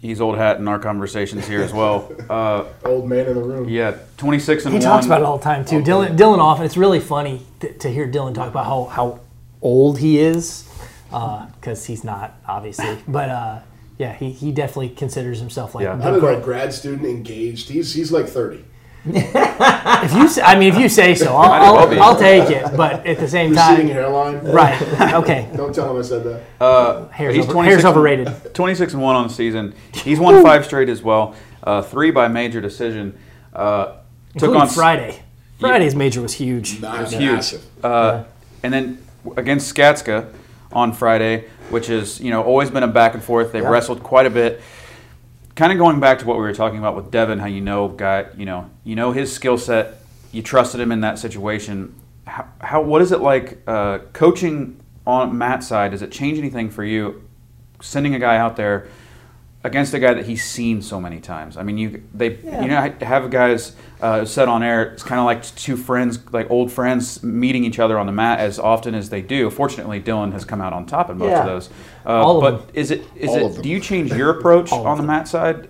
He's 0.00 0.20
old 0.20 0.36
hat 0.38 0.56
in 0.58 0.66
our 0.66 0.78
conversations 0.78 1.46
here 1.46 1.60
as 1.62 1.72
well. 1.72 2.12
Uh, 2.30 2.64
Old 2.84 3.08
man 3.08 3.26
in 3.26 3.34
the 3.34 3.42
room. 3.42 3.68
yeah, 3.68 3.96
26 4.16 4.64
and 4.64 4.72
He 4.72 4.78
1. 4.78 4.82
talks 4.82 5.04
about 5.06 5.20
it 5.20 5.24
all 5.24 5.36
the 5.38 5.42
time 5.42 5.64
too. 5.64 5.80
Dylan, 5.82 6.16
Dylan 6.16 6.38
often. 6.38 6.64
It's 6.64 6.76
really 6.76 7.00
funny 7.00 7.42
to, 7.58 7.72
to 7.78 7.90
hear 7.90 8.06
Dylan 8.06 8.34
talk 8.34 8.48
about 8.48 8.66
how, 8.66 8.84
how 8.84 9.20
old 9.60 9.98
he 9.98 10.20
is, 10.20 10.68
because 11.10 11.86
he's 11.86 12.04
not 12.04 12.34
obviously. 12.46 12.98
But 13.08 13.28
uh, 13.30 13.58
yeah, 13.98 14.12
he, 14.14 14.30
he 14.30 14.52
definitely 14.52 14.90
considers 14.90 15.40
himself 15.40 15.74
like. 15.74 15.82
Yeah. 15.82 16.00
Out 16.00 16.14
of 16.22 16.42
grad 16.44 16.72
student 16.72 17.04
engaged, 17.04 17.68
he's 17.68 17.92
he's 17.92 18.12
like 18.12 18.26
thirty. 18.28 18.64
If 19.04 20.12
you, 20.14 20.28
say, 20.28 20.42
I 20.42 20.58
mean, 20.58 20.72
if 20.74 20.78
you 20.78 20.88
say 20.88 21.14
so, 21.14 21.34
I'll, 21.36 21.48
Might 21.48 21.58
as 21.62 21.72
well 21.72 22.02
I'll. 22.02 22.12
I'll 22.12 22.18
take 22.18 22.50
it. 22.50 22.76
But 22.76 23.06
at 23.06 23.18
the 23.18 23.28
same 23.28 23.50
Receding 23.52 23.76
time, 23.76 23.88
hairline. 23.88 24.44
right? 24.44 24.80
Okay, 25.14 25.48
Don't 25.56 25.74
tell 25.74 25.90
him 25.90 25.98
I 25.98 26.02
said 26.02 26.24
that. 26.24 26.42
Uh, 26.60 27.08
hair's, 27.08 27.34
he's 27.34 27.44
over, 27.44 27.52
26 27.54 27.82
hair's 27.82 27.84
overrated. 27.96 28.54
26 28.54 28.92
and 28.94 29.02
1 29.02 29.16
on 29.16 29.28
the 29.28 29.32
season. 29.34 29.74
He's 29.94 30.20
won 30.20 30.42
five 30.42 30.64
straight 30.64 30.88
as 30.88 31.02
well, 31.02 31.34
uh, 31.64 31.82
three 31.82 32.10
by 32.10 32.28
major 32.28 32.60
decision. 32.60 33.18
Uh, 33.54 33.96
took 34.38 34.54
on 34.54 34.68
Friday. 34.68 35.22
Friday's 35.58 35.94
major 35.94 36.20
was 36.22 36.34
huge. 36.34 36.80
Massive. 36.80 37.18
huge. 37.20 37.32
Massive. 37.32 37.84
Uh, 37.84 38.24
And 38.62 38.72
then 38.72 38.98
against 39.36 39.74
Skatska 39.74 40.32
on 40.72 40.92
Friday, 40.92 41.44
which 41.70 41.88
is 41.90 42.20
you 42.20 42.30
know 42.30 42.42
always 42.42 42.70
been 42.70 42.82
a 42.82 42.88
back 42.88 43.14
and 43.14 43.22
forth. 43.22 43.52
They've 43.52 43.62
Yeah. 43.62 43.68
wrestled 43.70 44.02
quite 44.02 44.26
a 44.26 44.30
bit. 44.30 44.60
Kind 45.60 45.72
of 45.72 45.78
going 45.78 46.00
back 46.00 46.20
to 46.20 46.26
what 46.26 46.38
we 46.38 46.42
were 46.42 46.54
talking 46.54 46.78
about 46.78 46.96
with 46.96 47.10
Devin, 47.10 47.38
how 47.38 47.44
you 47.44 47.60
know 47.60 47.86
guy, 47.86 48.24
you 48.34 48.46
know, 48.46 48.70
you 48.82 48.96
know 48.96 49.12
his 49.12 49.30
skill 49.30 49.58
set, 49.58 50.00
you 50.32 50.42
trusted 50.42 50.80
him 50.80 50.90
in 50.90 51.02
that 51.02 51.18
situation. 51.18 51.94
How, 52.26 52.48
how 52.62 52.80
what 52.80 53.02
is 53.02 53.12
it 53.12 53.20
like 53.20 53.58
uh, 53.66 53.98
coaching 54.14 54.80
on 55.06 55.36
Matt's 55.36 55.68
side? 55.68 55.90
Does 55.90 56.00
it 56.00 56.10
change 56.10 56.38
anything 56.38 56.70
for 56.70 56.82
you? 56.82 57.28
Sending 57.82 58.14
a 58.14 58.18
guy 58.18 58.38
out 58.38 58.56
there 58.56 58.88
against 59.62 59.92
a 59.92 59.98
guy 59.98 60.14
that 60.14 60.24
he's 60.26 60.42
seen 60.44 60.80
so 60.80 61.00
many 61.00 61.20
times. 61.20 61.56
I 61.56 61.62
mean, 61.62 61.76
you 61.78 62.02
they 62.14 62.36
Yeah. 62.42 62.62
you 62.62 62.68
know 62.68 62.78
I 62.78 63.04
have 63.04 63.30
guys 63.30 63.76
uh, 64.00 64.24
said 64.24 64.48
on 64.48 64.62
air. 64.62 64.82
It's 64.92 65.02
kind 65.02 65.18
of 65.18 65.26
like 65.26 65.42
two 65.56 65.76
friends, 65.76 66.18
like 66.32 66.50
old 66.50 66.72
friends, 66.72 67.22
meeting 67.22 67.64
each 67.64 67.78
other 67.78 67.98
on 67.98 68.06
the 68.06 68.12
mat 68.12 68.38
as 68.40 68.58
often 68.58 68.94
as 68.94 69.10
they 69.10 69.20
do. 69.20 69.50
Fortunately, 69.50 70.00
Dylan 70.00 70.32
has 70.32 70.44
come 70.44 70.60
out 70.62 70.72
on 70.72 70.86
top 70.86 71.10
in 71.10 71.18
most 71.18 71.28
Yeah. 71.28 71.40
of 71.40 71.46
those. 71.46 71.68
Uh, 72.06 72.08
All 72.24 72.42
of 72.44 72.66
but 72.66 72.74
is 72.74 72.90
it 72.90 73.04
is 73.14 73.28
All 73.30 73.54
it? 73.56 73.62
Do 73.62 73.68
you 73.68 73.78
change 73.80 74.10
your 74.12 74.30
approach 74.30 74.72
on 74.72 74.96
the 74.96 75.02
mat 75.02 75.28
side, 75.28 75.68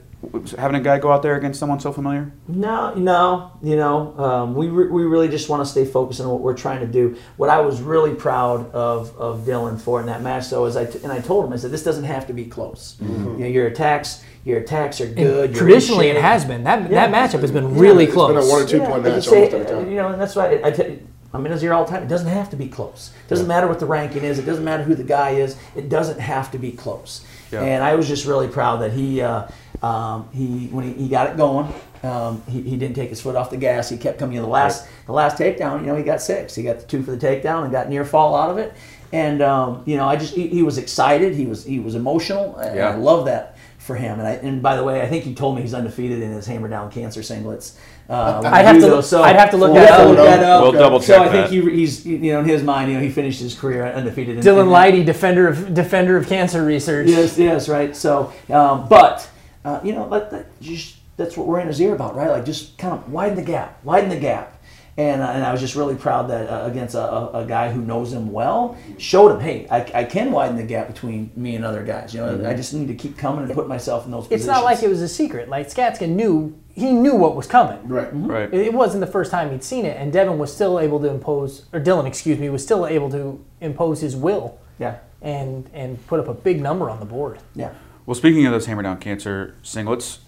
having 0.58 0.76
a 0.76 0.80
guy 0.82 0.98
go 0.98 1.10
out 1.10 1.22
there 1.22 1.36
against 1.36 1.58
someone 1.58 1.80
so 1.80 1.92
familiar? 1.92 2.30
No, 2.46 2.94
no, 2.94 3.52
you 3.62 3.76
know, 3.76 4.14
um, 4.18 4.54
we, 4.54 4.68
re- 4.68 4.88
we 4.88 5.04
really 5.04 5.28
just 5.28 5.48
want 5.48 5.64
to 5.64 5.66
stay 5.70 5.84
focused 5.84 6.20
on 6.20 6.28
what 6.28 6.40
we're 6.40 6.56
trying 6.56 6.80
to 6.80 6.86
do. 6.86 7.16
What 7.36 7.48
I 7.48 7.60
was 7.60 7.80
really 7.80 8.14
proud 8.14 8.70
of, 8.72 9.16
of 9.16 9.40
Dylan 9.40 9.80
for 9.80 10.00
in 10.00 10.06
that 10.06 10.22
match, 10.22 10.50
though, 10.50 10.66
is 10.66 10.76
I 10.76 10.84
t- 10.84 11.00
and 11.02 11.10
I 11.12 11.20
told 11.20 11.46
him 11.46 11.52
I 11.52 11.56
said 11.56 11.70
this 11.70 11.82
doesn't 11.82 12.04
have 12.04 12.26
to 12.26 12.32
be 12.32 12.44
close. 12.44 12.96
Mm-hmm. 13.02 13.32
You 13.32 13.38
know, 13.38 13.46
your 13.46 13.66
attacks, 13.66 14.22
your 14.44 14.60
attacks 14.60 15.00
are 15.00 15.06
good. 15.06 15.50
you're 15.50 15.58
traditionally, 15.58 16.08
it 16.08 16.20
has 16.20 16.44
been 16.44 16.64
that 16.64 16.90
Yeah. 16.90 17.06
that 17.06 17.10
matchup 17.32 17.40
has 17.40 17.50
been 17.50 17.76
really 17.78 18.04
It's 18.04 18.12
close. 18.12 18.28
been 18.34 18.42
a 18.44 18.46
one 18.46 18.62
or 18.62 18.66
two 18.66 18.80
point 18.80 18.92
I 19.06 19.10
match 19.10 19.14
just 19.16 19.30
say, 19.30 19.36
almost 19.50 19.54
every 19.54 19.66
time. 19.84 19.90
You 19.90 19.96
know, 19.96 20.08
and 20.08 20.20
that's 20.20 20.36
why 20.36 20.56
I, 20.56 20.68
I 20.68 20.70
tell 20.70 20.96
I 21.32 21.38
mean, 21.38 21.52
as 21.52 21.62
here 21.62 21.72
all 21.72 21.84
the 21.84 21.92
time, 21.92 22.02
it 22.02 22.08
doesn't 22.08 22.26
have 22.28 22.50
to 22.50 22.56
be 22.56 22.66
close. 22.66 23.12
It 23.26 23.28
doesn't 23.28 23.46
matter 23.46 23.68
what 23.68 23.78
the 23.78 23.86
ranking 23.86 24.24
is. 24.24 24.40
It 24.40 24.46
doesn't 24.46 24.64
matter 24.64 24.82
who 24.82 24.96
the 24.96 25.04
guy 25.04 25.30
is. 25.30 25.56
It 25.76 25.88
doesn't 25.88 26.18
have 26.18 26.50
to 26.50 26.58
be 26.58 26.72
close. 26.72 27.24
Yeah. 27.52 27.62
And 27.62 27.84
I 27.84 27.94
was 27.94 28.08
just 28.08 28.26
really 28.26 28.48
proud 28.48 28.78
that 28.78 28.92
he, 28.92 29.20
uh, 29.20 29.46
um, 29.82 30.28
he 30.32 30.66
when 30.68 30.84
he, 30.84 30.92
he 31.04 31.08
got 31.08 31.30
it 31.30 31.36
going, 31.36 31.72
um, 32.02 32.42
he, 32.48 32.60
he 32.62 32.76
didn't 32.76 32.94
take 32.96 33.08
his 33.10 33.20
foot 33.20 33.36
off 33.36 33.50
the 33.50 33.56
gas. 33.56 33.88
He 33.88 33.96
kept 33.96 34.18
coming. 34.18 34.34
You 34.36 34.40
know, 34.40 34.46
the 34.46 34.52
last 34.52 34.86
the 35.06 35.12
last 35.12 35.38
takedown, 35.38 35.80
you 35.80 35.86
know, 35.86 35.96
he 35.96 36.02
got 36.02 36.20
six. 36.20 36.54
He 36.54 36.62
got 36.62 36.80
the 36.80 36.86
two 36.86 37.02
for 37.02 37.12
the 37.12 37.18
takedown 37.26 37.62
and 37.64 37.72
got 37.72 37.88
near 37.88 38.04
fall 38.04 38.34
out 38.34 38.50
of 38.50 38.58
it. 38.58 38.72
And 39.12 39.42
um, 39.42 39.82
you 39.86 39.96
know, 39.96 40.06
I 40.06 40.16
just 40.16 40.34
he, 40.34 40.48
he 40.48 40.62
was 40.62 40.78
excited. 40.78 41.34
He 41.34 41.46
was 41.46 41.64
he 41.64 41.80
was 41.80 41.94
emotional. 41.94 42.56
And 42.56 42.76
Yeah. 42.76 42.90
I 42.90 42.94
love 42.96 43.24
that 43.26 43.56
for 43.78 43.96
him. 43.96 44.18
And 44.20 44.28
I, 44.28 44.32
and 44.32 44.62
by 44.62 44.76
the 44.76 44.84
way, 44.84 45.00
I 45.02 45.06
think 45.08 45.24
he 45.24 45.34
told 45.34 45.56
me 45.56 45.62
he's 45.62 45.74
undefeated 45.74 46.22
in 46.22 46.30
his 46.32 46.46
hammer 46.46 46.68
down 46.68 46.90
cancer 46.90 47.20
singlets. 47.22 47.76
Uh, 48.08 48.42
I'd 48.44 48.64
have 48.66 48.76
to 48.76 48.80
judo. 48.82 48.96
look- 48.96 49.12
I'd 49.14 49.36
have 49.36 49.50
to 49.50 49.56
look 49.56 49.72
we'll 49.72 49.80
that 49.82 49.88
have 49.90 49.98
to 49.98 50.02
up. 50.02 50.16
look 50.16 50.26
that 50.26 50.42
up. 50.42 50.62
We'll 50.62 50.72
double 50.72 51.00
So 51.00 51.22
I 51.22 51.28
think 51.28 51.48
he, 51.48 51.60
he's 51.76 52.04
you 52.04 52.32
know 52.32 52.40
in 52.40 52.44
his 52.44 52.62
mind, 52.62 52.90
you 52.90 52.96
know, 52.98 53.02
he 53.02 53.08
finished 53.08 53.40
his 53.40 53.54
career 53.54 53.84
undefeated. 53.86 54.36
in- 54.38 54.42
Dylan 54.44 54.62
in- 54.64 54.68
Lighty, 54.68 55.04
defender 55.06 55.48
of 55.48 55.74
defender 55.74 56.16
of 56.16 56.26
cancer 56.28 56.64
research. 56.64 57.08
Yes, 57.08 57.38
yes, 57.38 57.68
right. 57.68 57.94
So, 57.96 58.32
um, 58.50 58.88
but 58.88 59.28
uh, 59.64 59.80
you 59.84 59.92
know, 59.92 60.06
let, 60.06 60.30
that, 60.30 60.60
just, 60.60 60.96
that's 61.16 61.36
what 61.36 61.46
we're 61.46 61.60
in 61.60 61.66
his 61.66 61.80
ear 61.80 61.94
about, 61.94 62.14
right? 62.16 62.30
Like 62.30 62.44
just 62.44 62.78
kind 62.78 62.94
of 62.94 63.10
widen 63.12 63.36
the 63.36 63.42
gap, 63.42 63.82
widen 63.84 64.08
the 64.10 64.18
gap. 64.18 64.56
And, 64.96 65.22
uh, 65.22 65.26
and 65.26 65.44
I 65.44 65.52
was 65.52 65.60
just 65.60 65.76
really 65.76 65.94
proud 65.94 66.28
that 66.28 66.48
uh, 66.50 66.66
against 66.66 66.94
a, 66.94 67.00
a, 67.00 67.44
a 67.44 67.46
guy 67.46 67.70
who 67.72 67.80
knows 67.80 68.12
him 68.12 68.32
well, 68.32 68.76
showed 68.98 69.30
him, 69.30 69.40
hey, 69.40 69.66
I, 69.70 70.00
I 70.00 70.04
can 70.04 70.30
widen 70.32 70.56
the 70.56 70.62
gap 70.62 70.88
between 70.88 71.30
me 71.36 71.54
and 71.54 71.64
other 71.64 71.84
guys. 71.84 72.12
You 72.12 72.20
know, 72.20 72.48
I 72.48 72.54
just 72.54 72.74
need 72.74 72.88
to 72.88 72.94
keep 72.94 73.16
coming 73.16 73.44
and 73.44 73.54
put 73.54 73.66
myself 73.68 74.04
in 74.04 74.10
those 74.10 74.24
positions. 74.26 74.42
It's 74.42 74.46
positions. 74.48 74.62
not 74.62 74.64
like 74.64 74.82
it 74.82 74.88
was 74.88 75.00
a 75.00 75.08
secret. 75.08 75.48
Like 75.48 75.68
Skatskin 75.68 76.10
knew 76.10 76.58
he 76.74 76.92
knew 76.92 77.14
what 77.14 77.34
was 77.36 77.46
coming. 77.46 77.86
Right. 77.88 78.08
Right. 78.12 78.52
It 78.52 78.66
it 78.68 78.74
wasn't 78.74 79.00
the 79.00 79.10
first 79.10 79.30
time 79.30 79.50
he'd 79.52 79.64
seen 79.64 79.84
it, 79.86 79.96
and 79.96 80.12
Devin 80.12 80.38
was 80.38 80.52
still 80.52 80.78
able 80.80 80.98
to 81.00 81.08
impose, 81.08 81.66
or 81.72 81.80
Dylan, 81.80 82.06
excuse 82.06 82.38
me, 82.38 82.48
was 82.50 82.62
still 82.62 82.86
able 82.86 83.10
to 83.10 83.42
impose 83.60 84.00
his 84.00 84.16
will 84.16 84.58
Yeah, 84.78 84.98
and 85.22 85.70
and 85.72 86.04
put 86.08 86.20
up 86.20 86.28
a 86.28 86.34
big 86.34 86.60
number 86.60 86.90
on 86.90 86.98
the 87.00 87.06
board. 87.06 87.38
yeah. 87.54 87.72
Well, 88.06 88.14
speaking 88.14 88.46
of 88.46 88.52
those 88.52 88.66
hammer 88.66 88.82
down 88.82 88.98
cancer 88.98 89.54
singlets, 89.62 90.18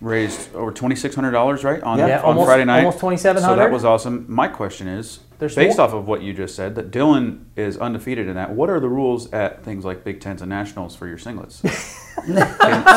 raised 0.00 0.54
over 0.54 0.70
twenty 0.72 0.94
six 0.96 1.14
hundred 1.14 1.32
dollars, 1.32 1.64
right? 1.64 1.82
On, 1.82 1.98
Yeah, 1.98 2.18
on 2.20 2.24
almost- 2.24 2.46
Friday 2.46 2.64
night, 2.64 2.78
almost 2.78 2.98
2,700. 3.00 3.48
So 3.54 3.56
that 3.56 3.70
was 3.72 3.84
awesome. 3.84 4.24
My 4.28 4.48
question 4.48 4.86
is, 4.88 5.20
There's 5.38 5.54
based 5.54 5.78
more- 5.78 5.86
off 5.86 5.94
of 5.94 6.06
what 6.06 6.22
you 6.22 6.32
just 6.32 6.54
said, 6.54 6.74
that 6.76 6.90
Dylan 6.90 7.44
is 7.56 7.76
undefeated 7.78 8.28
in 8.28 8.34
that. 8.36 8.52
What 8.54 8.70
are 8.70 8.80
the 8.80 8.88
rules 8.88 9.32
at 9.32 9.64
things 9.64 9.84
like 9.84 10.04
Big 10.04 10.20
Tens 10.20 10.40
and 10.42 10.48
Nationals 10.50 10.94
for 10.96 11.06
your 11.06 11.18
singlets? 11.18 11.60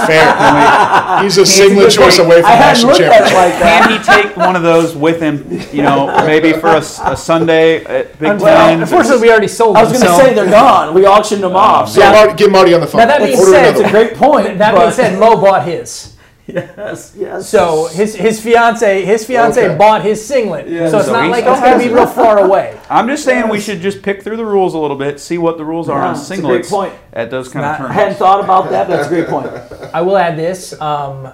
Fair. 0.08 1.24
He's 1.24 1.38
a 1.38 1.46
singlet 1.46 1.92
choice 1.92 2.18
away 2.20 2.42
from 2.42 2.50
I 2.52 2.56
hadn't 2.56 2.88
national 2.88 2.88
looked 2.92 3.02
championship. 3.02 3.38
like. 3.38 3.54
Can 3.54 3.92
he 3.92 4.26
take 4.26 4.38
one 4.38 4.56
of 4.56 4.64
those 4.64 4.96
with 4.96 5.22
him? 5.22 5.46
You 5.76 5.84
know, 5.84 6.08
maybe 6.26 6.54
for 6.54 6.76
a 6.76 6.82
Sunday 7.16 7.84
at 7.86 8.18
Big 8.20 8.40
Well, 8.40 8.70
Ten. 8.70 8.82
unfortunately, 8.82 9.22
we 9.22 9.30
already 9.32 9.48
sold. 9.48 9.78
I 9.78 9.84
was 9.84 9.92
them, 9.94 10.02
going 10.02 10.12
to 10.18 10.24
so- 10.24 10.28
say 10.30 10.34
they're 10.34 10.50
gone. 10.50 10.94
We 10.94 11.06
auctioned 11.06 11.44
them 11.44 11.54
oh, 11.54 11.58
off. 11.58 11.96
Get, 11.96 12.12
Marty, 12.14 12.34
get 12.38 12.52
Marty 12.52 12.74
on 12.74 12.82
the 12.82 12.88
phone. 12.88 13.00
Now, 13.00 13.08
that 13.08 13.20
being 13.24 13.38
Order 13.38 13.52
said, 13.52 13.72
It's 13.76 13.80
a 13.88 13.90
great 13.92 14.16
point. 14.16 14.58
That 14.58 14.74
but- 14.74 14.82
being 14.82 14.92
said, 14.92 15.20
Mo 15.20 15.40
bought 15.40 15.66
his. 15.66 16.18
Yes, 16.54 17.14
yes. 17.18 17.50
So 17.50 17.88
his 17.88 18.16
his 18.16 18.42
fiance 18.42 19.04
his 19.06 19.26
fiance 19.26 19.66
Okay. 19.66 19.78
bought 19.78 20.04
his 20.04 20.24
singlet. 20.26 20.68
Yeah. 20.68 20.90
so 20.90 20.98
it's 20.98 21.08
So 21.08 21.14
not 21.14 21.30
like 21.30 21.46
it's 21.46 21.60
going 21.60 21.80
to 21.80 21.88
be 21.88 21.94
real 21.94 22.08
far 22.08 22.40
away. 22.40 22.80
I'm 22.90 23.08
just 23.08 23.24
saying 23.24 23.50
we 23.50 23.60
should 23.60 23.82
just 23.82 24.02
pick 24.02 24.24
through 24.24 24.38
the 24.38 24.46
rules 24.46 24.74
a 24.74 24.78
little 24.78 24.98
bit, 24.98 25.20
see 25.20 25.38
what 25.38 25.58
the 25.58 25.66
rules 25.66 25.90
are 25.90 26.00
Yeah, 26.00 26.08
on 26.10 26.16
it's 26.16 26.30
a 26.30 26.42
great 26.42 26.66
singlets 26.66 26.70
point. 26.70 26.94
at 27.14 27.32
those 27.32 27.50
kind 27.50 27.64
not- 27.66 27.82
of 27.82 27.90
I 27.92 27.94
hadn't 27.94 28.16
thought 28.16 28.44
about 28.44 28.70
that, 28.72 28.88
but 28.88 28.98
that's 28.98 29.08
a 29.08 29.10
great 29.10 29.28
point. 29.28 29.48
I 29.94 30.02
will 30.02 30.18
add 30.18 30.38
this. 30.38 30.80
Um, 30.82 31.30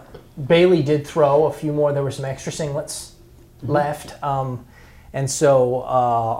Bailey 0.47 0.83
did 0.83 1.05
throw 1.07 1.45
a 1.45 1.51
few 1.51 1.73
more. 1.73 1.93
There 1.93 2.03
were 2.03 2.11
some 2.11 2.25
extra 2.25 2.51
singlets 2.51 3.11
left. 3.63 4.21
Um, 4.23 4.65
and 5.13 5.29
so 5.31 5.81
uh, 5.81 5.85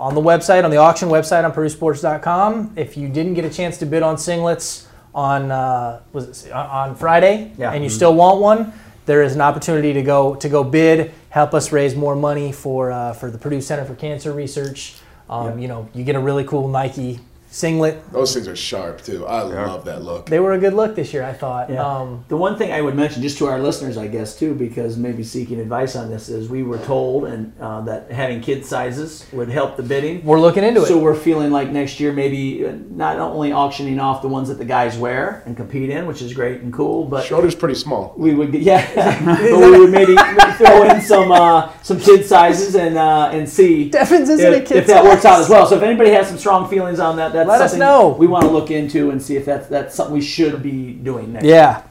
on 0.06 0.14
the 0.14 0.20
website, 0.20 0.62
on 0.64 0.70
the 0.70 0.76
auction 0.76 1.08
website 1.08 1.44
on 1.44 1.52
PurdueSports.com, 1.52 2.74
if 2.76 2.96
you 2.96 3.08
didn't 3.08 3.34
get 3.34 3.44
a 3.44 3.50
chance 3.50 3.76
to 3.78 3.86
bid 3.86 4.02
on 4.04 4.16
singlets 4.16 4.86
on 5.18 5.50
uh, 5.50 6.00
was 6.12 6.46
it, 6.46 6.52
on 6.52 6.94
Friday, 6.94 7.50
Yeah. 7.58 7.72
and 7.72 7.82
you 7.82 7.90
still 7.90 8.14
want 8.14 8.40
one, 8.40 8.72
there 9.06 9.22
is 9.22 9.34
an 9.34 9.40
opportunity 9.40 9.92
to 9.92 10.02
go 10.02 10.36
to 10.36 10.48
go 10.48 10.62
bid. 10.62 11.12
Help 11.30 11.54
us 11.54 11.72
raise 11.72 11.94
more 11.96 12.14
money 12.14 12.52
for 12.52 12.92
uh, 12.92 13.12
for 13.14 13.30
the 13.30 13.38
Purdue 13.38 13.60
Center 13.60 13.84
for 13.84 13.94
Cancer 13.96 14.32
Research. 14.32 14.94
Um. 15.28 15.58
You 15.58 15.68
know, 15.68 15.88
you 15.94 16.04
get 16.04 16.16
a 16.16 16.20
really 16.20 16.44
cool 16.44 16.68
Nike 16.68 17.18
singlet. 17.50 18.10
Those 18.12 18.34
things 18.34 18.46
are 18.46 18.56
sharp 18.56 19.02
too. 19.02 19.26
I 19.26 19.42
love 19.42 19.84
that 19.86 20.02
look. 20.02 20.26
They 20.26 20.40
were 20.40 20.52
a 20.52 20.58
good 20.58 20.74
look 20.74 20.94
this 20.94 21.12
year, 21.12 21.24
I 21.24 21.32
thought. 21.32 21.70
Yeah. 21.70 21.84
Um, 21.84 22.24
the 22.28 22.36
one 22.36 22.56
thing 22.58 22.72
I 22.72 22.80
would 22.80 22.94
mention, 22.94 23.22
just 23.22 23.38
to 23.38 23.46
our 23.46 23.58
listeners, 23.58 23.96
I 23.96 24.06
guess, 24.06 24.38
too, 24.38 24.54
because 24.54 24.96
maybe 24.96 25.24
seeking 25.24 25.58
advice 25.60 25.96
on 25.96 26.10
this, 26.10 26.28
is 26.28 26.48
we 26.48 26.62
were 26.62 26.78
told 26.78 27.24
and 27.24 27.52
uh, 27.60 27.80
that 27.82 28.10
having 28.10 28.40
kid 28.40 28.64
sizes 28.64 29.26
would 29.32 29.48
help 29.48 29.76
the 29.76 29.82
bidding. 29.82 30.24
we're 30.24 30.40
looking 30.40 30.64
into 30.64 30.82
it. 30.82 30.86
So 30.86 30.98
we're 30.98 31.14
feeling 31.14 31.50
like 31.50 31.70
next 31.70 32.00
year 32.00 32.12
maybe 32.12 32.66
uh, 32.66 32.76
not 32.90 33.18
only 33.18 33.52
auctioning 33.52 33.98
off 33.98 34.22
the 34.22 34.28
ones 34.28 34.48
that 34.48 34.58
the 34.58 34.64
guys 34.64 34.98
wear 34.98 35.42
and 35.46 35.56
compete 35.56 35.90
in, 35.90 36.06
which 36.06 36.22
is 36.22 36.34
great 36.34 36.60
and 36.60 36.72
cool, 36.72 37.04
but 37.04 37.24
Schroder's 37.24 37.54
pretty 37.54 37.74
small. 37.74 38.14
we 38.16 38.34
would 38.34 38.54
yeah, 38.58 38.84
but 39.24 39.58
we 39.58 39.78
would 39.78 39.90
maybe 39.90 40.16
throw 40.56 40.82
in 40.82 41.00
some 41.00 41.32
uh, 41.32 41.72
some 41.82 41.98
kid 41.98 42.26
sizes 42.26 42.74
and 42.74 42.96
uh, 42.96 43.30
and 43.32 43.48
see 43.48 43.88
Devins 43.88 44.28
isn't 44.28 44.52
a 44.52 44.56
if, 44.58 44.68
kid 44.68 44.76
if 44.78 44.86
that 44.86 45.04
works 45.04 45.24
out 45.24 45.40
as 45.40 45.48
well. 45.48 45.66
So 45.66 45.76
if 45.76 45.82
anybody 45.82 46.10
has 46.10 46.28
some 46.28 46.38
strong 46.38 46.68
feelings 46.68 47.00
on 47.00 47.16
that, 47.16 47.32
that's 47.44 47.48
Let 47.48 47.60
us 47.60 47.74
know. 47.74 48.08
we 48.18 48.26
want 48.26 48.44
to 48.44 48.50
look 48.50 48.70
into 48.70 49.10
and 49.10 49.22
see 49.22 49.36
if 49.36 49.44
that's 49.44 49.68
that's 49.68 49.94
something 49.94 50.14
we 50.14 50.20
should 50.22 50.62
be 50.62 50.92
doing 50.92 51.32
next. 51.32 51.44
Yeah. 51.44 51.82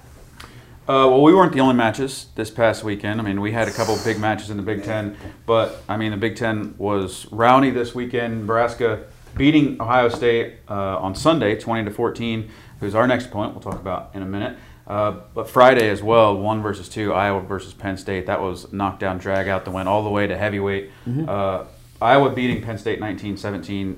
Uh, 0.90 1.04
well, 1.10 1.22
we 1.22 1.34
weren't 1.34 1.52
the 1.52 1.60
only 1.60 1.76
matches 1.76 2.28
this 2.36 2.50
past 2.50 2.82
weekend. 2.84 3.20
I 3.20 3.24
mean, 3.24 3.42
we 3.42 3.52
had 3.52 3.68
a 3.68 3.72
couple 3.72 3.94
of 3.94 4.04
big 4.06 4.20
matches 4.20 4.50
in 4.50 4.56
the 4.56 4.64
Big 4.64 4.84
Ten, 4.86 5.18
but 5.46 5.84
I 5.90 5.98
mean, 5.98 6.12
the 6.12 6.18
Big 6.18 6.38
Ten 6.38 6.76
was 6.78 7.30
rowdy 7.30 7.72
this 7.72 7.94
weekend. 7.94 8.42
Nebraska 8.42 9.06
beating 9.36 9.82
Ohio 9.82 10.08
State 10.08 10.60
uh, 10.70 10.98
on 10.98 11.14
Sunday, 11.14 11.60
twenty 11.60 11.84
to 11.84 11.92
fourteen. 11.92 12.50
Who's 12.80 12.96
our 12.96 13.06
next 13.06 13.26
opponent? 13.26 13.54
We'll 13.54 13.64
talk 13.64 13.82
about 13.82 14.12
in 14.14 14.22
a 14.22 14.26
minute. 14.26 14.58
Uh, 14.88 15.20
but 15.34 15.50
Friday 15.50 15.90
as 15.90 16.02
well, 16.02 16.38
one 16.38 16.62
versus 16.62 16.88
two, 16.88 17.12
Iowa 17.14 17.42
versus 17.42 17.74
Penn 17.74 17.98
State. 17.98 18.28
That 18.28 18.42
was 18.42 18.72
knockdown, 18.72 19.18
drag 19.18 19.50
out, 19.50 19.66
that 19.66 19.72
went 19.72 19.90
all 19.90 20.02
the 20.04 20.10
way 20.10 20.28
to 20.28 20.38
heavyweight. 20.38 20.90
Uh, 21.28 21.66
Iowa 22.02 22.30
beating 22.30 22.62
Penn 22.64 22.78
State 22.78 23.02
19-17. 23.02 23.98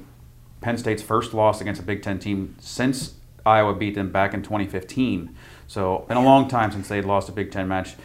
Penn 0.62 0.78
State's 0.78 1.02
first 1.02 1.34
loss 1.34 1.62
against 1.62 1.82
a 1.82 1.84
Big 1.84 2.02
Ten 2.02 2.20
team 2.20 2.56
since 2.60 3.14
Iowa 3.46 3.74
beat 3.74 3.96
them 3.96 4.12
back 4.12 4.34
in 4.34 4.42
2015. 4.42 5.36
So, 5.68 6.06
been 6.08 6.18
a 6.18 6.24
long 6.24 6.48
time 6.48 6.72
since 6.72 6.88
they'd 6.88 7.06
lost 7.06 7.30
a 7.30 7.32
Big 7.32 7.52
Ten 7.52 7.68
match. 7.68 7.96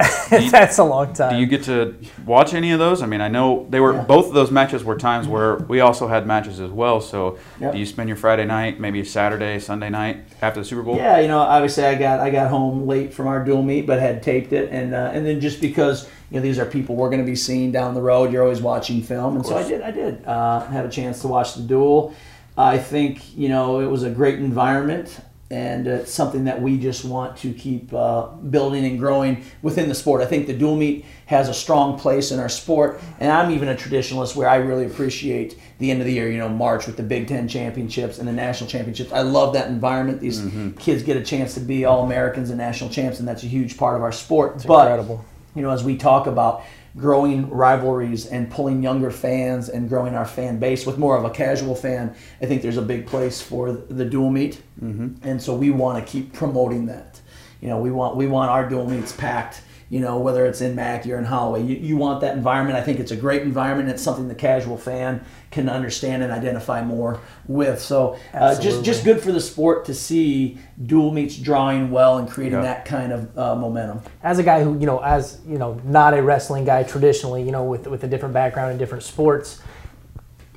You, 0.32 0.50
That's 0.50 0.78
a 0.78 0.84
long 0.84 1.12
time. 1.12 1.34
do 1.34 1.38
you 1.38 1.46
get 1.46 1.64
to 1.64 1.94
watch 2.26 2.54
any 2.54 2.72
of 2.72 2.78
those? 2.80 3.02
I 3.02 3.06
mean, 3.06 3.20
I 3.20 3.28
know 3.28 3.66
they 3.70 3.78
were 3.78 3.94
Yeah. 3.94 4.02
both 4.02 4.26
of 4.26 4.32
those 4.34 4.50
matches 4.50 4.82
were 4.82 4.96
times 4.96 5.28
where 5.28 5.56
we 5.56 5.80
also 5.80 6.08
had 6.08 6.26
matches 6.26 6.58
as 6.60 6.70
well. 6.70 7.00
So, 7.00 7.38
Yep. 7.60 7.72
do 7.74 7.78
you 7.78 7.86
spend 7.86 8.08
your 8.08 8.16
Friday 8.16 8.44
night, 8.44 8.80
maybe 8.80 9.04
Saturday, 9.04 9.58
Sunday 9.60 9.90
night 9.90 10.24
after 10.42 10.60
the 10.60 10.64
Super 10.66 10.82
Bowl? 10.82 10.96
Yeah, 10.96 11.20
you 11.20 11.28
know, 11.28 11.38
obviously 11.38 11.84
I 11.84 11.94
got 11.94 12.18
I 12.20 12.30
got 12.30 12.50
home 12.50 12.86
late 12.86 13.12
from 13.14 13.28
our 13.28 13.44
dual 13.44 13.62
meet, 13.62 13.86
but 13.86 14.00
had 14.00 14.22
taped 14.22 14.52
it, 14.52 14.70
and 14.72 14.94
uh, 14.94 15.10
and 15.12 15.24
then 15.24 15.40
just 15.40 15.60
because 15.60 16.08
you 16.30 16.36
know 16.38 16.42
these 16.42 16.58
are 16.58 16.64
people 16.66 16.96
we're 16.96 17.10
going 17.10 17.22
to 17.24 17.30
be 17.30 17.36
seeing 17.36 17.70
down 17.70 17.94
the 17.94 18.02
road, 18.02 18.32
you're 18.32 18.42
always 18.42 18.62
watching 18.62 19.02
film, 19.02 19.36
and 19.36 19.46
so 19.46 19.56
I 19.56 19.62
did 19.68 19.82
I 19.82 19.90
did 19.92 20.24
uh, 20.24 20.60
have 20.66 20.84
a 20.86 20.90
chance 20.90 21.20
to 21.20 21.28
watch 21.28 21.54
the 21.54 21.62
duel. 21.62 22.12
I 22.58 22.78
think 22.78 23.36
you 23.36 23.48
know 23.48 23.78
it 23.80 23.86
was 23.90 24.02
a 24.02 24.10
great 24.10 24.38
environment, 24.40 25.20
and 25.54 25.86
it's 25.86 26.12
something 26.12 26.44
that 26.44 26.60
we 26.60 26.76
just 26.76 27.04
want 27.04 27.36
to 27.36 27.52
keep 27.54 27.94
uh, 27.94 28.26
building 28.26 28.84
and 28.84 28.98
growing 28.98 29.44
within 29.62 29.88
the 29.88 29.94
sport. 29.94 30.20
I 30.20 30.26
think 30.26 30.48
the 30.48 30.52
dual 30.52 30.74
meet 30.74 31.04
has 31.26 31.48
a 31.48 31.54
strong 31.54 31.96
place 31.96 32.32
in 32.32 32.40
our 32.40 32.48
sport, 32.48 33.00
and 33.20 33.30
I'm 33.30 33.52
even 33.52 33.68
a 33.68 33.74
traditionalist 33.74 34.34
where 34.34 34.48
I 34.48 34.56
really 34.56 34.84
appreciate 34.84 35.56
the 35.78 35.92
end 35.92 36.00
of 36.00 36.06
the 36.06 36.12
year, 36.12 36.28
you 36.30 36.38
know, 36.38 36.48
March 36.48 36.86
with 36.86 36.96
the 36.96 37.04
Big 37.04 37.28
Ten 37.28 37.46
championships 37.46 38.18
and 38.18 38.26
the 38.26 38.32
national 38.32 38.68
championships. 38.68 39.12
I 39.12 39.22
love 39.22 39.52
that 39.54 39.68
environment. 39.68 40.20
These 40.20 40.42
kids 40.78 41.04
get 41.04 41.16
a 41.16 41.22
chance 41.22 41.54
to 41.54 41.60
be 41.60 41.84
all 41.84 42.04
Americans 42.04 42.50
and 42.50 42.58
national 42.58 42.90
champs, 42.90 43.20
and 43.20 43.28
that's 43.28 43.44
a 43.44 43.46
huge 43.46 43.76
part 43.76 43.96
of 43.96 44.02
our 44.02 44.12
sport. 44.12 44.56
It's 44.56 44.66
but 44.66 44.88
incredible. 44.88 45.24
you 45.54 45.62
know, 45.62 45.70
as 45.70 45.84
we 45.84 45.96
talk 45.96 46.26
about 46.26 46.64
growing 46.96 47.50
rivalries 47.50 48.26
and 48.26 48.50
pulling 48.50 48.82
younger 48.82 49.10
fans 49.10 49.68
and 49.68 49.88
growing 49.88 50.14
our 50.14 50.24
fan 50.24 50.58
base 50.58 50.86
with 50.86 50.96
more 50.98 51.16
of 51.16 51.24
a 51.24 51.30
casual 51.30 51.74
fan, 51.74 52.14
I 52.40 52.46
think 52.46 52.62
there's 52.62 52.76
a 52.76 52.82
big 52.82 53.06
place 53.06 53.40
for 53.40 53.72
the 53.72 54.04
dual 54.04 54.30
meet, 54.30 54.62
mm-hmm. 54.80 55.16
and 55.26 55.42
so 55.42 55.54
we 55.54 55.70
want 55.70 56.04
to 56.04 56.10
keep 56.10 56.32
promoting 56.32 56.86
that. 56.86 57.20
You 57.60 57.68
know, 57.68 57.78
we 57.78 57.90
want 57.90 58.16
we 58.16 58.26
want 58.26 58.50
our 58.50 58.68
dual 58.68 58.88
meets 58.88 59.12
packed. 59.12 59.62
You 59.94 60.00
know, 60.00 60.18
whether 60.18 60.44
it's 60.44 60.60
in 60.60 60.74
Mac, 60.74 61.06
you're 61.06 61.20
in 61.20 61.24
Holloway, 61.24 61.62
you, 61.62 61.76
you 61.76 61.96
want 61.96 62.20
that 62.22 62.36
environment. 62.36 62.76
I 62.76 62.82
think 62.82 62.98
it's 62.98 63.12
a 63.12 63.16
great 63.16 63.42
environment. 63.42 63.88
It's 63.90 64.02
something 64.02 64.26
the 64.26 64.34
casual 64.34 64.76
fan 64.76 65.24
can 65.52 65.68
understand 65.68 66.24
and 66.24 66.32
identify 66.32 66.82
more 66.82 67.20
with. 67.46 67.80
So, 67.80 68.18
uh, 68.32 68.60
just 68.60 68.82
just 68.84 69.04
good 69.04 69.20
for 69.20 69.30
the 69.30 69.40
sport 69.40 69.84
to 69.84 69.94
see 69.94 70.58
dual 70.84 71.12
meets 71.12 71.36
drawing 71.36 71.92
well 71.92 72.18
and 72.18 72.28
creating 72.28 72.58
Yeah. 72.58 72.62
that 72.62 72.86
kind 72.86 73.12
of 73.12 73.38
uh, 73.38 73.54
momentum. 73.54 74.00
as 74.24 74.40
a 74.40 74.42
guy 74.42 74.64
who 74.64 74.76
you 74.80 74.86
know 74.86 74.98
as 74.98 75.38
you 75.46 75.58
know 75.58 75.80
not 75.84 76.12
a 76.12 76.20
wrestling 76.20 76.64
guy 76.64 76.82
traditionally 76.82 77.44
you 77.44 77.52
know 77.52 77.62
with 77.62 77.86
with 77.86 78.02
a 78.02 78.08
different 78.08 78.34
background 78.34 78.72
in 78.72 78.78
different 78.78 79.04
sports 79.04 79.62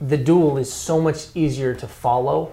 the 0.01 0.17
duel 0.17 0.57
is 0.57 0.73
so 0.73 0.99
much 0.99 1.27
easier 1.35 1.75
to 1.75 1.87
follow 1.87 2.51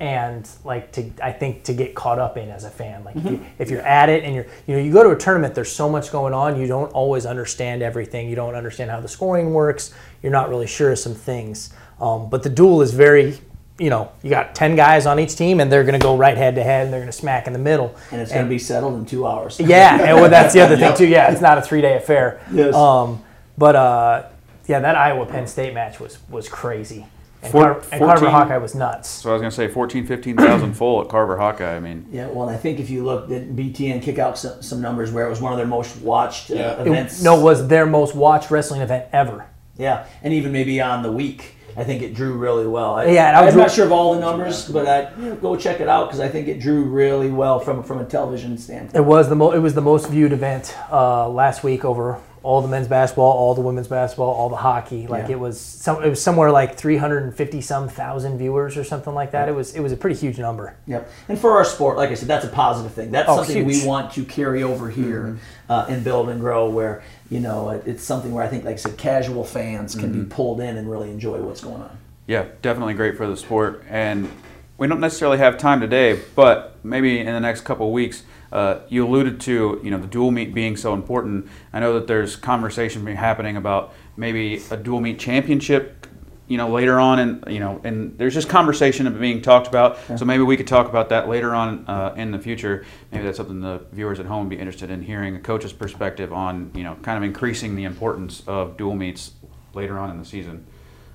and 0.00 0.48
like 0.64 0.90
to 0.90 1.08
i 1.22 1.30
think 1.30 1.62
to 1.62 1.72
get 1.72 1.94
caught 1.94 2.18
up 2.18 2.36
in 2.36 2.50
as 2.50 2.64
a 2.64 2.70
fan. 2.70 3.04
Like 3.04 3.16
if, 3.16 3.70
you, 3.70 3.76
you're 3.76 3.86
at 3.86 4.08
it 4.08 4.24
and 4.24 4.34
you're 4.34 4.46
you 4.66 4.76
know 4.76 4.82
you 4.82 4.92
go 4.92 5.04
to 5.04 5.10
a 5.10 5.16
tournament 5.16 5.54
there's 5.54 5.70
so 5.70 5.88
much 5.88 6.10
going 6.10 6.34
on 6.34 6.60
you 6.60 6.66
don't 6.66 6.92
always 6.92 7.26
understand 7.26 7.82
everything. 7.82 8.28
You 8.28 8.36
don't 8.36 8.54
understand 8.54 8.90
how 8.90 9.00
the 9.00 9.08
scoring 9.08 9.52
works. 9.52 9.94
You're 10.22 10.32
not 10.32 10.48
really 10.48 10.66
sure 10.66 10.92
of 10.92 10.98
some 10.98 11.14
things. 11.14 11.72
Um, 12.00 12.28
but 12.28 12.42
the 12.42 12.50
duel 12.50 12.82
is 12.82 12.92
very 12.92 13.38
you 13.78 13.90
know 13.90 14.12
you 14.22 14.30
got 14.30 14.54
10 14.54 14.76
guys 14.76 15.06
on 15.06 15.18
each 15.18 15.36
team 15.36 15.60
and 15.60 15.70
they're 15.70 15.84
going 15.84 15.98
to 15.98 16.04
go 16.04 16.16
right 16.16 16.36
head 16.36 16.54
to 16.56 16.62
head 16.62 16.84
and 16.84 16.92
they're 16.92 17.00
going 17.00 17.10
to 17.10 17.16
smack 17.16 17.46
in 17.46 17.52
the 17.52 17.58
middle. 17.58 17.94
And 18.10 18.20
it's 18.20 18.32
going 18.32 18.44
to 18.44 18.50
be 18.50 18.58
settled 18.58 18.94
in 18.94 19.06
two 19.06 19.26
hours. 19.26 19.60
yeah, 19.60 20.00
and 20.00 20.20
well, 20.20 20.30
that's 20.30 20.54
the 20.54 20.60
other 20.60 20.76
thing 20.76 20.94
too. 20.96 21.06
Yeah, 21.06 21.30
it's 21.30 21.40
not 21.40 21.58
a 21.58 21.62
three-day 21.62 21.96
affair. 21.96 22.40
Yes. 22.52 22.74
Um, 22.74 23.22
but 23.56 23.76
uh, 23.76 24.26
yeah, 24.66 24.80
that 24.80 24.96
Iowa 24.96 25.26
Penn 25.26 25.46
State 25.46 25.74
match 25.74 26.00
was 26.00 26.18
was 26.28 26.48
crazy, 26.48 27.06
and, 27.44 27.52
Four- 27.52 27.62
Car- 27.74 27.82
and 27.92 28.00
Carver 28.00 28.20
14 28.20 28.30
Hawkeye 28.30 28.56
was 28.58 28.74
nuts. 28.74 29.08
So 29.08 29.30
I 29.30 29.32
was 29.34 29.40
going 29.42 29.50
to 29.50 29.56
say 29.56 29.68
14, 29.68 30.06
15,000 30.06 30.74
full 30.74 31.02
at 31.02 31.08
Carver 31.08 31.36
Hawkeye. 31.36 31.76
I 31.76 31.80
mean, 31.80 32.06
Yeah, 32.10 32.26
well, 32.28 32.48
and 32.48 32.56
I 32.56 32.58
think 32.58 32.80
if 32.80 32.90
you 32.90 33.04
look 33.04 33.30
at 33.30 33.48
BTN 33.50 34.02
kick 34.02 34.18
out 34.18 34.38
some, 34.38 34.62
some 34.62 34.80
numbers 34.80 35.12
where 35.12 35.26
it 35.26 35.30
was 35.30 35.40
one 35.40 35.52
of 35.52 35.58
their 35.58 35.66
most 35.66 35.96
watched 36.00 36.50
uh, 36.50 36.54
Yeah. 36.54 36.80
It, 36.80 36.86
events. 36.86 37.22
no, 37.22 37.38
it 37.38 37.42
was 37.42 37.68
their 37.68 37.86
most 37.86 38.14
watched 38.14 38.50
wrestling 38.50 38.80
event 38.80 39.06
ever. 39.12 39.46
Yeah, 39.76 40.06
and 40.22 40.32
even 40.32 40.52
maybe 40.52 40.80
on 40.80 41.02
the 41.02 41.10
week, 41.12 41.56
I 41.76 41.82
think 41.82 42.02
it 42.02 42.14
drew 42.14 42.34
really 42.38 42.68
well. 42.68 42.94
I, 42.94 43.06
Yeah, 43.06 43.26
and 43.28 43.36
I 43.36 43.40
I'm 43.40 43.46
was 43.46 43.56
not 43.56 43.70
sure 43.72 43.84
of 43.84 43.90
all 43.90 44.14
the 44.14 44.20
numbers, 44.20 44.68
but 44.68 44.86
I 44.86 45.10
you 45.20 45.30
know, 45.30 45.34
go 45.34 45.56
check 45.56 45.80
it 45.80 45.88
out 45.88 46.06
because 46.06 46.20
I 46.20 46.28
think 46.28 46.46
it 46.46 46.60
drew 46.60 46.84
really 46.84 47.30
well 47.32 47.58
from 47.58 47.82
from 47.82 47.98
a 47.98 48.04
television 48.04 48.56
standpoint. 48.56 48.94
It 48.94 49.04
was 49.04 49.28
the 49.28 49.34
mo- 49.34 49.50
it 49.50 49.58
was 49.58 49.74
the 49.74 49.80
most 49.80 50.08
viewed 50.08 50.32
event 50.32 50.76
uh, 50.92 51.28
last 51.28 51.64
week 51.64 51.84
over 51.84 52.20
all 52.44 52.60
the 52.60 52.68
men's 52.68 52.86
basketball, 52.86 53.32
all 53.32 53.54
the 53.54 53.62
women's 53.62 53.88
basketball, 53.88 54.28
all 54.28 54.50
the 54.50 54.56
hockey. 54.56 55.06
Like 55.06 55.24
Yeah. 55.28 55.32
it 55.36 55.40
was 55.40 55.58
some 55.58 56.04
it 56.04 56.08
was 56.10 56.22
somewhere 56.22 56.50
like 56.52 56.76
350 56.76 57.60
some 57.62 57.88
thousand 57.88 58.36
viewers 58.36 58.76
or 58.76 58.84
something 58.84 59.14
like 59.14 59.30
that. 59.30 59.48
It 59.48 59.52
was 59.54 59.74
it 59.74 59.80
was 59.80 59.92
a 59.92 59.96
pretty 59.96 60.16
huge 60.16 60.38
number. 60.38 60.76
Yep. 60.86 61.10
And 61.30 61.38
for 61.38 61.52
our 61.52 61.64
sport, 61.64 61.96
like 61.96 62.10
I 62.10 62.14
said, 62.14 62.28
that's 62.28 62.44
a 62.44 62.48
positive 62.48 62.92
thing. 62.92 63.10
That's 63.10 63.28
Oh, 63.30 63.36
something 63.38 63.66
huge. 63.68 63.82
we 63.82 63.88
want 63.88 64.12
to 64.12 64.24
carry 64.24 64.62
over 64.62 64.90
here 64.90 65.38
uh, 65.70 65.86
and 65.88 66.04
build 66.04 66.28
and 66.28 66.38
grow. 66.38 66.68
Where 66.68 67.02
you 67.30 67.40
know 67.40 67.70
it- 67.70 67.84
it's 67.86 68.04
something 68.04 68.32
where 68.32 68.44
I 68.44 68.48
think, 68.48 68.64
like 68.64 68.74
I 68.74 68.76
said, 68.76 68.98
casual 68.98 69.42
fans 69.44 69.94
can 69.94 70.12
be 70.12 70.24
pulled 70.28 70.60
in 70.60 70.76
and 70.76 70.88
really 70.90 71.10
enjoy 71.10 71.38
what's 71.40 71.62
going 71.62 71.80
on. 71.80 71.96
yeah, 72.26 72.44
definitely 72.62 72.94
great 72.94 73.16
for 73.16 73.26
the 73.26 73.36
sport. 73.38 73.82
And 73.88 74.28
we 74.76 74.86
don't 74.86 75.00
necessarily 75.00 75.38
have 75.38 75.56
time 75.56 75.80
today, 75.80 76.20
but 76.34 76.76
maybe 76.84 77.18
in 77.20 77.26
the 77.26 77.40
next 77.40 77.62
couple 77.62 77.86
of 77.86 77.92
weeks, 77.92 78.22
uh, 78.54 78.80
you 78.88 79.04
alluded 79.04 79.40
to 79.40 79.80
you 79.82 79.90
know 79.90 79.98
the 79.98 80.06
dual 80.06 80.30
meet 80.30 80.54
being 80.54 80.76
so 80.76 80.94
important. 80.94 81.48
I 81.72 81.80
know 81.80 81.94
that 81.94 82.06
there's 82.06 82.36
conversation 82.36 83.04
happening 83.16 83.56
about 83.56 83.92
maybe 84.16 84.62
a 84.70 84.76
dual 84.76 85.00
meet 85.00 85.18
championship. 85.18 86.06
You 86.46 86.58
know 86.58 86.68
later 86.68 87.00
on, 87.00 87.18
and 87.18 87.44
you 87.48 87.58
know, 87.58 87.80
and 87.84 88.16
there's 88.18 88.34
just 88.34 88.50
conversation 88.50 89.18
being 89.18 89.42
talked 89.42 89.66
about. 89.66 89.98
So 90.18 90.24
maybe 90.26 90.42
we 90.42 90.56
could 90.56 90.66
talk 90.66 90.88
about 90.88 91.08
that 91.08 91.26
later 91.26 91.54
on 91.54 91.86
uh, 91.88 92.14
in 92.16 92.30
the 92.30 92.38
future. 92.38 92.84
Maybe 93.10 93.24
that's 93.24 93.38
something 93.38 93.60
the 93.60 93.80
viewers 93.92 94.20
at 94.20 94.26
home 94.26 94.44
would 94.44 94.50
be 94.50 94.58
interested 94.58 94.90
in 94.90 95.02
hearing 95.02 95.34
a 95.36 95.40
coach's 95.40 95.72
perspective 95.72 96.32
on. 96.32 96.70
You 96.74 96.84
know, 96.84 96.96
kind 97.02 97.16
of 97.16 97.24
increasing 97.24 97.76
the 97.76 97.84
importance 97.84 98.42
of 98.46 98.76
dual 98.76 98.94
meets 98.94 99.32
later 99.72 99.98
on 99.98 100.10
in 100.10 100.18
the 100.18 100.24
season. 100.24 100.66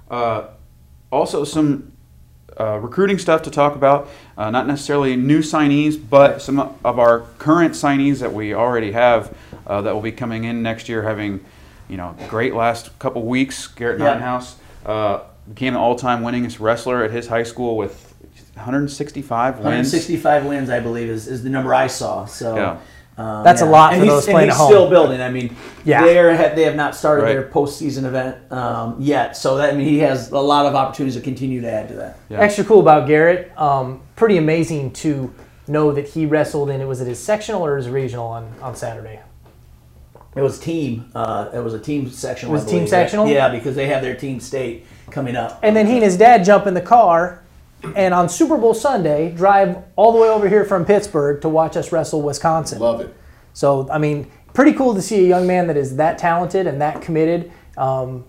Uh, 0.10 0.48
also, 1.12 1.44
some 1.44 1.94
uh, 2.60 2.80
recruiting 2.80 3.18
stuff 3.18 3.42
to 3.44 3.52
talk 3.52 3.76
about. 3.76 4.10
Uh, 4.38 4.50
not 4.50 4.68
necessarily 4.68 5.16
new 5.16 5.40
signees, 5.40 6.00
but 6.10 6.42
some 6.42 6.60
of 6.60 7.00
our 7.00 7.22
current 7.38 7.74
signees 7.74 8.20
that 8.20 8.34
we 8.34 8.54
already 8.54 8.92
have 8.92 9.36
uh, 9.68 9.82
that 9.82 9.94
will 9.94 10.02
be 10.02 10.12
coming 10.12 10.44
in 10.46 10.64
next 10.64 10.88
year, 10.88 11.04
having 11.04 11.44
you 11.90 11.98
know 11.98 12.16
great 12.30 12.54
last 12.54 12.98
couple 13.00 13.24
weeks. 13.24 13.68
Garrett 13.68 14.00
Yeah. 14.00 14.06
Nightinghouse 14.06 14.56
uh, 14.86 15.22
became 15.48 15.74
the 15.74 15.80
all-time 15.80 16.22
winningest 16.24 16.60
wrestler 16.60 17.04
at 17.04 17.12
his 17.12 17.28
high 17.28 17.44
school 17.44 17.76
with 17.76 18.14
165 18.56 19.56
wins. 19.56 19.64
165 19.64 20.46
wins, 20.46 20.70
I 20.70 20.80
believe, 20.80 21.10
is, 21.10 21.28
is 21.28 21.44
the 21.44 21.50
number 21.50 21.74
I 21.74 21.88
saw. 21.88 22.26
So 22.26 22.56
Yeah. 22.56 22.78
Um, 23.20 23.44
That's 23.44 23.62
a 23.62 23.66
lot 23.66 23.94
and 23.94 24.02
for 24.02 24.06
he's, 24.06 24.14
those 24.14 24.28
and 24.30 24.40
he's 24.40 24.50
at 24.52 24.56
home. 24.58 24.68
still 24.68 24.90
building. 24.90 25.22
I 25.22 25.30
mean, 25.30 25.56
Yeah. 25.84 26.04
they're 26.04 26.56
they 26.56 26.64
have 26.64 26.76
not 26.76 26.96
started 26.96 27.24
Right. 27.24 27.34
their 27.34 27.44
postseason 27.44 28.06
event 28.06 28.38
um, 28.52 28.96
yet. 29.00 29.36
So 29.36 29.58
that 29.58 29.74
I 29.74 29.76
mean, 29.78 29.88
he 29.88 30.00
has 30.00 30.32
a 30.32 30.40
lot 30.40 30.66
of 30.66 30.74
opportunities 30.76 31.16
to 31.16 31.22
continue 31.22 31.60
to 31.62 31.70
add 31.70 31.90
to 31.90 31.96
that. 31.96 32.18
Yeah. 32.30 32.40
Extra 32.40 32.64
cool 32.64 32.80
about 32.80 33.08
Garrett. 33.08 33.52
Um, 33.60 34.02
pretty 34.16 34.38
amazing 34.38 34.92
to 34.94 35.34
know 35.68 35.92
that 35.92 36.08
he 36.08 36.26
wrestled 36.26 36.70
in. 36.70 36.80
It 36.82 36.88
was 36.88 37.02
it 37.02 37.08
his 37.08 37.20
sectional 37.20 37.66
or 37.66 37.76
his 37.78 37.90
regional 37.90 38.26
on 38.28 38.54
on 38.62 38.76
Saturday. 38.76 39.20
It 40.36 40.42
was 40.42 40.60
team. 40.60 41.12
Uh, 41.14 41.50
it 41.54 41.60
was 41.60 41.74
a 41.74 41.80
team 41.80 42.10
sectional. 42.10 42.56
It 42.56 42.62
was 42.62 42.70
team 42.72 42.88
sectional? 42.88 43.28
Yeah, 43.28 43.50
because 43.50 43.76
they 43.76 43.88
have 43.88 44.02
their 44.02 44.16
team 44.16 44.40
state 44.40 44.86
coming 45.12 45.36
up. 45.36 45.60
And 45.64 45.76
then 45.76 45.88
he 45.88 45.96
and 45.96 46.04
his 46.04 46.18
dad 46.18 46.46
jump 46.46 46.68
in 46.68 46.74
the 46.76 46.82
car, 46.82 47.44
and 47.96 48.14
on 48.14 48.30
Super 48.30 48.58
Bowl 48.58 48.74
Sunday 48.74 49.32
drive 49.32 49.78
all 49.96 50.12
the 50.12 50.20
way 50.20 50.28
over 50.30 50.48
here 50.50 50.66
from 50.66 50.86
Pittsburgh 50.86 51.42
to 51.42 51.50
watch 51.50 51.78
us 51.78 51.92
wrestle 51.92 52.22
Wisconsin. 52.22 52.80
Love 52.80 53.02
it. 53.02 53.14
So 53.54 53.90
I 53.92 53.98
mean, 53.98 54.30
pretty 54.54 54.74
cool 54.74 54.94
to 54.96 55.02
see 55.02 55.24
a 55.26 55.28
young 55.28 55.48
man 55.48 55.68
that 55.68 55.78
is 55.78 55.96
that 55.98 56.18
talented 56.18 56.68
and 56.68 56.82
that 56.82 57.02
committed. 57.02 57.52
Um, 57.78 58.26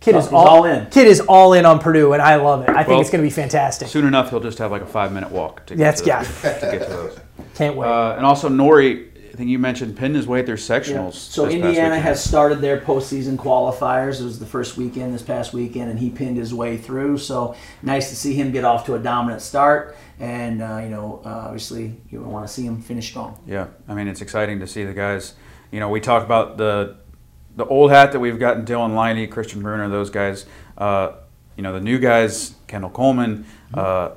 kid 0.00 0.16
is 0.16 0.24
He's 0.26 0.32
all 0.34 0.64
in. 0.66 0.86
Kid 0.90 1.06
is 1.06 1.20
all 1.20 1.54
in 1.54 1.64
on 1.64 1.78
Purdue, 1.78 2.12
and 2.12 2.20
I 2.20 2.36
love 2.36 2.62
it. 2.62 2.68
I 2.70 2.78
think 2.84 2.88
Well, 2.88 3.00
it's 3.00 3.10
going 3.10 3.22
to 3.22 3.26
be 3.26 3.34
fantastic. 3.34 3.88
Soon 3.88 4.04
enough, 4.06 4.28
he'll 4.30 4.40
just 4.40 4.58
have 4.58 4.70
like 4.70 4.82
a 4.82 4.86
five-minute 4.86 5.30
walk 5.30 5.64
to 5.66 5.76
That's- 5.76 6.02
get 6.02 6.24
to, 6.26 6.30
yeah. 6.48 6.52
to, 6.58 6.78
get 6.78 6.86
to 6.88 6.90
those. 6.92 7.18
Can't 7.54 7.76
wait. 7.76 7.86
Uh, 7.88 8.14
and 8.16 8.26
also, 8.26 8.48
Nori, 8.50 9.08
I 9.34 9.36
think 9.36 9.50
you 9.50 9.58
mentioned 9.58 9.96
pinned 9.96 10.14
his 10.14 10.28
way 10.28 10.46
through 10.46 10.58
sectionals. 10.58 11.14
So 11.14 11.46
this 11.46 11.54
Indiana 11.54 11.98
has 11.98 12.22
started 12.22 12.60
their 12.60 12.78
postseason 12.78 13.36
qualifiers. 13.36 14.20
It 14.20 14.24
was 14.24 14.38
the 14.38 14.46
first 14.46 14.76
weekend 14.76 15.12
this 15.12 15.22
past 15.22 15.52
weekend, 15.52 15.90
and 15.90 15.98
he 15.98 16.08
pinned 16.08 16.36
his 16.36 16.54
way 16.54 16.76
through. 16.76 17.18
So 17.18 17.56
nice 17.82 18.10
to 18.10 18.16
see 18.16 18.34
him 18.34 18.52
get 18.52 18.64
off 18.64 18.86
to 18.86 18.94
a 18.94 18.98
dominant 19.00 19.42
start. 19.42 19.96
And 20.20 20.62
uh, 20.62 20.78
you 20.84 20.88
know, 20.88 21.20
uh, 21.24 21.46
obviously, 21.46 21.96
you 22.10 22.20
want 22.20 22.46
to 22.46 22.52
see 22.52 22.64
him 22.64 22.80
finish 22.80 23.08
strong. 23.08 23.36
Yeah, 23.44 23.66
I 23.88 23.94
mean 23.94 24.06
it's 24.06 24.20
exciting 24.20 24.60
to 24.60 24.68
see 24.68 24.84
the 24.84 24.94
guys. 24.94 25.34
You 25.72 25.80
know, 25.80 25.88
we 25.88 26.00
talk 26.00 26.24
about 26.24 26.56
the 26.56 26.98
the 27.56 27.66
old 27.66 27.90
hat 27.90 28.12
that 28.12 28.20
we've 28.20 28.38
gotten 28.38 28.64
Dylan 28.64 28.90
Lighty, 28.90 29.28
Christian 29.28 29.62
Brunner, 29.62 29.88
those 29.88 30.10
guys. 30.10 30.46
Uh, 30.78 31.14
you 31.56 31.64
know, 31.64 31.72
the 31.72 31.80
new 31.80 31.98
guys, 31.98 32.54
Kendall 32.68 32.90
Coleman. 32.90 33.46
Uh, 33.72 34.10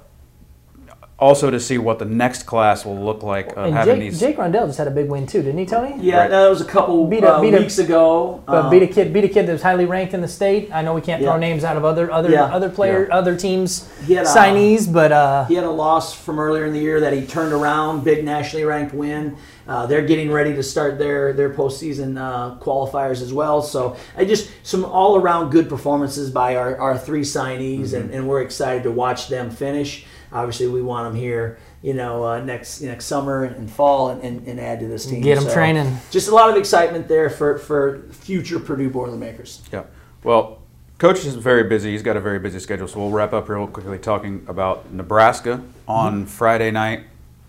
also 1.20 1.50
to 1.50 1.60
see 1.60 1.80
what 1.80 1.98
the 1.98 2.06
next 2.06 2.44
class 2.44 2.86
will 2.86 2.96
look 3.04 3.24
like. 3.24 3.58
Uh, 3.58 3.62
and 3.62 3.74
having 3.74 3.96
Jake, 4.00 4.12
these. 4.12 4.20
Jake 4.20 4.38
Rondell 4.38 4.68
just 4.68 4.78
had 4.78 4.88
a 4.88 4.92
big 4.92 5.10
win 5.10 5.26
too, 5.26 5.42
didn't 5.42 5.58
he, 5.58 5.66
Tony? 5.66 5.96
Yeah, 6.00 6.20
Right. 6.20 6.30
that 6.30 6.48
was 6.48 6.62
a 6.62 6.66
couple 6.66 7.08
Beat 7.08 7.24
a- 7.24 7.34
uh, 7.36 7.42
beat 7.42 7.56
a- 7.56 7.58
weeks 7.58 7.80
ago. 7.80 8.42
But 8.46 8.66
Um, 8.66 8.70
beat 8.70 8.84
a 8.84 8.88
kid, 8.88 9.12
beat 9.14 9.24
a 9.24 9.28
kid 9.30 9.48
that 9.48 9.54
was 9.54 9.64
highly 9.64 9.86
ranked 9.86 10.14
in 10.14 10.22
the 10.22 10.28
state. 10.28 10.70
I 10.72 10.84
know 10.84 10.94
we 10.94 11.02
can't 11.02 11.24
throw 11.24 11.38
names 11.38 11.64
out 11.64 11.76
of 11.76 11.84
other 11.84 12.12
other 12.12 12.30
Yeah. 12.30 12.44
other 12.46 12.70
player 12.70 13.08
other 13.12 13.36
teams 13.36 13.90
He 14.06 14.14
had 14.14 14.26
a- 14.26 14.30
signees, 14.30 14.92
but 14.92 15.12
uh, 15.12 15.46
He 15.46 15.56
had 15.56 15.64
a 15.64 15.72
loss 15.72 16.14
from 16.14 16.40
earlier 16.40 16.66
in 16.66 16.74
the 16.74 16.80
year 16.80 17.00
that 17.00 17.14
he 17.14 17.22
turned 17.26 17.52
around, 17.54 18.04
big 18.04 18.24
nationally 18.24 18.66
ranked 18.66 18.94
win. 18.94 19.36
Uh, 19.68 19.86
they're 19.86 20.06
getting 20.06 20.32
ready 20.32 20.54
to 20.56 20.64
start 20.64 20.98
their 20.98 21.34
their 21.34 21.50
postseason 21.50 22.18
uh, 22.18 22.58
qualifiers 22.60 23.22
as 23.22 23.34
well. 23.34 23.62
So 23.62 23.98
I 24.16 24.24
just 24.26 24.50
some 24.64 24.86
all 24.86 25.18
around 25.18 25.50
good 25.50 25.68
performances 25.68 26.30
by 26.32 26.56
our, 26.56 26.78
our 26.78 26.98
three 26.98 27.24
signees, 27.24 27.94
and, 27.94 28.12
and 28.12 28.28
we're 28.28 28.42
excited 28.42 28.84
to 28.84 28.92
watch 28.92 29.28
them 29.28 29.50
finish. 29.50 30.06
Obviously, 30.32 30.68
we 30.68 30.82
want 30.82 31.08
them 31.12 31.16
here, 31.20 31.58
you 31.82 31.94
know, 31.94 32.24
uh, 32.26 32.40
next 32.42 32.82
next 32.82 33.06
summer 33.06 33.44
and 33.46 33.70
fall, 33.70 34.10
and, 34.10 34.22
and, 34.22 34.48
and 34.48 34.60
add 34.60 34.80
to 34.80 34.88
this 34.88 35.06
team. 35.06 35.22
Get 35.22 35.38
'em 35.38 35.44
So, 35.46 35.54
training. 35.54 35.98
Just 36.12 36.28
a 36.28 36.36
lot 36.36 36.50
of 36.50 36.56
excitement 36.56 37.08
there 37.08 37.30
for 37.30 37.58
for 37.58 38.04
future 38.12 38.60
Purdue 38.60 38.90
Boilermakers. 38.90 39.62
Yeah. 39.72 39.84
Well, 40.24 40.60
coach 40.98 41.26
is 41.26 41.36
very 41.36 41.64
busy. 41.64 41.92
He's 41.92 42.04
got 42.04 42.18
a 42.18 42.22
very 42.22 42.40
busy 42.40 42.60
schedule, 42.60 42.88
so 42.88 43.00
we'll 43.00 43.12
wrap 43.12 43.34
up 43.34 43.48
real 43.50 43.68
quickly 43.68 44.00
talking 44.00 44.46
about 44.48 44.92
Nebraska 44.94 45.62
on 45.88 46.26
Friday 46.26 46.72
night 46.72 47.04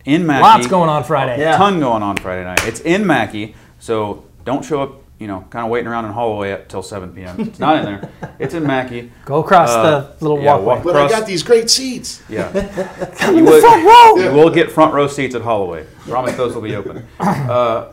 in 0.08 0.26
Mackey. 0.26 0.42
Lots 0.42 0.66
going 0.66 0.88
on 0.88 1.04
Friday. 1.04 1.38
Yeah. 1.40 1.56
ton 1.56 1.78
going 1.80 2.02
on 2.02 2.16
Friday 2.16 2.44
night. 2.44 2.66
It's 2.66 2.80
in 2.80 3.06
Mackey, 3.06 3.54
so 3.78 4.24
don't 4.44 4.64
show 4.64 4.82
up. 4.82 4.92
You 5.20 5.26
know, 5.26 5.44
kind 5.50 5.64
of 5.64 5.70
waiting 5.72 5.88
around 5.88 6.04
in 6.04 6.12
Holloway 6.12 6.52
up 6.52 6.68
till 6.68 6.80
7 6.80 7.12
p.m. 7.12 7.40
It's 7.40 7.58
not 7.58 7.78
in 7.78 7.84
there. 7.86 8.10
It's 8.38 8.54
in 8.54 8.64
Mackey. 8.64 9.10
Go 9.24 9.40
across 9.40 9.68
Uh, 9.68 10.14
the 10.16 10.24
little 10.24 10.40
yeah, 10.40 10.54
walkway. 10.54 10.66
walk- 10.76 10.84
But 10.84 10.92
Cross- 10.92 11.12
I 11.12 11.18
got 11.18 11.26
these 11.26 11.42
great 11.42 11.68
seats. 11.68 12.22
Yeah. 12.28 12.52
you, 13.32 13.42
will, 13.44 13.60
front 13.60 13.84
row. 13.84 14.22
you 14.22 14.30
will 14.30 14.50
get 14.50 14.70
front 14.70 14.94
row 14.94 15.08
seats 15.08 15.34
at 15.34 15.42
Holloway. 15.42 15.86
Promise 16.08 16.36
those 16.36 16.54
will 16.54 16.62
be 16.62 16.76
open. 16.76 17.04
Uh, 17.20 17.92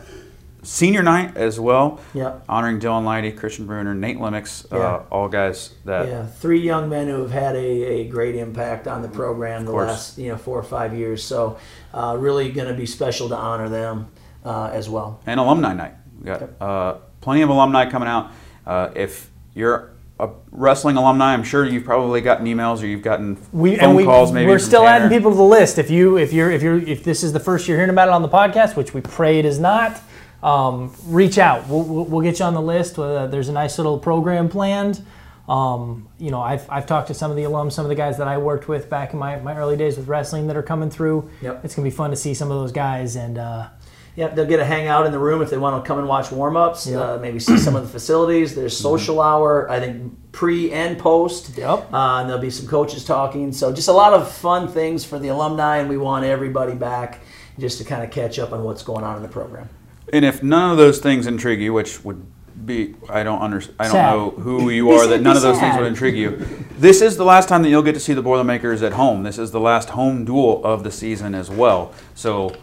senior 0.66 1.04
night 1.04 1.38
as 1.38 1.60
well. 1.60 2.00
Yep. 2.14 2.44
Honoring 2.50 2.80
Dylan 2.80 3.04
Lighty, 3.06 3.36
Christian 3.38 3.66
Brunner, 3.66 3.94
Nate 3.94 4.18
Lemix, 4.18 4.66
uh, 4.72 5.04
all 5.12 5.30
guys 5.30 5.74
that 5.86 6.08
Yeah, 6.08 6.26
three 6.26 6.60
young 6.60 6.90
men 6.90 7.08
who 7.08 7.22
have 7.22 7.32
had 7.32 7.56
a, 7.56 7.60
a 7.60 8.08
great 8.08 8.36
impact 8.36 8.88
on 8.88 9.02
the 9.02 9.08
program 9.10 9.66
the 9.66 9.72
last 9.72 10.18
you 10.18 10.30
know 10.30 10.38
four 10.38 10.58
or 10.60 10.64
five 10.64 10.94
years. 10.94 11.24
So 11.24 11.58
uh, 11.94 12.16
really 12.20 12.52
going 12.52 12.68
to 12.68 12.74
be 12.74 12.86
special 12.86 13.30
to 13.30 13.36
honor 13.38 13.70
them 13.70 14.08
uh, 14.44 14.70
as 14.74 14.90
well. 14.90 15.22
and 15.26 15.40
alumni 15.40 15.74
night. 15.74 15.94
We 16.20 16.26
got 16.26 16.50
uh, 16.62 16.94
plenty 17.22 17.42
of 17.42 17.50
alumni 17.50 17.90
coming 17.90 18.10
out. 18.10 18.32
Uh, 18.66 18.90
if 18.96 19.30
you're 19.54 19.92
a 20.20 20.30
wrestling 20.52 20.96
alumni, 20.96 21.34
I'm 21.34 21.44
sure 21.44 21.66
you've 21.66 21.84
probably 21.84 22.22
gotten 22.22 22.46
emails 22.48 22.82
or 22.82 22.86
you've 22.86 23.02
gotten 23.02 23.38
We, 23.52 23.76
phone 23.76 23.96
we, 23.96 24.06
calls. 24.06 24.32
Maybe 24.32 24.48
we're 24.50 24.60
still 24.60 24.84
Tanner. 24.84 25.06
adding 25.06 25.18
people 25.18 25.32
to 25.32 25.38
the 25.38 25.44
list. 25.44 25.78
If 25.78 25.90
you 25.92 26.18
if 26.18 26.32
you're 26.32 26.50
if 26.50 26.62
you're 26.64 26.80
if 26.80 27.04
this 27.04 27.22
is 27.22 27.34
the 27.34 27.40
first 27.40 27.68
you're 27.68 27.78
hearing 27.78 27.90
about 27.90 28.08
it 28.08 28.14
on 28.14 28.22
the 28.22 28.30
podcast, 28.30 28.76
which 28.78 28.94
we 28.94 29.02
pray 29.02 29.40
it 29.40 29.46
is 29.46 29.60
not, 29.60 30.00
um, 30.46 30.94
reach 31.08 31.40
out. 31.40 31.68
We'll, 31.68 32.06
we'll, 32.06 32.22
get 32.22 32.38
you 32.38 32.46
on 32.46 32.54
the 32.54 32.62
list. 32.62 33.00
Uh, 33.00 33.26
there's 33.26 33.50
a 33.50 33.52
nice 33.52 33.80
little 33.80 33.98
program 33.98 34.48
planned. 34.48 35.04
Um, 35.50 36.08
you 36.20 36.30
know, 36.30 36.40
I've, 36.40 36.70
I've 36.70 36.86
talked 36.86 37.08
to 37.08 37.16
some 37.16 37.32
of 37.32 37.38
the 37.38 37.44
alums, 37.44 37.74
some 37.74 37.84
of 37.84 37.90
the 37.90 37.96
guys 37.96 38.20
that 38.20 38.28
I 38.28 38.38
worked 38.38 38.68
with 38.68 38.88
back 38.88 39.14
in 39.14 39.20
my, 39.20 39.38
my 39.40 39.58
early 39.58 39.76
days 39.76 39.98
with 39.98 40.08
wrestling 40.08 40.46
that 40.48 40.56
are 40.56 40.64
coming 40.64 40.92
through. 40.92 41.32
Yep. 41.42 41.66
It's 41.66 41.74
gonna 41.74 41.88
be 41.88 41.96
fun 41.96 42.12
to 42.12 42.16
see 42.16 42.36
some 42.36 42.52
of 42.52 42.58
those 42.62 42.72
guys 42.72 43.16
and. 43.16 43.38
Uh, 43.38 43.70
Yep, 44.18 44.36
they'll 44.36 44.46
get 44.46 44.62
a 44.62 44.66
hangout 44.66 45.06
in 45.06 45.12
the 45.12 45.20
room 45.20 45.42
if 45.42 45.50
they 45.50 45.58
want 45.58 45.84
to 45.84 45.86
come 45.86 46.00
and 46.00 46.08
watch 46.08 46.32
warm 46.32 46.56
ups. 46.56 46.88
Yep. 46.88 47.02
Uh, 47.02 47.18
maybe 47.18 47.38
see 47.38 47.58
some 47.58 47.76
of 47.76 47.84
the 47.84 47.90
facilities. 47.90 48.56
There's 48.56 48.78
social 48.78 49.20
hour. 49.20 49.70
I 49.70 49.82
think 49.82 50.32
pre 50.32 50.72
and 50.72 50.98
post. 50.98 51.58
Yep. 51.58 51.92
Uh, 51.94 52.20
and 52.22 52.30
there'll 52.30 52.42
be 52.42 52.50
some 52.50 52.66
coaches 52.66 53.04
talking. 53.04 53.52
So 53.52 53.74
just 53.74 53.90
a 53.90 53.92
lot 53.92 54.14
of 54.14 54.32
fun 54.32 54.70
things 54.70 55.04
for 55.04 55.20
the 55.20 55.28
alumni, 55.28 55.80
and 55.80 55.90
we 55.90 55.98
want 55.98 56.24
everybody 56.24 56.76
back 56.76 57.20
just 57.60 57.78
to 57.80 57.84
kind 57.84 58.06
of 58.06 58.10
catch 58.10 58.40
up 58.40 58.54
on 58.54 58.64
what's 58.64 58.84
going 58.84 59.04
on 59.04 59.18
in 59.18 59.22
the 59.22 59.28
program. 59.28 59.68
And 60.14 60.24
if 60.26 60.44
none 60.44 60.72
of 60.72 60.78
those 60.78 61.00
things 61.00 61.28
intrigue 61.28 61.62
you, 61.62 61.74
which 61.74 62.04
would 62.04 62.26
be, 62.66 62.96
I 63.10 63.24
don't 63.24 63.42
under, 63.42 63.62
I 63.80 63.84
don't 63.84 63.92
Sad. 63.92 64.14
know 64.16 64.30
who 64.32 64.70
you 64.70 64.92
are 64.92 65.08
that 65.08 65.22
none 65.22 65.36
of 65.36 65.42
those 65.42 65.60
things 65.60 65.76
would 65.78 65.88
intrigue 65.88 66.16
you. 66.16 66.38
This 66.78 67.02
is 67.02 67.18
the 67.18 67.26
last 67.26 67.50
time 67.50 67.64
that 67.64 67.70
you'll 67.70 67.84
get 67.84 67.94
to 67.94 68.00
see 68.00 68.14
the 68.14 68.22
Boilermakers 68.22 68.82
at 68.82 68.94
home. 68.94 69.24
This 69.24 69.38
is 69.38 69.52
the 69.52 69.60
last 69.60 69.90
home 69.90 70.26
duel 70.26 70.64
of 70.64 70.84
the 70.84 70.92
season 70.92 71.36
as 71.36 71.50
well. 71.50 71.94
So, 72.14 72.56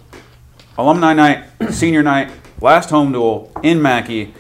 alumni 0.78 1.12
night, 1.12 1.44
senior 1.70 2.02
night, 2.02 2.30
last 2.60 2.90
home 2.90 3.12
duel 3.12 3.52
in 3.62 3.82
Mackey. 3.82 4.34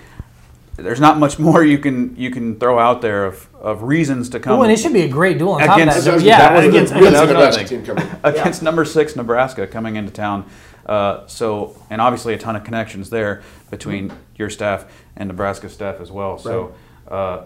There's 0.76 1.00
not 1.00 1.18
much 1.18 1.38
more 1.46 1.62
you 1.64 1.78
can 1.78 2.16
you 2.16 2.30
can 2.30 2.58
throw 2.58 2.78
out 2.78 3.02
there 3.02 3.26
of, 3.26 3.46
of 3.54 3.82
reasons 3.82 4.28
to 4.30 4.40
come 4.40 4.58
oh, 4.58 4.62
and 4.62 4.72
it 4.72 4.78
should 4.78 4.92
be 4.92 5.02
a 5.02 5.08
great 5.08 5.38
duel 5.38 5.52
on 5.52 5.60
top 5.60 5.76
Against- 5.78 5.98
of 5.98 6.04
That 6.04 6.10
that. 6.18 6.24
yeah, 6.24 6.38
that 6.38 6.56
was- 6.56 6.66
against, 6.66 6.92
that 6.92 7.00
Good 7.00 7.08
against, 7.14 7.28
Nebraska 7.32 7.64
team 7.68 7.84
coming. 7.84 8.08
against 8.24 8.62
number 8.62 8.84
six 8.84 9.14
Nebraska 9.16 9.66
coming 9.66 9.96
into 9.96 10.10
town. 10.12 10.44
Uh, 10.84 11.24
so, 11.28 11.76
and 11.90 12.00
obviously 12.00 12.34
a 12.34 12.38
ton 12.38 12.56
of 12.56 12.64
connections 12.64 13.08
there 13.10 13.42
between 13.70 14.12
your 14.36 14.50
staff 14.50 14.84
and 15.16 15.28
Nebraska 15.28 15.68
staff 15.68 16.00
as 16.00 16.10
well. 16.10 16.38
So, 16.38 16.74
uh, 17.06 17.44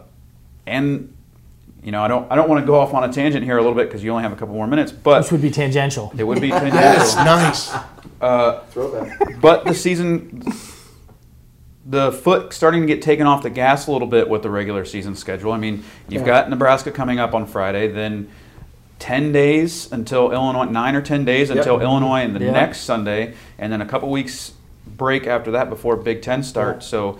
and 0.66 1.14
you 1.82 1.92
know, 1.92 2.02
I 2.02 2.08
don't, 2.08 2.32
I 2.32 2.34
don't 2.34 2.48
want 2.48 2.62
to 2.62 2.66
go 2.66 2.76
off 2.80 2.94
on 2.94 3.04
a 3.08 3.12
tangent 3.12 3.44
here 3.44 3.58
a 3.58 3.60
little 3.60 3.76
bit 3.76 3.88
because 3.88 4.02
you 4.02 4.10
only 4.10 4.22
have 4.22 4.32
a 4.32 4.36
couple 4.36 4.54
more 4.54 4.66
minutes, 4.66 4.90
which 4.92 5.02
but 5.02 5.30
would 5.30 5.42
be 5.42 5.50
tangential. 5.50 6.12
it 6.16 6.24
would 6.24 6.40
be 6.40 6.48
Yes, 6.48 7.14
tangential. 7.14 7.24
nice. 7.24 7.74
Uh, 8.20 8.60
Throwback. 8.70 9.40
but 9.40 9.64
the 9.66 9.74
season, 9.74 10.42
the 11.88 12.10
foot 12.10 12.52
starting 12.52 12.80
to 12.80 12.86
get 12.86 13.00
taken 13.00 13.26
off 13.26 13.42
the 13.42 13.50
gas 13.50 13.86
a 13.86 13.92
little 13.92 14.08
bit 14.08 14.28
with 14.28 14.42
the 14.42 14.50
regular 14.50 14.84
season 14.84 15.14
schedule. 15.14 15.52
I 15.52 15.58
mean, 15.58 15.84
you've 16.08 16.22
Yeah. 16.22 16.26
got 16.26 16.50
Nebraska 16.50 16.90
coming 16.90 17.20
up 17.20 17.32
on 17.34 17.46
Friday, 17.46 17.86
then 17.88 18.28
10 18.98 19.30
days 19.30 19.92
until 19.92 20.32
Illinois, 20.32 20.64
nine 20.64 20.96
or 20.96 21.02
10 21.02 21.24
days 21.24 21.50
until 21.50 21.80
Illinois 21.80 22.20
and 22.22 22.34
the 22.34 22.44
Yeah. 22.44 22.50
next 22.52 22.80
Sunday, 22.80 23.34
and 23.58 23.72
then 23.72 23.80
a 23.80 23.86
couple 23.86 24.10
weeks 24.10 24.52
break 24.96 25.26
after 25.26 25.50
that 25.52 25.68
before 25.70 25.96
Big 25.96 26.22
Ten 26.22 26.42
starts. 26.42 26.86
So 26.86 27.18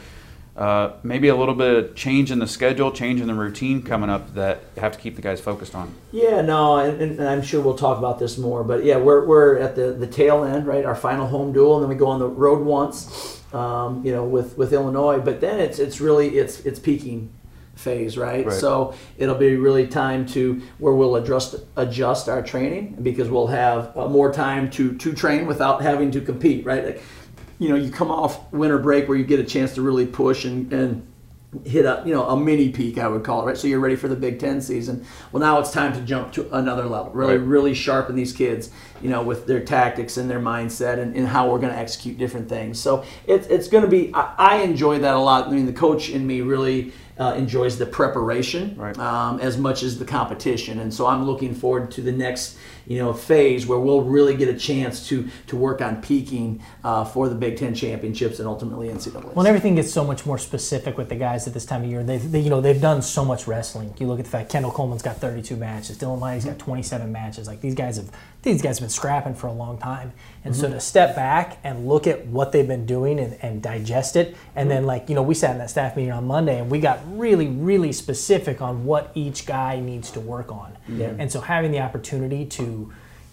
uh, 0.56 0.92
maybe 1.02 1.28
a 1.28 1.36
little 1.36 1.54
bit 1.54 1.76
of 1.76 1.94
change 1.94 2.32
in 2.32 2.38
the 2.38 2.46
schedule, 2.46 2.90
change 2.90 3.20
in 3.20 3.26
the 3.26 3.34
routine 3.34 3.82
coming 3.82 4.08
up 4.08 4.34
that 4.34 4.60
you 4.74 4.80
have 4.80 4.90
to 4.92 4.98
keep 4.98 5.14
the 5.14 5.20
guys 5.20 5.38
focused 5.38 5.74
on. 5.74 5.92
Yeah, 6.12 6.40
no, 6.40 6.78
and, 6.78 6.98
and 7.02 7.28
I'm 7.28 7.42
sure 7.42 7.60
we'll 7.60 7.76
talk 7.76 7.98
about 7.98 8.18
this 8.18 8.38
more, 8.38 8.64
but 8.64 8.82
yeah, 8.82 8.96
we're, 8.96 9.26
we're 9.26 9.58
at 9.58 9.76
the, 9.76 9.92
the 9.92 10.06
tail 10.06 10.44
end, 10.44 10.66
right? 10.66 10.82
Our 10.86 10.94
final 10.94 11.26
home 11.26 11.52
duel, 11.52 11.74
and 11.74 11.82
then 11.82 11.90
we 11.90 11.94
go 11.94 12.06
on 12.06 12.18
the 12.20 12.26
road 12.28 12.64
once, 12.64 13.42
um, 13.52 14.04
you 14.04 14.12
know, 14.12 14.24
with, 14.24 14.56
with 14.56 14.72
Illinois. 14.72 15.18
But 15.18 15.40
then 15.40 15.60
it's 15.60 15.78
it's 15.78 16.00
really 16.00 16.38
it's 16.38 16.60
it's 16.60 16.78
peaking 16.78 17.32
phase, 17.76 18.16
right? 18.18 18.46
Right. 18.46 18.54
So 18.54 18.94
it'll 19.18 19.36
be 19.36 19.56
really 19.56 19.86
time 19.86 20.26
to 20.26 20.60
where 20.78 20.94
we'll 20.94 21.16
adjust 21.16 21.56
adjust 21.76 22.28
our 22.28 22.42
training 22.42 22.98
because 23.02 23.28
we'll 23.28 23.46
have 23.48 23.96
uh, 23.96 24.08
more 24.08 24.32
time 24.32 24.70
to 24.72 24.96
to 24.96 25.12
train 25.12 25.46
without 25.46 25.82
having 25.82 26.10
to 26.12 26.20
compete, 26.20 26.64
right? 26.64 26.84
Like, 26.84 27.02
you 27.58 27.68
know, 27.68 27.76
you 27.76 27.90
come 27.90 28.10
off 28.10 28.52
winter 28.52 28.78
break 28.78 29.08
where 29.08 29.16
you 29.16 29.24
get 29.24 29.40
a 29.40 29.44
chance 29.44 29.74
to 29.74 29.82
really 29.82 30.06
push 30.06 30.44
and 30.44 30.72
and 30.72 31.06
hit 31.64 31.84
a 31.84 32.02
you 32.04 32.12
know 32.14 32.26
a 32.28 32.36
mini 32.36 32.70
peak 32.70 32.98
I 32.98 33.08
would 33.08 33.24
call 33.24 33.42
it 33.42 33.46
right? 33.46 33.56
So 33.56 33.66
you're 33.68 33.80
ready 33.80 33.96
for 33.96 34.08
the 34.08 34.16
Big 34.16 34.38
Ten 34.38 34.60
season. 34.60 35.04
Well 35.32 35.40
now 35.40 35.58
it's 35.60 35.70
time 35.70 35.92
to 35.94 36.00
jump 36.00 36.32
to 36.32 36.54
another 36.56 36.84
level. 36.84 37.12
Really 37.12 37.36
Right. 37.38 37.46
really 37.46 37.74
sharpen 37.74 38.16
these 38.16 38.32
kids 38.32 38.70
you 39.02 39.10
know 39.10 39.22
with 39.22 39.46
their 39.46 39.60
tactics 39.60 40.16
and 40.16 40.28
their 40.30 40.40
mindset 40.40 40.98
and, 40.98 41.14
and 41.16 41.26
how 41.28 41.50
we're 41.50 41.58
going 41.58 41.72
to 41.72 41.78
execute 41.78 42.18
different 42.18 42.48
things. 42.48 42.78
So 42.80 43.04
it's 43.26 43.46
it's 43.48 43.68
going 43.68 43.84
to 43.84 43.90
be 43.90 44.12
I, 44.14 44.34
I 44.38 44.56
enjoy 44.62 44.98
that 45.00 45.14
a 45.14 45.18
lot. 45.18 45.48
I 45.48 45.50
mean 45.50 45.66
the 45.66 45.72
coach 45.72 46.10
in 46.10 46.26
me 46.26 46.40
really 46.40 46.92
uh, 47.18 47.34
enjoys 47.36 47.78
the 47.78 47.86
preparation 47.86 48.74
Right. 48.76 48.98
um, 48.98 49.40
as 49.40 49.56
much 49.56 49.82
as 49.82 49.98
the 49.98 50.04
competition. 50.04 50.80
And 50.80 50.92
so 50.92 51.06
I'm 51.06 51.24
looking 51.24 51.54
forward 51.54 51.90
to 51.92 52.02
the 52.02 52.12
next 52.12 52.58
you 52.86 52.98
know 52.98 53.10
a 53.10 53.14
phase 53.14 53.66
where 53.66 53.78
we'll 53.78 54.02
really 54.02 54.36
get 54.36 54.48
a 54.48 54.54
chance 54.58 55.08
to 55.08 55.28
to 55.46 55.56
work 55.56 55.80
on 55.80 56.00
peaking 56.00 56.62
uh, 56.84 57.04
for 57.04 57.28
the 57.28 57.34
Big 57.34 57.56
Ten 57.56 57.74
championships 57.74 58.38
and 58.38 58.48
ultimately 58.48 58.88
NCAA 58.88 59.34
Well, 59.34 59.46
everything 59.46 59.74
gets 59.74 59.92
so 59.92 60.04
much 60.04 60.26
more 60.26 60.38
specific 60.38 60.96
with 60.96 61.08
the 61.08 61.16
guys 61.16 61.46
at 61.46 61.54
this 61.54 61.64
time 61.64 61.84
of 61.84 61.90
year. 61.90 62.02
They've, 62.02 62.30
they, 62.30 62.40
you 62.40 62.50
know, 62.50 62.60
they've 62.60 62.80
done 62.80 63.02
so 63.02 63.24
much 63.24 63.46
wrestling. 63.46 63.94
You 63.98 64.06
look 64.06 64.18
at 64.18 64.24
the 64.24 64.30
fact 64.30 64.50
Kendall 64.50 64.72
Coleman's 64.72 65.02
got 65.02 65.16
32 65.16 65.56
matches, 65.56 65.98
Dylan 65.98 66.20
Lighty's 66.20 66.44
got 66.44 66.58
mm-hmm. 66.58 66.70
27 66.70 67.12
matches. 67.12 67.46
Like 67.46 67.60
these 67.60 67.74
guys 67.74 67.96
have, 67.96 68.10
these 68.42 68.62
guys 68.62 68.78
have 68.78 68.84
been 68.84 68.90
scrapping 68.90 69.34
for 69.34 69.48
a 69.48 69.52
long 69.52 69.78
time. 69.78 70.12
And 70.44 70.54
so 70.54 70.64
mm-hmm. 70.64 70.74
to 70.74 70.80
step 70.80 71.16
back 71.16 71.58
and 71.64 71.88
look 71.88 72.06
at 72.06 72.26
what 72.26 72.52
they've 72.52 72.66
been 72.66 72.86
doing 72.86 73.18
and, 73.18 73.36
and 73.42 73.62
digest 73.62 74.16
it, 74.16 74.36
and 74.54 74.68
mm-hmm. 74.68 74.68
then 74.68 74.86
like 74.86 75.08
you 75.08 75.14
know, 75.14 75.22
we 75.22 75.34
sat 75.34 75.52
in 75.52 75.58
that 75.58 75.70
staff 75.70 75.96
meeting 75.96 76.12
on 76.12 76.26
Monday 76.26 76.58
and 76.58 76.70
we 76.70 76.78
got 76.78 77.00
really, 77.06 77.48
really 77.48 77.92
specific 77.92 78.60
on 78.60 78.84
what 78.84 79.10
each 79.14 79.46
guy 79.46 79.80
needs 79.80 80.10
to 80.12 80.20
work 80.20 80.52
on. 80.52 80.76
Yeah. 80.88 81.12
And 81.18 81.30
so 81.30 81.40
having 81.40 81.72
the 81.72 81.80
opportunity 81.80 82.44
to 82.46 82.75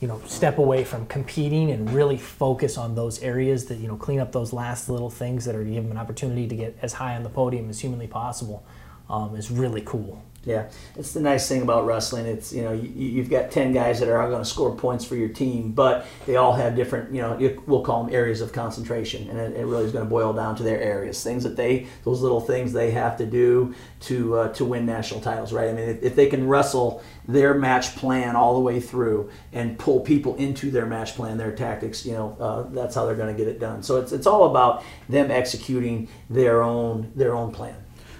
you 0.01 0.07
know 0.07 0.21
step 0.25 0.57
away 0.57 0.83
from 0.83 1.05
competing 1.05 1.71
and 1.71 1.89
really 1.91 2.17
focus 2.17 2.77
on 2.77 2.93
those 2.93 3.21
areas 3.23 3.65
that 3.65 3.75
you 3.75 3.87
know 3.87 3.95
clean 3.95 4.19
up 4.19 4.31
those 4.31 4.51
last 4.51 4.89
little 4.89 5.09
things 5.09 5.45
that 5.45 5.55
are 5.55 5.63
give 5.63 5.83
them 5.83 5.91
an 5.91 5.97
opportunity 5.97 6.47
to 6.47 6.55
get 6.55 6.77
as 6.81 6.93
high 6.93 7.15
on 7.15 7.23
the 7.23 7.29
podium 7.29 7.69
as 7.69 7.79
humanly 7.79 8.07
possible 8.07 8.65
um, 9.09 9.35
is 9.35 9.49
really 9.49 9.81
cool 9.81 10.21
Yeah, 10.45 10.69
it's 10.97 11.13
the 11.13 11.21
nice 11.21 11.47
thing 11.47 11.61
about 11.61 11.85
wrestling. 11.85 12.25
It's 12.25 12.51
you 12.51 12.63
know 12.63 12.73
you, 12.73 12.89
you've 12.89 13.29
got 13.29 13.49
ten 13.49 13.71
guys 13.71 14.01
that 14.01 14.09
are 14.09 14.21
all 14.21 14.29
going 14.29 14.43
to 14.43 14.49
score 14.49 14.75
points 14.75 15.05
for 15.05 15.15
your 15.15 15.29
team, 15.29 15.71
but 15.71 16.05
they 16.25 16.35
all 16.35 16.51
have 16.51 16.75
different 16.75 17.13
you 17.13 17.21
know 17.21 17.37
we'll 17.65 17.81
call 17.81 18.03
them 18.03 18.13
areas 18.13 18.41
of 18.41 18.51
concentration, 18.51 19.29
and 19.29 19.39
it, 19.39 19.55
it 19.55 19.65
really 19.65 19.85
is 19.85 19.93
going 19.93 20.03
to 20.03 20.09
boil 20.09 20.33
down 20.33 20.57
to 20.57 20.63
their 20.63 20.81
areas, 20.81 21.23
things 21.23 21.43
that 21.43 21.55
they 21.55 21.87
those 22.03 22.21
little 22.21 22.41
things 22.41 22.73
they 22.73 22.91
have 22.91 23.15
to 23.17 23.25
do 23.25 23.73
to 24.01 24.35
uh, 24.35 24.53
to 24.53 24.65
win 24.65 24.85
national 24.85 25.21
titles, 25.21 25.53
right? 25.53 25.69
I 25.69 25.73
mean, 25.73 25.87
if, 25.87 26.03
if 26.03 26.15
they 26.15 26.27
can 26.27 26.45
wrestle 26.45 27.01
their 27.25 27.53
match 27.53 27.95
plan 27.95 28.35
all 28.35 28.55
the 28.55 28.59
way 28.59 28.81
through 28.81 29.29
and 29.53 29.79
pull 29.79 30.01
people 30.01 30.35
into 30.35 30.71
their 30.71 30.85
match 30.85 31.15
plan, 31.15 31.37
their 31.37 31.55
tactics, 31.55 32.05
you 32.05 32.11
know, 32.11 32.35
uh, 32.37 32.63
that's 32.73 32.95
how 32.95 33.05
they're 33.05 33.15
going 33.15 33.33
to 33.33 33.37
get 33.37 33.47
it 33.47 33.61
done. 33.61 33.81
So 33.81 33.95
it's 34.01 34.11
it's 34.11 34.27
all 34.27 34.49
about 34.49 34.83
them 35.07 35.31
executing 35.31 36.09
their 36.29 36.61
own 36.63 37.13
their 37.15 37.33
own 37.33 37.53
plan. 37.53 37.75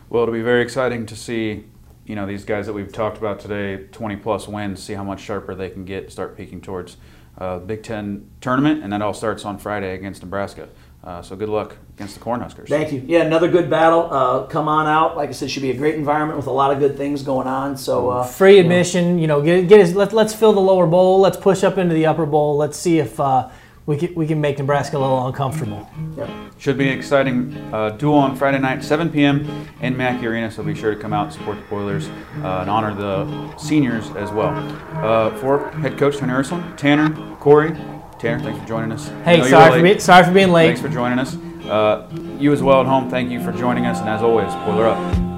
Well, 0.09 0.23
it'll 0.23 0.33
be 0.33 0.41
very 0.41 0.61
exciting 0.61 1.05
to 1.07 1.15
see, 1.15 1.65
you 2.05 2.15
know, 2.15 2.25
these 2.25 2.45
guys 2.45 2.65
that 2.65 2.73
we've 2.73 2.91
talked 2.91 3.17
about 3.17 3.39
today, 3.39 3.85
20 3.91 4.17
plus 4.17 4.47
wins, 4.47 4.81
see 4.83 4.93
how 4.93 5.03
much 5.03 5.21
sharper 5.21 5.55
they 5.55 5.69
can 5.69 5.85
get, 5.85 6.11
start 6.11 6.35
peaking 6.35 6.61
towards 6.61 6.97
uh, 7.37 7.59
Big 7.59 7.83
Ten 7.83 8.29
tournament, 8.41 8.83
and 8.83 8.91
that 8.93 9.01
all 9.01 9.13
starts 9.13 9.45
on 9.45 9.57
Friday 9.57 9.93
against 9.95 10.21
Nebraska. 10.21 10.69
Uh, 11.03 11.21
so 11.21 11.35
good 11.35 11.49
luck 11.49 11.75
against 11.95 12.17
the 12.17 12.23
Cornhuskers. 12.23 12.69
Thank 12.69 12.93
you. 12.93 13.03
Yeah, 13.05 13.23
another 13.23 13.49
good 13.49 13.69
battle. 13.69 14.07
Uh, 14.09 14.45
come 14.45 14.69
on 14.69 14.87
out. 14.87 15.17
Like 15.17 15.29
I 15.29 15.31
said, 15.33 15.51
should 15.51 15.61
be 15.61 15.71
a 15.71 15.77
great 15.77 15.95
environment 15.95 16.37
with 16.37 16.47
a 16.47 16.51
lot 16.51 16.71
of 16.71 16.79
good 16.79 16.95
things 16.95 17.23
going 17.23 17.47
on. 17.47 17.75
So 17.75 18.09
uh, 18.09 18.23
free 18.23 18.57
admission 18.59 19.19
you 19.19 19.27
know 19.27 19.41
get, 19.41 19.67
get 19.67 19.81
us, 19.81 19.93
let, 19.93 20.13
let's 20.13 20.33
fill 20.33 20.53
the 20.53 20.61
lower 20.61 20.87
bowl 20.87 21.19
let's 21.19 21.35
push 21.35 21.63
up 21.63 21.77
into 21.77 21.93
the 21.93 22.05
upper 22.05 22.25
bowl 22.25 22.55
let's 22.55 22.77
see 22.77 22.99
if 22.99 23.19
uh, 23.19 23.49
we, 23.85 23.97
can, 23.97 24.15
we 24.15 24.27
can 24.27 24.39
make 24.39 24.57
nebraska 24.57 24.97
a 24.97 24.99
little 24.99 25.27
uncomfortable 25.27 25.87
yeah. 26.17 26.49
Should 26.57 26.77
be 26.77 26.87
an 26.89 26.97
exciting 26.97 27.53
uh, 27.73 27.89
duel 27.89 28.15
on 28.15 28.35
Friday 28.35 28.59
night, 28.59 28.83
7 28.83 29.09
p.m. 29.09 29.67
in 29.81 29.97
Mackey 29.97 30.27
Arena. 30.27 30.49
So 30.49 30.63
be 30.63 30.75
sure 30.75 30.93
to 30.93 30.99
come 30.99 31.11
out 31.11 31.25
and 31.25 31.33
support 31.33 31.57
the 31.57 31.63
Boilers 31.63 32.07
uh, 32.07 32.61
and 32.61 32.69
honor 32.69 32.93
the 32.93 33.57
seniors 33.57 34.09
as 34.11 34.31
well. 34.31 34.53
Uh, 34.93 35.35
for 35.37 35.69
head 35.71 35.97
coach 35.97 36.17
Tanner 36.17 36.41
Ersland, 36.41 36.77
Tanner, 36.77 37.13
Corey, 37.37 37.71
Tanner, 38.19 38.39
thanks 38.39 38.59
for 38.59 38.65
joining 38.65 38.91
us. 38.91 39.09
Hey, 39.25 39.43
sorry 39.49 39.79
for, 39.79 39.83
be, 39.83 39.99
sorry 39.99 40.23
for 40.23 40.31
being 40.31 40.51
late. 40.51 40.67
Thanks 40.67 40.81
for 40.81 40.89
joining 40.89 41.19
us. 41.19 41.35
Uh, 41.65 42.07
you 42.39 42.53
as 42.53 42.61
well 42.61 42.81
at 42.81 42.87
home, 42.87 43.09
thank 43.09 43.29
you 43.29 43.43
for 43.43 43.51
joining 43.51 43.85
us. 43.85 43.99
And 43.99 44.07
as 44.07 44.21
always, 44.21 44.53
Boiler 44.65 44.87
up. 44.87 45.32